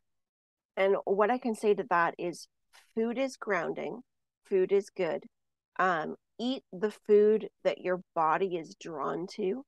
and 0.78 0.96
what 1.06 1.32
i 1.32 1.38
can 1.38 1.56
say 1.56 1.74
to 1.74 1.86
that 1.90 2.16
is 2.18 2.48
food 2.96 3.18
is 3.18 3.38
grounding 3.38 4.02
food 4.46 4.72
is 4.72 4.90
good 4.90 5.24
um, 5.80 6.16
eat 6.40 6.64
the 6.72 6.92
food 6.92 7.50
that 7.64 7.80
your 7.80 8.02
body 8.16 8.58
is 8.58 8.76
drawn 8.80 9.28
to. 9.36 9.64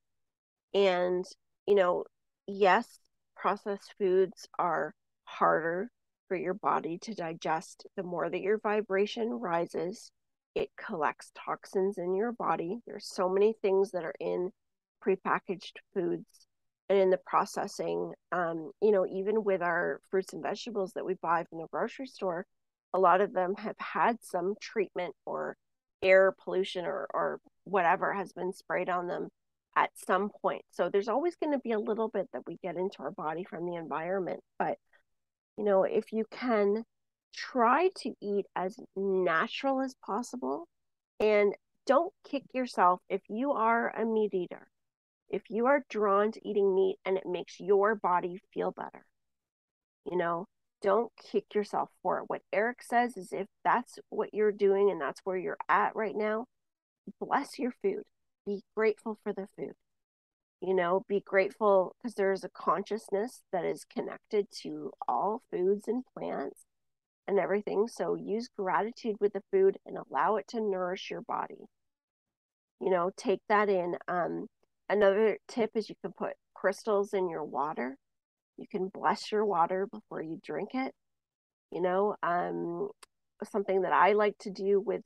And 0.74 1.24
you 1.66 1.74
know 1.74 2.04
yes 2.46 2.98
processed 3.40 3.94
foods 3.98 4.46
are 4.58 4.94
harder 5.24 5.90
for 6.28 6.36
your 6.36 6.54
body 6.54 6.98
to 6.98 7.14
digest 7.14 7.86
the 7.96 8.02
more 8.02 8.28
that 8.28 8.42
your 8.42 8.58
vibration 8.58 9.30
rises 9.30 10.12
it 10.54 10.68
collects 10.76 11.30
toxins 11.34 11.96
in 11.96 12.14
your 12.14 12.32
body. 12.32 12.80
There's 12.86 13.06
so 13.06 13.28
many 13.28 13.54
things 13.62 13.92
that 13.92 14.04
are 14.04 14.14
in 14.18 14.50
prepackaged 15.04 15.76
foods 15.94 16.26
and 16.88 16.98
in 16.98 17.10
the 17.10 17.20
processing 17.24 18.12
um, 18.32 18.72
you 18.82 18.90
know 18.90 19.06
even 19.06 19.42
with 19.44 19.62
our 19.62 20.00
fruits 20.10 20.34
and 20.34 20.42
vegetables 20.42 20.92
that 20.92 21.06
we 21.06 21.14
buy 21.14 21.44
from 21.48 21.60
the 21.60 21.66
grocery 21.72 22.06
store 22.06 22.44
a 22.92 22.98
lot 22.98 23.22
of 23.22 23.32
them 23.32 23.54
have 23.56 23.76
had 23.78 24.18
some 24.20 24.54
treatment 24.60 25.14
or 25.24 25.56
air 26.02 26.34
pollution 26.44 26.84
or, 26.84 27.06
or 27.14 27.40
whatever 27.64 28.12
has 28.12 28.32
been 28.32 28.52
sprayed 28.52 28.90
on 28.90 29.06
them 29.06 29.28
at 29.76 29.90
some 29.94 30.30
point. 30.42 30.62
So 30.70 30.88
there's 30.88 31.08
always 31.08 31.36
going 31.36 31.52
to 31.52 31.58
be 31.58 31.72
a 31.72 31.78
little 31.78 32.08
bit 32.08 32.28
that 32.32 32.42
we 32.46 32.58
get 32.62 32.76
into 32.76 33.02
our 33.02 33.10
body 33.10 33.44
from 33.44 33.66
the 33.66 33.76
environment. 33.76 34.40
But, 34.58 34.78
you 35.56 35.64
know, 35.64 35.84
if 35.84 36.12
you 36.12 36.24
can 36.30 36.84
try 37.34 37.90
to 37.96 38.12
eat 38.20 38.46
as 38.56 38.76
natural 38.96 39.80
as 39.80 39.94
possible 40.04 40.66
and 41.18 41.54
don't 41.86 42.12
kick 42.28 42.44
yourself 42.52 43.00
if 43.08 43.22
you 43.28 43.52
are 43.52 43.88
a 43.90 44.04
meat 44.04 44.34
eater, 44.34 44.68
if 45.28 45.42
you 45.48 45.66
are 45.66 45.84
drawn 45.88 46.32
to 46.32 46.48
eating 46.48 46.74
meat 46.74 46.96
and 47.04 47.16
it 47.16 47.26
makes 47.26 47.60
your 47.60 47.94
body 47.94 48.40
feel 48.52 48.72
better, 48.72 49.06
you 50.10 50.16
know, 50.16 50.46
don't 50.82 51.12
kick 51.30 51.54
yourself 51.54 51.90
for 52.02 52.18
it. 52.18 52.24
What 52.26 52.42
Eric 52.52 52.82
says 52.82 53.16
is 53.16 53.32
if 53.32 53.46
that's 53.64 53.98
what 54.08 54.34
you're 54.34 54.52
doing 54.52 54.90
and 54.90 55.00
that's 55.00 55.20
where 55.24 55.36
you're 55.36 55.58
at 55.68 55.94
right 55.94 56.16
now, 56.16 56.46
bless 57.20 57.58
your 57.58 57.72
food. 57.82 58.02
Be 58.46 58.62
grateful 58.76 59.18
for 59.22 59.32
the 59.32 59.48
food. 59.56 59.74
You 60.60 60.74
know, 60.74 61.04
be 61.08 61.20
grateful 61.20 61.96
because 61.96 62.14
there's 62.14 62.44
a 62.44 62.50
consciousness 62.50 63.42
that 63.52 63.64
is 63.64 63.84
connected 63.84 64.46
to 64.62 64.92
all 65.08 65.42
foods 65.50 65.88
and 65.88 66.04
plants 66.16 66.64
and 67.26 67.38
everything. 67.38 67.88
So 67.88 68.14
use 68.14 68.48
gratitude 68.58 69.16
with 69.20 69.32
the 69.32 69.42
food 69.50 69.78
and 69.86 69.96
allow 69.96 70.36
it 70.36 70.48
to 70.48 70.60
nourish 70.60 71.10
your 71.10 71.22
body. 71.22 71.66
You 72.80 72.90
know, 72.90 73.10
take 73.16 73.40
that 73.48 73.68
in. 73.68 73.96
Um, 74.08 74.48
another 74.88 75.38
tip 75.48 75.70
is 75.74 75.88
you 75.88 75.94
can 76.02 76.12
put 76.12 76.34
crystals 76.54 77.14
in 77.14 77.30
your 77.30 77.44
water 77.44 77.96
you 78.60 78.66
can 78.70 78.88
bless 78.88 79.32
your 79.32 79.44
water 79.44 79.86
before 79.86 80.20
you 80.20 80.38
drink 80.44 80.70
it. 80.74 80.92
You 81.72 81.80
know, 81.80 82.16
um, 82.22 82.90
something 83.50 83.82
that 83.82 83.92
I 83.92 84.12
like 84.12 84.36
to 84.40 84.50
do 84.50 84.80
with 84.80 85.02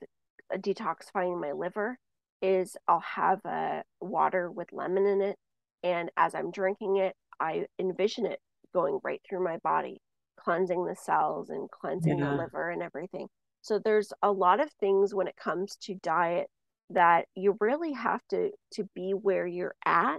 detoxifying 0.52 1.40
my 1.40 1.52
liver 1.52 1.96
is 2.44 2.76
I'll 2.86 3.00
have 3.00 3.40
a 3.46 3.82
water 4.00 4.50
with 4.50 4.72
lemon 4.72 5.06
in 5.06 5.22
it, 5.22 5.36
and 5.82 6.10
as 6.16 6.34
I'm 6.34 6.50
drinking 6.50 6.98
it, 6.98 7.14
I 7.40 7.66
envision 7.78 8.26
it 8.26 8.38
going 8.74 9.00
right 9.02 9.20
through 9.26 9.42
my 9.42 9.56
body, 9.58 10.00
cleansing 10.38 10.84
the 10.84 10.94
cells 10.94 11.48
and 11.48 11.70
cleansing 11.70 12.18
yeah. 12.18 12.30
the 12.30 12.36
liver 12.36 12.70
and 12.70 12.82
everything. 12.82 13.28
So 13.62 13.78
there's 13.78 14.12
a 14.22 14.30
lot 14.30 14.60
of 14.60 14.70
things 14.72 15.14
when 15.14 15.26
it 15.26 15.36
comes 15.36 15.76
to 15.84 15.94
diet 15.94 16.48
that 16.90 17.26
you 17.34 17.56
really 17.60 17.92
have 17.92 18.20
to 18.28 18.50
to 18.72 18.84
be 18.94 19.12
where 19.12 19.46
you're 19.46 19.74
at 19.86 20.18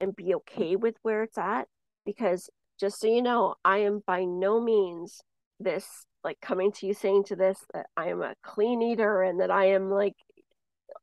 and 0.00 0.16
be 0.16 0.34
okay 0.34 0.74
with 0.74 0.94
where 1.02 1.22
it's 1.22 1.36
at 1.36 1.66
because 2.06 2.48
just 2.80 3.00
so 3.00 3.08
you 3.08 3.20
know, 3.22 3.56
I 3.64 3.78
am 3.78 4.02
by 4.06 4.24
no 4.24 4.60
means 4.60 5.20
this 5.60 6.06
like 6.24 6.40
coming 6.40 6.72
to 6.72 6.86
you 6.86 6.94
saying 6.94 7.24
to 7.24 7.36
this 7.36 7.58
that 7.72 7.86
I 7.96 8.08
am 8.08 8.22
a 8.22 8.34
clean 8.42 8.82
eater 8.82 9.22
and 9.22 9.40
that 9.40 9.50
I 9.50 9.66
am 9.66 9.90
like 9.90 10.14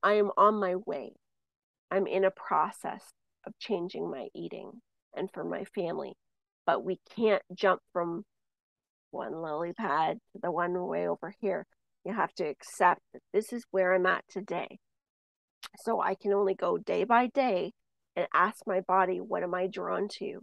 I 0.01 0.13
am 0.13 0.31
on 0.37 0.59
my 0.59 0.75
way. 0.75 1.13
I'm 1.91 2.07
in 2.07 2.23
a 2.23 2.31
process 2.31 3.03
of 3.45 3.57
changing 3.59 4.09
my 4.09 4.27
eating 4.33 4.81
and 5.15 5.29
for 5.31 5.43
my 5.43 5.65
family. 5.75 6.13
But 6.65 6.83
we 6.83 6.99
can't 7.15 7.41
jump 7.53 7.81
from 7.91 8.23
one 9.11 9.41
lily 9.41 9.73
pad 9.73 10.17
to 10.33 10.39
the 10.41 10.51
one 10.51 10.73
way 10.87 11.07
over 11.07 11.33
here. 11.39 11.65
You 12.05 12.13
have 12.13 12.33
to 12.35 12.45
accept 12.45 13.01
that 13.13 13.21
this 13.33 13.53
is 13.53 13.63
where 13.71 13.93
I'm 13.93 14.05
at 14.05 14.23
today. 14.29 14.79
So 15.77 16.01
I 16.01 16.15
can 16.15 16.33
only 16.33 16.55
go 16.55 16.77
day 16.77 17.03
by 17.03 17.27
day 17.27 17.73
and 18.15 18.27
ask 18.33 18.65
my 18.67 18.81
body, 18.81 19.17
what 19.17 19.43
am 19.43 19.53
I 19.53 19.67
drawn 19.67 20.07
to? 20.19 20.41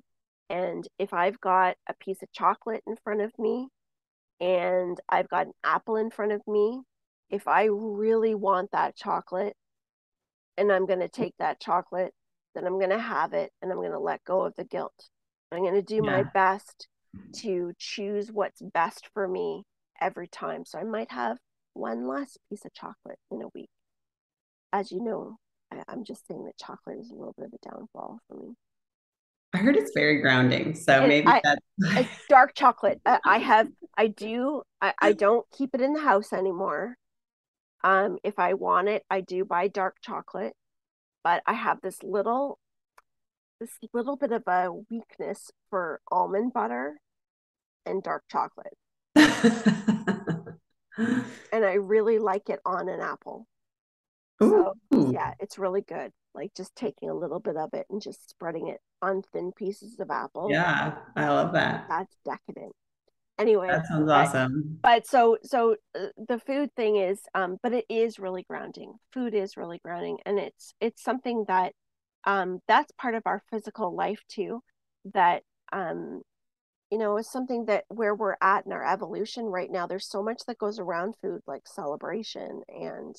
And 0.49 0.87
if 0.99 1.13
I've 1.13 1.41
got 1.41 1.77
a 1.89 1.95
piece 1.95 2.23
of 2.23 2.33
chocolate 2.33 2.83
in 2.87 2.97
front 3.05 3.21
of 3.21 3.33
me 3.39 3.69
and 4.41 4.99
I've 5.09 5.29
got 5.29 5.47
an 5.47 5.53
apple 5.63 5.97
in 5.97 6.11
front 6.11 6.33
of 6.33 6.41
me, 6.47 6.81
if 7.31 7.47
I 7.47 7.65
really 7.65 8.35
want 8.35 8.73
that 8.73 8.97
chocolate 8.97 9.55
and 10.57 10.71
I'm 10.71 10.87
going 10.87 11.01
to 11.01 11.09
mm. 11.09 11.13
take 11.13 11.35
that 11.39 11.61
chocolate, 11.61 12.13
then 12.55 12.67
I'm 12.67 12.79
going 12.79 12.91
to 12.91 12.99
have 12.99 13.33
it 13.33 13.53
and 13.63 13.71
I'm 13.71 13.79
going 13.79 13.93
to 13.93 13.99
let 13.99 14.25
go 14.25 14.43
of 14.43 14.55
the 14.57 14.65
guilt. 14.65 15.09
I'm 15.53 15.63
going 15.63 15.75
to 15.75 15.83
do 15.83 15.97
yeah. 15.97 16.01
my 16.01 16.23
best 16.23 16.89
to 17.37 17.73
choose 17.79 18.31
what's 18.31 18.63
best 18.63 19.09
for 19.15 19.27
me 19.27 19.65
every 20.01 20.29
time. 20.29 20.65
So 20.65 20.79
I 20.79 20.85
might 20.85 21.11
have 21.11 21.39
one 21.75 22.07
less 22.07 22.37
piece 22.49 22.65
of 22.65 22.73
chocolate 22.73 23.19
in 23.31 23.43
a 23.43 23.49
week. 23.55 23.71
As 24.73 24.93
you 24.93 25.03
know, 25.03 25.37
I, 25.73 25.93
am 25.93 26.05
just 26.05 26.27
saying 26.27 26.45
that 26.45 26.57
chocolate 26.59 26.99
is 27.01 27.11
a 27.11 27.15
little 27.15 27.35
bit 27.37 27.47
of 27.47 27.53
a 27.53 27.69
downfall 27.69 28.21
for 28.29 28.37
me. 28.37 28.55
I 29.53 29.59
heard 29.59 29.77
it's 29.77 29.93
very 29.95 30.21
grounding. 30.21 30.75
So 30.77 31.07
maybe 31.07 31.27
I, 31.27 31.41
that's 31.43 31.61
it's 31.81 32.27
dark 32.29 32.55
chocolate. 32.55 33.01
I 33.05 33.39
have 33.39 33.69
I 33.97 34.07
do 34.07 34.63
I, 34.81 34.95
I 35.01 35.13
don't 35.13 35.45
keep 35.57 35.75
it 35.75 35.81
in 35.81 35.93
the 35.93 36.01
house 36.01 36.33
anymore. 36.33 36.97
Um 37.83 38.19
if 38.25 38.39
I 38.39 38.55
want 38.55 38.89
it, 38.89 39.05
I 39.11 39.21
do 39.21 39.45
buy 39.45 39.69
dark 39.69 39.97
chocolate. 40.03 40.55
But 41.23 41.43
I 41.47 41.53
have 41.55 41.81
this 41.83 42.03
little 42.03 42.59
this 43.61 43.71
little 43.93 44.17
bit 44.17 44.33
of 44.33 44.43
a 44.47 44.73
weakness 44.91 45.51
for 45.69 46.01
almond 46.11 46.53
butter 46.53 46.99
and 47.85 48.03
dark 48.03 48.25
chocolate. 48.31 48.77
and 49.17 50.57
I 51.53 51.75
really 51.75 52.19
like 52.19 52.49
it 52.49 52.61
on 52.65 52.89
an 52.89 53.01
apple. 53.01 53.47
So 54.41 54.73
yeah, 54.91 55.35
it's 55.41 55.59
really 55.59 55.83
good 55.83 56.13
like 56.35 56.53
just 56.57 56.75
taking 56.77 57.11
a 57.11 57.15
little 57.15 57.41
bit 57.41 57.57
of 57.57 57.71
it 57.75 57.87
and 57.91 58.01
just 58.01 58.31
spreading 58.31 58.69
it 58.69 58.81
on 59.03 59.23
thin 59.33 59.53
pieces 59.53 59.99
of 59.99 60.11
apple. 60.11 60.49
Yeah, 60.51 60.95
I 61.17 61.29
love 61.29 61.53
that. 61.53 61.87
That's 61.89 62.15
decadent. 62.25 62.73
Anyway, 63.41 63.69
that 63.69 63.87
sounds 63.87 64.07
but, 64.07 64.29
awesome. 64.29 64.79
But 64.83 65.07
so 65.07 65.39
so 65.43 65.77
uh, 65.99 66.07
the 66.29 66.39
food 66.39 66.71
thing 66.77 66.97
is 66.97 67.21
um 67.35 67.57
but 67.63 67.73
it 67.73 67.87
is 67.89 68.19
really 68.19 68.45
grounding. 68.49 68.95
Food 69.13 69.35
is 69.35 69.57
really 69.57 69.81
grounding 69.85 70.19
and 70.27 70.39
it's 70.39 70.75
it's 70.81 71.03
something 71.03 71.45
that 71.49 71.73
um 72.25 72.61
that's 72.69 72.93
part 72.93 73.15
of 73.15 73.23
our 73.27 73.43
physical 73.51 73.95
life 73.95 74.21
too 74.29 74.61
that 75.15 75.43
um 75.73 76.23
you 76.91 76.99
know 76.99 77.17
is 77.17 77.31
something 77.31 77.65
that 77.67 77.85
where 77.89 78.15
we're 78.15 78.37
at 78.43 78.67
in 78.67 78.73
our 78.73 78.87
evolution 78.87 79.47
right 79.47 79.71
now 79.71 79.87
there's 79.87 80.09
so 80.09 80.23
much 80.23 80.43
that 80.47 80.59
goes 80.59 80.79
around 80.79 81.15
food 81.23 81.41
like 81.47 81.63
celebration 81.67 82.61
and 82.69 83.17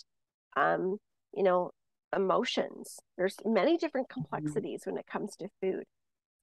um 0.56 0.98
you 1.34 1.42
know 1.42 1.72
emotions. 2.16 3.00
There's 3.18 3.36
many 3.46 3.78
different 3.78 4.10
mm-hmm. 4.10 4.22
complexities 4.22 4.82
mm-hmm. 4.82 4.92
when 4.92 5.00
it 5.00 5.08
comes 5.08 5.36
to 5.38 5.50
food. 5.62 5.84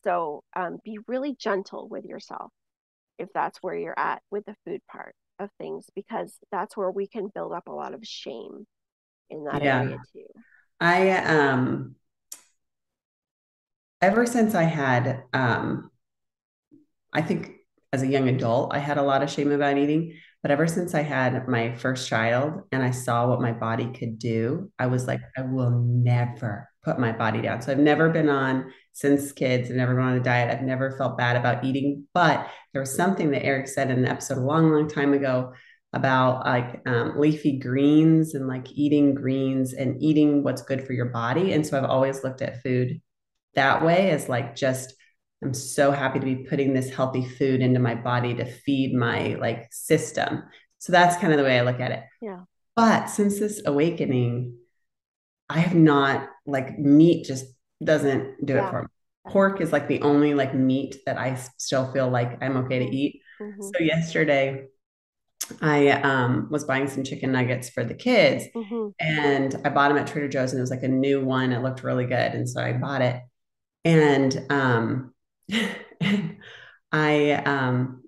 So 0.04 0.42
um, 0.54 0.78
be 0.84 0.98
really 1.06 1.34
gentle 1.34 1.88
with 1.88 2.04
yourself. 2.04 2.52
If 3.18 3.28
that's 3.34 3.58
where 3.62 3.76
you're 3.76 3.98
at 3.98 4.22
with 4.30 4.44
the 4.46 4.56
food 4.64 4.80
part 4.90 5.14
of 5.38 5.50
things 5.58 5.86
because 5.94 6.38
that's 6.52 6.76
where 6.76 6.90
we 6.90 7.06
can 7.06 7.28
build 7.34 7.52
up 7.52 7.68
a 7.68 7.72
lot 7.72 7.94
of 7.94 8.04
shame 8.06 8.66
in 9.30 9.44
that 9.44 9.62
Yeah. 9.62 9.64
area 9.64 9.98
too. 10.12 10.26
I 10.80 11.10
um 11.12 11.96
ever 14.00 14.26
since 14.26 14.54
I 14.54 14.64
had 14.64 15.24
um 15.32 15.90
I 17.12 17.22
think 17.22 17.52
as 17.92 18.02
a 18.02 18.06
young 18.06 18.28
adult 18.28 18.72
I 18.74 18.78
had 18.78 18.98
a 18.98 19.02
lot 19.02 19.22
of 19.22 19.30
shame 19.30 19.50
about 19.52 19.78
eating, 19.78 20.14
but 20.42 20.50
ever 20.50 20.66
since 20.66 20.94
I 20.94 21.02
had 21.02 21.48
my 21.48 21.74
first 21.74 22.08
child 22.08 22.62
and 22.72 22.82
I 22.82 22.90
saw 22.90 23.28
what 23.28 23.40
my 23.40 23.52
body 23.52 23.90
could 23.92 24.18
do, 24.18 24.70
I 24.78 24.86
was 24.86 25.06
like 25.06 25.20
I 25.36 25.42
will 25.42 25.70
never 25.70 26.67
put 26.88 26.98
my 26.98 27.12
body 27.12 27.42
down. 27.42 27.60
So 27.60 27.70
I've 27.70 27.78
never 27.78 28.08
been 28.08 28.30
on 28.30 28.72
since 28.92 29.32
kids, 29.32 29.70
I've 29.70 29.76
never 29.76 29.94
been 29.94 30.04
on 30.04 30.16
a 30.16 30.20
diet. 30.20 30.50
I've 30.50 30.64
never 30.64 30.96
felt 30.96 31.18
bad 31.18 31.36
about 31.36 31.64
eating, 31.64 32.06
but 32.14 32.48
there 32.72 32.80
was 32.80 32.94
something 32.94 33.30
that 33.32 33.44
Eric 33.44 33.68
said 33.68 33.90
in 33.90 33.98
an 33.98 34.06
episode 34.06 34.38
a 34.38 34.40
long 34.40 34.72
long 34.72 34.88
time 34.88 35.12
ago 35.12 35.52
about 35.92 36.46
like 36.46 36.82
um, 36.86 37.18
leafy 37.18 37.58
greens 37.58 38.34
and 38.34 38.48
like 38.48 38.70
eating 38.72 39.14
greens 39.14 39.74
and 39.74 40.02
eating 40.02 40.42
what's 40.42 40.62
good 40.62 40.86
for 40.86 40.94
your 40.94 41.06
body. 41.06 41.52
And 41.52 41.66
so 41.66 41.76
I've 41.76 41.88
always 41.88 42.24
looked 42.24 42.42
at 42.42 42.62
food 42.62 43.00
that 43.54 43.84
way 43.84 44.10
as 44.10 44.28
like 44.28 44.56
just 44.56 44.94
I'm 45.42 45.54
so 45.54 45.92
happy 45.92 46.18
to 46.18 46.24
be 46.24 46.44
putting 46.48 46.72
this 46.72 46.90
healthy 46.90 47.24
food 47.24 47.60
into 47.60 47.80
my 47.80 47.94
body 47.94 48.34
to 48.34 48.44
feed 48.44 48.94
my 48.94 49.36
like 49.40 49.68
system. 49.70 50.42
So 50.78 50.92
that's 50.92 51.16
kind 51.16 51.32
of 51.32 51.38
the 51.38 51.44
way 51.44 51.58
I 51.58 51.62
look 51.62 51.80
at 51.80 51.92
it. 51.92 52.02
Yeah. 52.20 52.40
But 52.74 53.06
since 53.06 53.38
this 53.38 53.62
awakening, 53.64 54.56
I 55.48 55.60
have 55.60 55.74
not 55.74 56.28
like 56.48 56.78
meat 56.78 57.26
just 57.26 57.46
doesn't 57.84 58.44
do 58.46 58.54
Yeah. 58.54 58.66
it 58.68 58.70
for 58.70 58.82
me. 58.82 58.88
Pork 59.28 59.60
is 59.60 59.72
like 59.72 59.88
the 59.88 60.02
only 60.02 60.34
like 60.34 60.54
meat 60.54 60.96
that 61.06 61.18
I 61.18 61.34
still 61.58 61.92
feel 61.92 62.08
like 62.10 62.42
I'm 62.42 62.56
okay 62.58 62.80
to 62.80 62.86
eat. 62.96 63.22
Mhm. 63.40 63.62
So 63.74 63.82
yesterday 63.84 64.68
I 65.62 65.90
um 65.90 66.48
was 66.50 66.64
buying 66.64 66.88
some 66.88 67.04
chicken 67.04 67.32
nuggets 67.32 67.70
for 67.70 67.84
the 67.84 67.94
kids 67.94 68.44
Mhm. 68.54 68.94
and 69.00 69.54
I 69.64 69.70
bought 69.70 69.88
them 69.88 69.98
at 69.98 70.06
Trader 70.06 70.28
Joe's 70.28 70.52
and 70.52 70.58
it 70.58 70.62
was 70.62 70.70
like 70.70 70.82
a 70.82 70.88
new 70.88 71.24
one. 71.24 71.52
It 71.52 71.62
looked 71.62 71.84
really 71.84 72.06
good. 72.06 72.32
And 72.34 72.48
so 72.48 72.62
I 72.62 72.72
bought 72.74 73.02
it. 73.02 73.22
And 73.84 74.46
um 74.50 75.14
I 76.92 77.32
um 77.32 78.02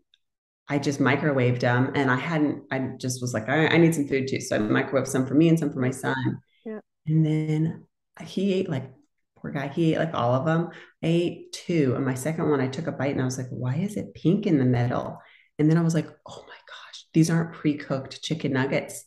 I 0.69 0.79
just 0.79 1.01
microwaved 1.01 1.61
them 1.61 1.93
and 1.95 2.11
I 2.11 2.17
hadn't 2.17 2.65
I 2.73 2.93
just 2.99 3.21
was 3.23 3.35
like, 3.35 3.49
right, 3.49 3.73
I 3.73 3.77
need 3.79 3.95
some 3.95 4.07
food 4.09 4.29
too. 4.29 4.41
So 4.41 4.57
I 4.57 4.59
microwaved 4.61 5.09
some 5.09 5.27
for 5.27 5.35
me 5.35 5.49
and 5.49 5.59
some 5.59 5.73
for 5.73 5.81
my 5.81 5.91
son. 5.91 6.41
Yeah. 6.65 6.81
And 7.07 7.27
then 7.27 7.87
he 8.23 8.55
ate 8.55 8.69
like 8.69 8.91
poor 9.37 9.51
guy, 9.51 9.69
he 9.69 9.95
ate 9.95 9.99
like 9.99 10.15
all 10.15 10.35
of 10.35 10.45
them. 10.45 10.71
I 11.03 11.07
ate 11.07 11.53
two. 11.53 11.95
And 11.97 12.05
my 12.05 12.15
second 12.15 12.49
one, 12.51 12.61
I 12.61 12.69
took 12.69 12.87
a 12.87 12.93
bite 12.93 13.13
and 13.13 13.21
I 13.21 13.25
was 13.25 13.39
like, 13.39 13.49
why 13.51 13.77
is 13.77 13.97
it 13.97 14.15
pink 14.15 14.47
in 14.47 14.59
the 14.59 14.65
middle? 14.65 15.19
And 15.59 15.71
then 15.71 15.79
I 15.79 15.83
was 15.83 15.95
like, 15.95 16.07
oh 16.27 16.45
my 16.47 16.55
gosh, 16.67 17.07
these 17.13 17.31
aren't 17.31 17.55
pre-cooked 17.55 18.23
chicken 18.23 18.53
nuggets. 18.53 19.05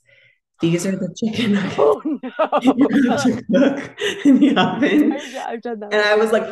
These 0.61 0.85
are 0.85 0.91
the 0.95 1.13
chicken 1.17 1.53
nuggets 1.53 1.75
Oh 1.77 2.01
no. 2.05 2.19
have 3.09 3.23
to 3.23 3.43
cook 3.51 3.99
in 4.25 4.39
the 4.39 4.55
oven. 4.57 5.13
I've, 5.13 5.35
I've 5.35 5.61
done 5.61 5.79
that. 5.79 5.93
And 5.93 6.01
I 6.01 6.15
was 6.15 6.31
like, 6.31 6.45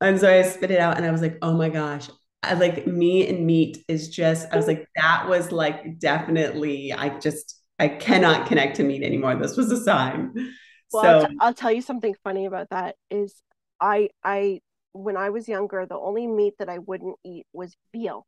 and 0.00 0.18
so 0.18 0.30
I 0.32 0.42
spit 0.42 0.70
it 0.70 0.78
out 0.80 0.96
and 0.96 1.06
I 1.06 1.10
was 1.10 1.22
like, 1.22 1.38
oh 1.42 1.54
my 1.56 1.68
gosh. 1.68 2.08
I 2.42 2.54
like 2.54 2.86
me 2.86 3.26
and 3.26 3.46
meat 3.46 3.82
is 3.88 4.08
just, 4.10 4.46
I 4.52 4.56
was 4.56 4.66
like, 4.66 4.86
that 4.96 5.28
was 5.28 5.50
like 5.50 5.98
definitely, 5.98 6.92
I 6.92 7.18
just, 7.18 7.58
I 7.78 7.88
cannot 7.88 8.46
connect 8.46 8.76
to 8.76 8.84
meat 8.84 9.02
anymore. 9.02 9.34
This 9.36 9.56
was 9.56 9.70
a 9.72 9.82
sign. 9.82 10.52
Well, 10.94 11.04
I'll, 11.20 11.26
t- 11.28 11.36
I'll 11.40 11.54
tell 11.54 11.72
you 11.72 11.82
something 11.82 12.14
funny 12.24 12.46
about 12.46 12.70
that 12.70 12.96
is 13.10 13.42
I 13.80 14.10
I 14.22 14.60
when 14.92 15.16
I 15.16 15.30
was 15.30 15.48
younger, 15.48 15.86
the 15.86 15.98
only 15.98 16.26
meat 16.26 16.54
that 16.58 16.68
I 16.68 16.78
wouldn't 16.78 17.16
eat 17.24 17.46
was 17.52 17.76
veal. 17.92 18.26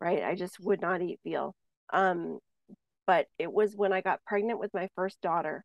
Right? 0.00 0.22
I 0.22 0.34
just 0.36 0.60
would 0.60 0.80
not 0.80 1.02
eat 1.02 1.18
veal. 1.24 1.54
Um, 1.92 2.38
but 3.06 3.26
it 3.38 3.52
was 3.52 3.74
when 3.74 3.92
I 3.92 4.00
got 4.00 4.24
pregnant 4.24 4.60
with 4.60 4.72
my 4.74 4.88
first 4.94 5.20
daughter, 5.20 5.64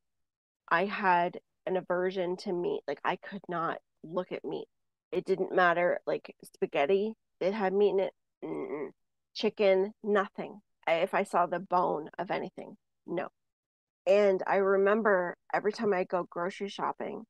I 0.69 0.85
had 0.85 1.39
an 1.65 1.77
aversion 1.77 2.37
to 2.37 2.53
meat. 2.53 2.81
Like 2.87 2.99
I 3.03 3.17
could 3.17 3.43
not 3.47 3.77
look 4.03 4.31
at 4.31 4.43
meat. 4.43 4.67
It 5.11 5.25
didn't 5.25 5.53
matter. 5.53 5.99
Like 6.07 6.35
spaghetti, 6.43 7.13
it 7.39 7.53
had 7.53 7.73
meat 7.73 7.91
in 7.91 7.99
it. 7.99 8.13
Mm-mm. 8.43 8.89
Chicken, 9.35 9.93
nothing. 10.03 10.61
I, 10.87 10.95
if 10.95 11.13
I 11.13 11.23
saw 11.23 11.45
the 11.45 11.59
bone 11.59 12.09
of 12.17 12.31
anything, 12.31 12.77
no. 13.05 13.29
And 14.05 14.43
I 14.45 14.57
remember 14.57 15.35
every 15.53 15.71
time 15.71 15.93
I 15.93 16.03
go 16.03 16.27
grocery 16.29 16.69
shopping, 16.69 17.25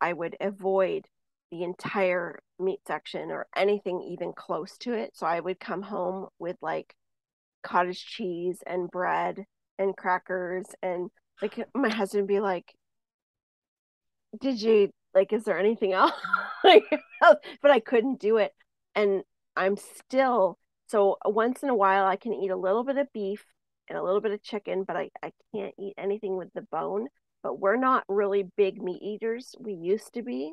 I 0.00 0.12
would 0.12 0.36
avoid 0.40 1.06
the 1.50 1.62
entire 1.64 2.40
meat 2.58 2.80
section 2.86 3.30
or 3.30 3.46
anything 3.54 4.00
even 4.02 4.32
close 4.32 4.76
to 4.78 4.94
it. 4.94 5.10
So 5.14 5.26
I 5.26 5.40
would 5.40 5.60
come 5.60 5.82
home 5.82 6.28
with 6.38 6.56
like 6.62 6.94
cottage 7.62 8.04
cheese 8.04 8.58
and 8.66 8.90
bread 8.90 9.44
and 9.78 9.96
crackers 9.96 10.66
and 10.82 11.10
like 11.40 11.58
my 11.74 11.90
husband 11.90 12.26
be 12.26 12.40
like, 12.40 12.74
Did 14.40 14.60
you 14.62 14.90
like 15.14 15.32
is 15.32 15.44
there 15.44 15.58
anything 15.58 15.92
else? 15.92 16.12
but 17.60 17.70
I 17.70 17.80
couldn't 17.80 18.20
do 18.20 18.38
it. 18.38 18.52
And 18.94 19.22
I'm 19.56 19.76
still 19.76 20.58
so 20.86 21.16
once 21.24 21.62
in 21.62 21.68
a 21.68 21.74
while 21.74 22.06
I 22.06 22.16
can 22.16 22.32
eat 22.32 22.50
a 22.50 22.56
little 22.56 22.84
bit 22.84 22.96
of 22.98 23.12
beef 23.12 23.44
and 23.88 23.98
a 23.98 24.02
little 24.02 24.20
bit 24.20 24.32
of 24.32 24.42
chicken, 24.42 24.84
but 24.84 24.96
I, 24.96 25.10
I 25.22 25.32
can't 25.54 25.74
eat 25.78 25.94
anything 25.98 26.36
with 26.36 26.52
the 26.54 26.62
bone. 26.62 27.08
But 27.42 27.58
we're 27.60 27.76
not 27.76 28.04
really 28.08 28.44
big 28.56 28.80
meat 28.82 29.02
eaters. 29.02 29.54
We 29.58 29.74
used 29.74 30.14
to 30.14 30.22
be. 30.22 30.52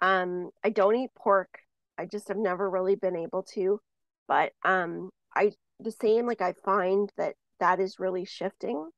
Um, 0.00 0.50
I 0.64 0.70
don't 0.70 0.96
eat 0.96 1.10
pork. 1.16 1.58
I 1.98 2.06
just 2.06 2.28
have 2.28 2.36
never 2.36 2.68
really 2.70 2.96
been 2.96 3.16
able 3.16 3.42
to. 3.54 3.80
But 4.28 4.52
um, 4.64 5.10
I 5.34 5.52
the 5.80 5.92
same 5.92 6.26
like 6.26 6.40
I 6.40 6.54
find 6.64 7.10
that 7.18 7.34
that 7.60 7.80
is 7.80 7.98
really 7.98 8.24
shifting. 8.24 8.90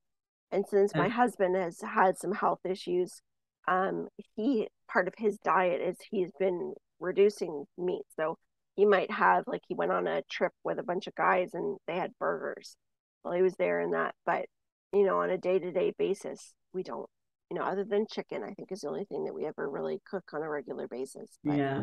And 0.52 0.66
since 0.68 0.94
my 0.94 1.08
Yeah. 1.08 1.14
husband 1.16 1.56
has 1.56 1.80
had 1.80 2.18
some 2.18 2.32
health 2.32 2.60
issues, 2.64 3.22
um, 3.66 4.08
he 4.36 4.68
part 4.88 5.08
of 5.08 5.14
his 5.18 5.38
diet 5.38 5.80
is 5.82 5.98
he's 6.10 6.30
been 6.38 6.74
reducing 7.00 7.66
meat. 7.76 8.04
So 8.16 8.38
he 8.76 8.84
might 8.86 9.10
have 9.10 9.44
like 9.46 9.62
he 9.68 9.74
went 9.74 9.92
on 9.92 10.06
a 10.06 10.22
trip 10.30 10.52
with 10.64 10.78
a 10.78 10.82
bunch 10.82 11.06
of 11.06 11.14
guys 11.14 11.54
and 11.54 11.78
they 11.86 11.96
had 11.96 12.12
burgers 12.18 12.76
while 13.22 13.34
he 13.34 13.42
was 13.42 13.54
there 13.56 13.80
and 13.80 13.94
that. 13.94 14.14
But 14.26 14.46
you 14.92 15.04
know, 15.04 15.18
on 15.20 15.30
a 15.30 15.38
day 15.38 15.58
to 15.58 15.72
day 15.72 15.92
basis, 15.98 16.54
we 16.72 16.82
don't. 16.82 17.08
You 17.50 17.56
know, 17.58 17.64
other 17.64 17.84
than 17.84 18.06
chicken, 18.10 18.42
I 18.44 18.52
think 18.54 18.72
is 18.72 18.80
the 18.82 18.88
only 18.88 19.04
thing 19.06 19.24
that 19.24 19.34
we 19.34 19.46
ever 19.46 19.68
really 19.70 20.00
cook 20.10 20.24
on 20.34 20.42
a 20.42 20.48
regular 20.50 20.86
basis. 20.88 21.38
But, 21.46 21.60
yeah. 21.60 21.82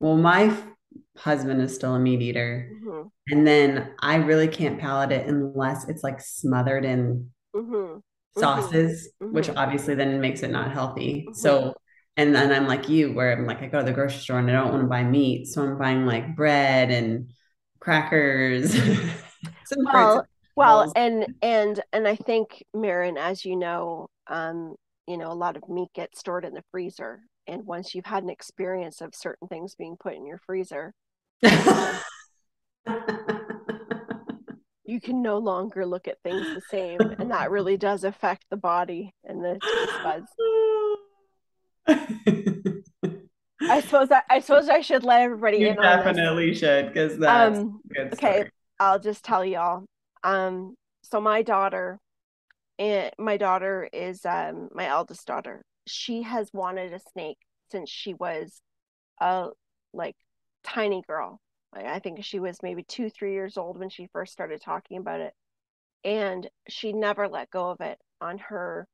Well, 0.00 0.16
my 0.16 0.56
husband 1.18 1.62
is 1.62 1.74
still 1.74 1.94
a 1.94 2.00
meat 2.00 2.22
eater. 2.22 2.70
Mhm, 2.70 3.10
And 3.30 3.46
then 3.46 3.94
I 4.00 4.16
really 4.16 4.48
can't 4.48 4.80
palate 4.80 5.12
it 5.12 5.28
unless 5.28 5.88
it's 5.88 6.04
like 6.04 6.20
smothered 6.20 6.84
in 6.84 7.30
mhm, 7.52 8.00
sauces, 8.32 9.10
which 9.30 9.50
mhm. 9.50 9.56
obviously 9.56 9.94
then 9.94 10.20
makes 10.20 10.42
it 10.42 10.50
not 10.50 10.72
healthy. 10.72 11.30
Mhm. 11.30 11.34
So, 11.34 11.74
and 12.16 12.34
then 12.34 12.52
I'm 12.52 12.66
like 12.66 12.88
you, 12.88 13.12
where 13.12 13.32
I'm 13.36 13.46
like, 13.46 13.62
I 13.62 13.66
go 13.66 13.78
to 13.80 13.84
the 13.84 13.92
grocery 13.92 14.20
store 14.20 14.38
and 14.38 14.50
I 14.50 14.54
don't 14.54 14.70
want 14.70 14.82
to 14.82 14.88
buy 14.88 15.04
meat. 15.04 15.46
So 15.46 15.62
I'm 15.62 15.78
buying 15.78 16.06
like 16.06 16.34
bread 16.36 16.90
and 16.90 17.30
crackers, 17.80 18.72
some 19.64 19.84
Well, 19.92 20.26
well, 20.58 20.92
and 20.96 21.34
and 21.40 21.80
and 21.92 22.08
I 22.08 22.16
think, 22.16 22.64
Maren, 22.74 23.16
as 23.16 23.44
you 23.44 23.54
know, 23.56 24.08
um, 24.26 24.74
you 25.06 25.16
know, 25.16 25.30
a 25.30 25.34
lot 25.34 25.56
of 25.56 25.68
meat 25.68 25.90
gets 25.94 26.18
stored 26.18 26.44
in 26.44 26.54
the 26.54 26.64
freezer, 26.70 27.20
and 27.46 27.64
once 27.64 27.94
you've 27.94 28.06
had 28.06 28.24
an 28.24 28.30
experience 28.30 29.00
of 29.00 29.14
certain 29.14 29.48
things 29.48 29.74
being 29.74 29.96
put 29.98 30.14
in 30.14 30.26
your 30.26 30.38
freezer, 30.38 30.94
you 31.42 31.50
can 35.00 35.22
no 35.22 35.38
longer 35.38 35.86
look 35.86 36.08
at 36.08 36.20
things 36.24 36.44
the 36.54 36.62
same, 36.68 36.98
and 37.18 37.30
that 37.30 37.50
really 37.50 37.76
does 37.76 38.04
affect 38.04 38.46
the 38.50 38.56
body 38.56 39.12
and 39.24 39.44
the 39.44 39.58
taste 39.60 40.02
buds. 40.02 40.30
I 43.70 43.80
suppose 43.80 44.10
I, 44.10 44.22
I 44.28 44.40
suppose 44.40 44.68
I 44.68 44.80
should 44.80 45.04
let 45.04 45.22
everybody 45.22 45.58
You 45.58 45.68
in 45.68 45.76
definitely 45.76 46.52
should, 46.54 46.88
because 46.88 47.16
that's 47.18 47.58
Um, 47.58 47.80
okay, 48.14 48.36
story. 48.36 48.50
I'll 48.80 48.98
just 48.98 49.24
tell 49.24 49.44
y'all. 49.44 49.84
Um, 50.28 50.76
so 51.02 51.20
my 51.20 51.42
daughter, 51.42 51.98
and 52.78 53.10
my 53.18 53.36
daughter 53.38 53.88
is 53.92 54.24
um 54.26 54.68
my 54.74 54.86
eldest 54.88 55.26
daughter. 55.26 55.62
She 55.86 56.22
has 56.22 56.50
wanted 56.52 56.92
a 56.92 57.00
snake 57.12 57.38
since 57.70 57.90
she 57.90 58.14
was 58.14 58.60
a 59.20 59.48
like 59.92 60.16
tiny 60.64 61.02
girl. 61.06 61.40
Like, 61.74 61.86
I 61.86 61.98
think 62.00 62.24
she 62.24 62.40
was 62.40 62.58
maybe 62.62 62.82
two, 62.84 63.10
three 63.10 63.32
years 63.34 63.56
old 63.58 63.78
when 63.78 63.90
she 63.90 64.08
first 64.12 64.32
started 64.32 64.60
talking 64.62 64.98
about 64.98 65.20
it, 65.20 65.34
and 66.04 66.48
she 66.68 66.92
never 66.92 67.28
let 67.28 67.50
go 67.50 67.70
of 67.70 67.80
it. 67.80 67.98
On 68.20 68.38
her, 68.38 68.86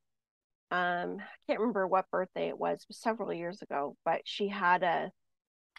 um, 0.70 1.18
I 1.20 1.36
can't 1.48 1.60
remember 1.60 1.86
what 1.86 2.10
birthday 2.10 2.48
it 2.48 2.58
was, 2.58 2.80
it 2.82 2.88
was 2.88 2.98
several 2.98 3.32
years 3.32 3.62
ago, 3.62 3.96
but 4.04 4.22
she 4.24 4.48
had 4.48 4.82
a 4.82 5.10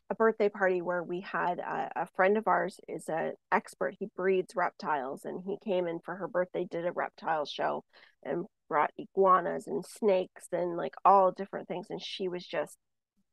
a 0.09 0.15
birthday 0.15 0.49
party 0.49 0.81
where 0.81 1.03
we 1.03 1.21
had 1.21 1.59
a, 1.59 1.91
a 1.95 2.07
friend 2.15 2.37
of 2.37 2.47
ours 2.47 2.79
is 2.87 3.09
an 3.09 3.33
expert. 3.51 3.95
He 3.97 4.07
breeds 4.15 4.55
reptiles, 4.55 5.25
and 5.25 5.41
he 5.45 5.57
came 5.63 5.87
in 5.87 5.99
for 5.99 6.15
her 6.15 6.27
birthday, 6.27 6.65
did 6.69 6.85
a 6.85 6.91
reptile 6.91 7.45
show, 7.45 7.83
and 8.23 8.45
brought 8.67 8.91
iguanas 8.97 9.67
and 9.67 9.85
snakes 9.85 10.47
and 10.51 10.77
like 10.77 10.93
all 11.03 11.31
different 11.31 11.67
things. 11.67 11.87
And 11.89 12.01
she 12.01 12.27
was 12.27 12.45
just 12.45 12.77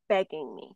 begging 0.09 0.55
me 0.55 0.71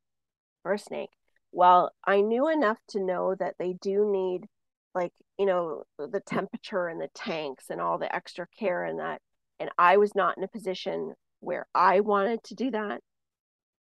for 0.64 0.74
a 0.74 0.80
snake. 0.80 1.10
Well, 1.52 1.92
I 2.06 2.22
knew 2.22 2.50
enough 2.50 2.78
to 2.90 3.04
know 3.04 3.36
that 3.36 3.56
they 3.58 3.74
do 3.74 4.10
need 4.12 4.46
like, 4.94 5.14
you 5.38 5.46
know, 5.46 5.84
the 5.98 6.22
temperature 6.26 6.88
and 6.88 7.00
the 7.00 7.10
tanks 7.14 7.66
and 7.70 7.80
all 7.80 7.98
the 7.98 8.14
extra 8.14 8.48
care 8.60 8.84
and 8.84 9.00
that. 9.00 9.22
And 9.60 9.70
I 9.78 9.98
was 9.98 10.16
not 10.16 10.38
in 10.38 10.44
a 10.44 10.48
position 10.48 11.14
where 11.40 11.68
I 11.74 12.00
wanted 12.02 12.44
to 12.46 12.56
do 12.56 12.72
that. 12.72 13.02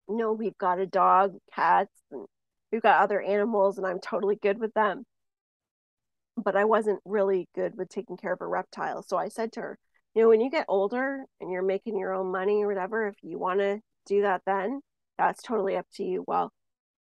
No, 0.08 0.32
we've 0.34 0.58
got 0.58 0.80
a 0.80 0.86
dog, 0.86 1.38
cats, 1.54 1.92
and 2.12 2.26
we've 2.72 2.82
got 2.82 3.02
other 3.02 3.22
animals, 3.22 3.78
and 3.78 3.86
I'm 3.86 4.00
totally 4.00 4.36
good 4.36 4.60
with 4.60 4.74
them. 4.74 5.06
But 6.38 6.56
I 6.56 6.66
wasn't 6.66 7.02
really 7.06 7.48
good 7.56 7.76
with 7.78 7.90
taking 7.90 8.18
care 8.18 8.34
of 8.34 8.42
a 8.42 8.48
reptile. 8.48 9.02
So 9.04 9.18
I 9.18 9.28
said 9.30 9.52
to 9.54 9.62
her, 9.62 9.80
you 10.14 10.22
know, 10.22 10.30
when 10.30 10.42
you 10.42 10.50
get 10.50 10.66
older 10.68 11.26
and 11.42 11.52
you're 11.52 11.64
making 11.64 11.98
your 11.98 12.14
own 12.14 12.32
money 12.32 12.64
or 12.64 12.68
whatever, 12.68 13.08
if 13.08 13.16
you 13.22 13.38
want 13.40 13.60
to 13.60 13.82
do 14.06 14.22
that 14.22 14.44
then, 14.46 14.82
that's 15.18 15.42
totally 15.42 15.76
up 15.76 15.88
to 15.96 16.04
you. 16.04 16.24
Well, 16.28 16.52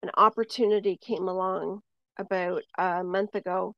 an 0.04 0.12
opportunity 0.16 0.97
came 0.97 1.28
along 1.28 1.82
about 2.18 2.64
a 2.78 3.04
month 3.04 3.36
ago 3.36 3.76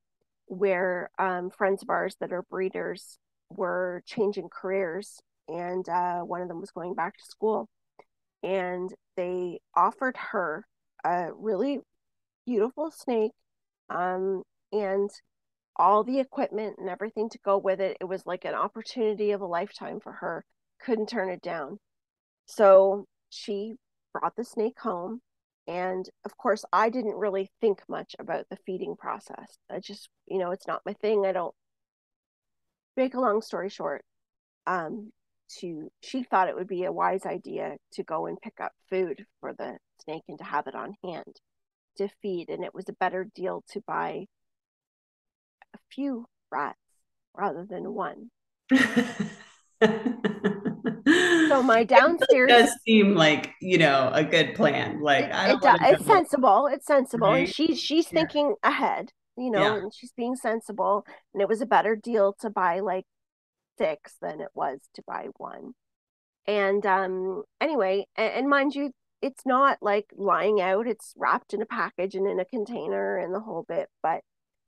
where 0.48 1.10
um, 1.20 1.50
friends 1.50 1.84
of 1.84 1.90
ours 1.90 2.16
that 2.20 2.34
are 2.34 2.44
breeders 2.44 3.18
were 3.50 4.04
changing 4.06 4.50
careers 4.50 5.20
and 5.48 5.88
uh, 5.88 6.22
one 6.22 6.42
of 6.42 6.48
them 6.48 6.60
was 6.60 6.72
going 6.72 6.94
back 6.94 7.18
to 7.18 7.24
school 7.26 7.70
and 8.44 8.94
they 9.16 9.60
offered 9.76 10.18
her 10.18 10.66
a 11.04 11.34
really 11.34 11.80
beautiful 12.46 12.92
snake 12.92 13.32
um, 13.90 14.44
and 14.72 15.10
all 15.76 16.04
the 16.04 16.20
equipment 16.20 16.76
and 16.78 16.90
everything 16.90 17.30
to 17.30 17.40
go 17.40 17.58
with 17.58 17.80
it. 17.80 17.98
It 18.00 18.06
was 18.06 18.26
like 18.26 18.46
an 18.46 18.54
opportunity 18.54 19.32
of 19.32 19.42
a 19.42 19.46
lifetime 19.46 20.00
for 20.00 20.12
her. 20.12 20.46
Couldn't 20.80 21.10
turn 21.10 21.30
it 21.30 21.42
down. 21.42 21.80
So 22.46 23.06
she 23.30 23.76
brought 24.14 24.36
the 24.36 24.44
snake 24.44 24.80
home 24.80 25.22
and 25.66 26.10
of 26.26 26.38
course 26.38 26.66
i 26.74 26.90
didn't 26.90 27.16
really 27.16 27.50
think 27.62 27.82
much 27.88 28.16
about 28.20 28.46
the 28.50 28.58
feeding 28.66 28.96
process. 28.96 29.58
I 29.70 29.80
just 29.80 30.10
you 30.28 30.38
know 30.38 30.52
it's 30.52 30.68
not 30.68 30.82
my 30.86 30.94
thing. 30.94 31.26
I 31.26 31.32
don't 31.32 31.56
make 32.96 33.16
a 33.16 33.20
long 33.20 33.42
story 33.42 33.70
short 33.70 34.04
um 34.68 35.12
to 35.60 35.90
she 36.02 36.24
thought 36.24 36.50
it 36.50 36.56
would 36.56 36.68
be 36.68 36.84
a 36.84 36.92
wise 36.92 37.26
idea 37.26 37.76
to 37.92 38.04
go 38.04 38.26
and 38.26 38.42
pick 38.42 38.60
up 38.62 38.72
food 38.90 39.26
for 39.40 39.54
the 39.54 39.78
snake 40.04 40.24
and 40.28 40.38
to 40.38 40.44
have 40.44 40.68
it 40.68 40.76
on 40.76 40.94
hand 41.04 41.40
to 41.98 42.10
feed 42.22 42.50
and 42.50 42.64
it 42.64 42.74
was 42.74 42.90
a 42.90 42.94
better 42.94 43.30
deal 43.36 43.64
to 43.70 43.82
buy 43.86 44.26
a 45.74 45.78
few 45.92 46.26
rats 46.52 46.78
rather 47.36 47.66
than 47.70 47.94
one 47.94 48.30
so 51.50 51.62
my 51.64 51.84
downstairs 51.88 52.50
it 52.50 52.54
does 52.54 52.72
seem 52.86 53.16
like 53.16 53.52
you 53.62 53.78
know 53.78 54.10
a 54.14 54.24
good 54.24 54.56
plan 54.56 55.02
like 55.02 55.26
it, 55.26 55.56
it 55.56 55.62
does, 55.62 55.80
it's 55.84 56.06
sensible 56.06 56.68
it's 56.68 56.86
sensible 56.86 57.28
right? 57.28 57.46
and 57.46 57.54
she's 57.54 57.80
she's 57.80 58.06
yeah. 58.06 58.20
thinking 58.20 58.56
ahead 58.64 59.12
you 59.38 59.52
know 59.52 59.62
yeah. 59.62 59.76
and 59.76 59.94
she's 59.94 60.14
being 60.16 60.36
sensible 60.36 61.06
and 61.34 61.42
it 61.42 61.50
was 61.50 61.62
a 61.62 61.66
better 61.66 61.96
deal 61.96 62.36
to 62.40 62.50
buy 62.50 62.80
like 62.80 63.06
six 63.78 64.16
than 64.22 64.42
it 64.42 64.50
was 64.54 64.80
to 64.96 65.04
buy 65.06 65.28
one. 65.38 65.74
And 66.46 66.86
um, 66.86 67.44
anyway, 67.62 68.06
and, 68.16 68.34
and 68.34 68.50
mind 68.50 68.76
you, 68.76 68.92
it's 69.22 69.46
not 69.46 69.78
like 69.82 70.06
lying 70.18 70.60
out, 70.60 70.88
it's 70.88 71.14
wrapped 71.16 71.54
in 71.54 71.62
a 71.62 71.66
package 71.66 72.16
and 72.16 72.28
in 72.28 72.40
a 72.40 72.46
container 72.46 73.18
and 73.18 73.34
the 73.34 73.40
whole 73.40 73.66
bit. 73.68 73.88
But 74.02 74.22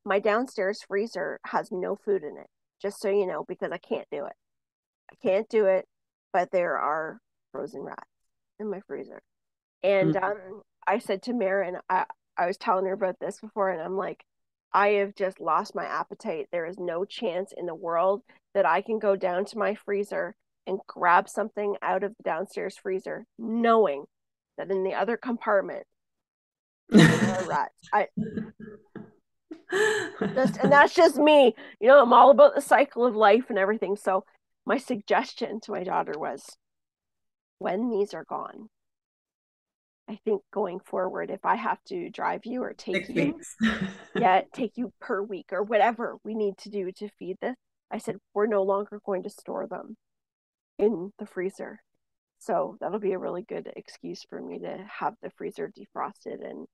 my 0.05 0.19
downstairs 0.19 0.81
freezer 0.87 1.39
has 1.45 1.71
no 1.71 1.95
food 1.95 2.23
in 2.23 2.37
it, 2.37 2.47
just 2.81 3.01
so 3.01 3.09
you 3.09 3.27
know, 3.27 3.43
because 3.47 3.71
I 3.71 3.77
can't 3.77 4.07
do 4.11 4.25
it. 4.25 4.33
I 5.11 5.15
can't 5.21 5.49
do 5.49 5.65
it, 5.65 5.85
but 6.31 6.51
there 6.51 6.77
are 6.77 7.19
frozen 7.51 7.81
rats 7.81 8.01
in 8.59 8.69
my 8.69 8.79
freezer. 8.87 9.21
And 9.83 10.15
mm-hmm. 10.15 10.23
um, 10.23 10.61
I 10.87 10.99
said 10.99 11.23
to 11.23 11.33
Maren, 11.33 11.77
I, 11.89 12.05
I 12.37 12.47
was 12.47 12.57
telling 12.57 12.85
her 12.85 12.93
about 12.93 13.19
this 13.19 13.39
before, 13.39 13.69
and 13.69 13.81
I'm 13.81 13.97
like, 13.97 14.23
I 14.75 14.89
have 14.89 15.15
just 15.15 15.39
lost 15.39 15.73
my 15.73 15.85
appetite. 15.85 16.49
There 16.51 16.65
is 16.65 16.77
no 16.77 17.05
chance 17.05 17.53
in 17.55 17.65
the 17.65 17.73
world 17.73 18.23
that 18.53 18.65
I 18.65 18.81
can 18.81 18.99
go 18.99 19.15
down 19.15 19.45
to 19.45 19.57
my 19.57 19.73
freezer 19.73 20.35
and 20.67 20.81
grab 20.85 21.29
something 21.29 21.77
out 21.81 22.03
of 22.03 22.13
the 22.17 22.23
downstairs 22.23 22.75
freezer, 22.75 23.25
knowing 23.39 24.03
that 24.57 24.69
in 24.69 24.83
the 24.83 24.93
other 24.93 25.15
compartment 25.15 25.85
rats. 26.91 27.87
I 27.93 28.07
just 30.33 30.57
and 30.57 30.69
that's 30.69 30.93
just 30.93 31.15
me. 31.15 31.55
You 31.79 31.87
know, 31.87 32.01
I'm 32.01 32.11
all 32.11 32.29
about 32.29 32.53
the 32.53 32.61
cycle 32.61 33.05
of 33.05 33.15
life 33.15 33.45
and 33.47 33.57
everything. 33.57 33.95
So 33.95 34.25
my 34.65 34.77
suggestion 34.77 35.61
to 35.61 35.71
my 35.71 35.85
daughter 35.85 36.19
was 36.19 36.57
when 37.59 37.89
these 37.89 38.13
are 38.13 38.25
gone, 38.25 38.67
I 40.07 40.19
think 40.23 40.43
going 40.53 40.79
forward, 40.79 41.31
if 41.31 41.45
I 41.45 41.55
have 41.55 41.83
to 41.85 42.09
drive 42.09 42.45
you 42.45 42.63
or 42.63 42.73
take 42.73 43.07
Six 43.07 43.09
you, 43.09 43.39
yeah, 44.15 44.41
take 44.53 44.73
you 44.75 44.93
per 45.01 45.21
week 45.21 45.47
or 45.51 45.63
whatever 45.63 46.17
we 46.23 46.35
need 46.35 46.57
to 46.59 46.69
do 46.69 46.91
to 46.91 47.09
feed 47.17 47.37
this, 47.41 47.55
I 47.91 47.97
said, 47.97 48.17
we're 48.33 48.47
no 48.47 48.63
longer 48.63 48.99
going 49.05 49.23
to 49.23 49.29
store 49.29 49.67
them 49.67 49.97
in 50.77 51.11
the 51.17 51.25
freezer. 51.25 51.79
So 52.37 52.77
that'll 52.79 52.99
be 52.99 53.13
a 53.13 53.19
really 53.19 53.43
good 53.43 53.71
excuse 53.75 54.23
for 54.29 54.39
me 54.39 54.59
to 54.59 54.85
have 54.99 55.15
the 55.23 55.31
freezer 55.31 55.71
defrosted 55.75 56.47
and 56.47 56.67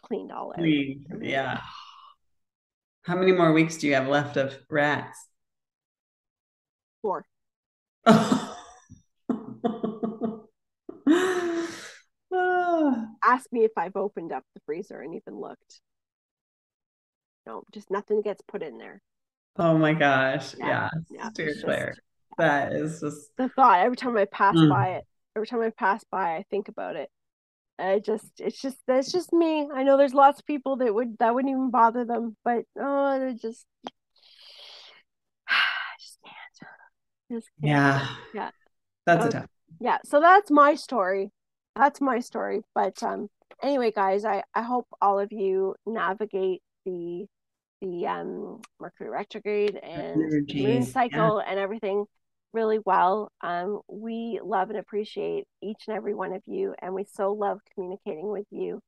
cleaned 0.00 0.30
all 0.30 0.52
out. 0.56 0.64
Yeah. 1.20 1.60
How 3.02 3.16
many 3.16 3.32
more 3.32 3.52
weeks 3.52 3.78
do 3.78 3.88
you 3.88 3.94
have 3.94 4.06
left 4.06 4.36
of 4.36 4.56
rats? 4.70 5.26
Four. 7.00 7.24
Ask 13.32 13.50
me 13.50 13.64
if 13.64 13.72
I've 13.78 13.96
opened 13.96 14.30
up 14.30 14.44
the 14.54 14.60
freezer 14.66 15.00
and 15.00 15.14
even 15.14 15.40
looked. 15.40 15.80
No, 17.46 17.62
just 17.72 17.90
nothing 17.90 18.20
gets 18.20 18.42
put 18.46 18.62
in 18.62 18.76
there. 18.76 19.00
Oh 19.56 19.78
my 19.78 19.94
gosh. 19.94 20.54
Yeah. 20.58 20.90
yeah. 21.10 21.30
Dear 21.34 21.54
Claire. 21.64 21.94
That 22.36 22.74
is 22.74 23.00
just 23.00 23.30
the 23.38 23.48
thought. 23.48 23.80
Every 23.80 23.96
time 23.96 24.18
I 24.18 24.26
pass 24.26 24.54
mm. 24.54 24.68
by 24.68 24.96
it, 24.96 25.04
every 25.34 25.46
time 25.46 25.62
I 25.62 25.70
pass 25.70 26.04
by, 26.10 26.36
I 26.36 26.44
think 26.50 26.68
about 26.68 26.96
it. 26.96 27.08
I 27.78 28.00
just 28.00 28.26
it's 28.38 28.60
just 28.60 28.76
that's 28.86 29.10
just 29.10 29.32
me. 29.32 29.66
I 29.72 29.82
know 29.82 29.96
there's 29.96 30.12
lots 30.12 30.40
of 30.40 30.44
people 30.44 30.76
that 30.76 30.94
would 30.94 31.16
that 31.18 31.34
wouldn't 31.34 31.50
even 31.50 31.70
bother 31.70 32.04
them, 32.04 32.36
but 32.44 32.64
oh 32.78 33.28
it 33.28 33.40
just 33.40 33.64
I 35.48 35.54
just 36.00 36.18
can't. 36.22 37.40
Just 37.40 37.48
can't. 37.62 37.70
Yeah. 37.70 38.08
Yeah. 38.34 38.50
That's 39.06 39.24
a 39.24 39.30
tough. 39.30 39.46
Yeah. 39.80 39.98
So 40.04 40.20
that's 40.20 40.50
my 40.50 40.74
story. 40.74 41.32
That's 41.76 42.00
my 42.00 42.20
story. 42.20 42.62
But 42.74 43.02
um 43.02 43.28
anyway, 43.62 43.92
guys, 43.92 44.24
I, 44.24 44.42
I 44.54 44.62
hope 44.62 44.86
all 45.00 45.18
of 45.18 45.32
you 45.32 45.74
navigate 45.86 46.62
the 46.84 47.26
the 47.80 48.06
um, 48.06 48.60
Mercury 48.80 49.10
retrograde 49.10 49.76
and 49.76 50.46
moon 50.54 50.84
cycle 50.84 51.42
yeah. 51.44 51.50
and 51.50 51.58
everything 51.58 52.04
really 52.52 52.78
well. 52.84 53.32
Um, 53.40 53.80
we 53.88 54.38
love 54.42 54.70
and 54.70 54.78
appreciate 54.78 55.46
each 55.60 55.84
and 55.88 55.96
every 55.96 56.14
one 56.14 56.32
of 56.32 56.42
you, 56.46 56.74
and 56.80 56.94
we 56.94 57.04
so 57.04 57.32
love 57.32 57.58
communicating 57.74 58.30
with 58.30 58.46
you. 58.50 58.80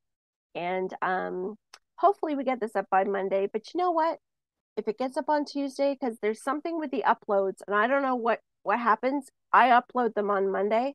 And 0.54 0.94
um, 1.02 1.56
hopefully, 1.96 2.36
we 2.36 2.44
get 2.44 2.60
this 2.60 2.76
up 2.76 2.86
by 2.90 3.04
Monday. 3.04 3.48
But 3.52 3.62
you 3.74 3.78
know 3.78 3.90
what? 3.90 4.18
If 4.76 4.86
it 4.88 4.98
gets 4.98 5.16
up 5.16 5.28
on 5.28 5.44
Tuesday, 5.44 5.96
because 5.98 6.18
there's 6.22 6.42
something 6.42 6.78
with 6.78 6.90
the 6.90 7.04
uploads, 7.06 7.62
and 7.66 7.74
I 7.74 7.86
don't 7.88 8.02
know 8.02 8.16
what 8.16 8.40
what 8.62 8.78
happens. 8.78 9.28
I 9.52 9.68
upload 9.70 10.14
them 10.14 10.30
on 10.30 10.50
Monday, 10.52 10.94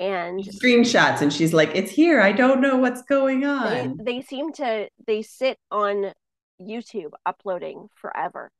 and 0.00 0.40
screenshots, 0.40 1.20
and 1.20 1.32
she's 1.32 1.52
like, 1.52 1.70
"It's 1.74 1.90
here. 1.90 2.20
I 2.20 2.32
don't 2.32 2.60
know 2.60 2.76
what's 2.76 3.02
going 3.02 3.44
on." 3.44 3.96
They, 3.98 4.14
they 4.14 4.22
seem 4.22 4.52
to 4.54 4.88
they 5.06 5.22
sit 5.22 5.58
on 5.70 6.12
YouTube 6.60 7.12
uploading 7.26 7.88
forever. 7.94 8.50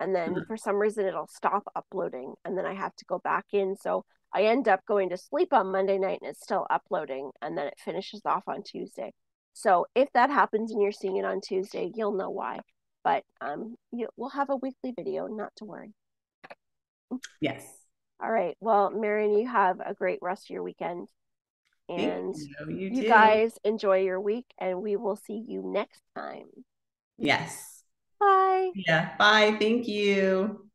And 0.00 0.14
then 0.14 0.30
mm-hmm. 0.30 0.44
for 0.46 0.56
some 0.56 0.76
reason 0.76 1.06
it'll 1.06 1.28
stop 1.28 1.64
uploading 1.74 2.34
and 2.44 2.58
then 2.58 2.66
I 2.66 2.74
have 2.74 2.94
to 2.96 3.04
go 3.04 3.18
back 3.18 3.46
in. 3.52 3.76
So 3.76 4.04
I 4.34 4.44
end 4.44 4.68
up 4.68 4.80
going 4.86 5.10
to 5.10 5.16
sleep 5.16 5.52
on 5.52 5.70
Monday 5.70 5.98
night 5.98 6.18
and 6.20 6.30
it's 6.30 6.42
still 6.42 6.66
uploading 6.68 7.30
and 7.40 7.56
then 7.56 7.68
it 7.68 7.74
finishes 7.78 8.22
off 8.26 8.42
on 8.46 8.62
Tuesday. 8.62 9.12
So 9.52 9.86
if 9.94 10.08
that 10.14 10.30
happens 10.30 10.72
and 10.72 10.82
you're 10.82 10.92
seeing 10.92 11.16
it 11.16 11.24
on 11.24 11.40
Tuesday, 11.40 11.92
you'll 11.94 12.16
know 12.16 12.30
why. 12.30 12.60
But 13.04 13.22
um 13.40 13.76
you, 13.92 14.08
we'll 14.16 14.30
have 14.30 14.50
a 14.50 14.56
weekly 14.56 14.92
video, 14.96 15.26
not 15.26 15.52
to 15.56 15.64
worry. 15.64 15.92
Yes. 17.40 17.64
All 18.24 18.32
right. 18.32 18.56
Well, 18.58 18.90
Maren, 18.90 19.36
you 19.36 19.46
have 19.46 19.80
a 19.80 19.92
great 19.92 20.18
rest 20.22 20.46
of 20.46 20.50
your 20.50 20.62
weekend. 20.62 21.08
And 21.90 22.34
you, 22.34 22.54
you, 22.70 22.90
you 22.96 23.04
guys 23.04 23.58
enjoy 23.62 23.98
your 23.98 24.18
week 24.18 24.46
and 24.58 24.80
we 24.80 24.96
will 24.96 25.16
see 25.16 25.44
you 25.46 25.62
next 25.62 26.00
time. 26.16 26.46
Yes. 27.18 27.82
Bye. 28.18 28.70
Yeah. 28.74 29.14
Bye. 29.18 29.56
Thank 29.60 29.86
you. 29.88 30.70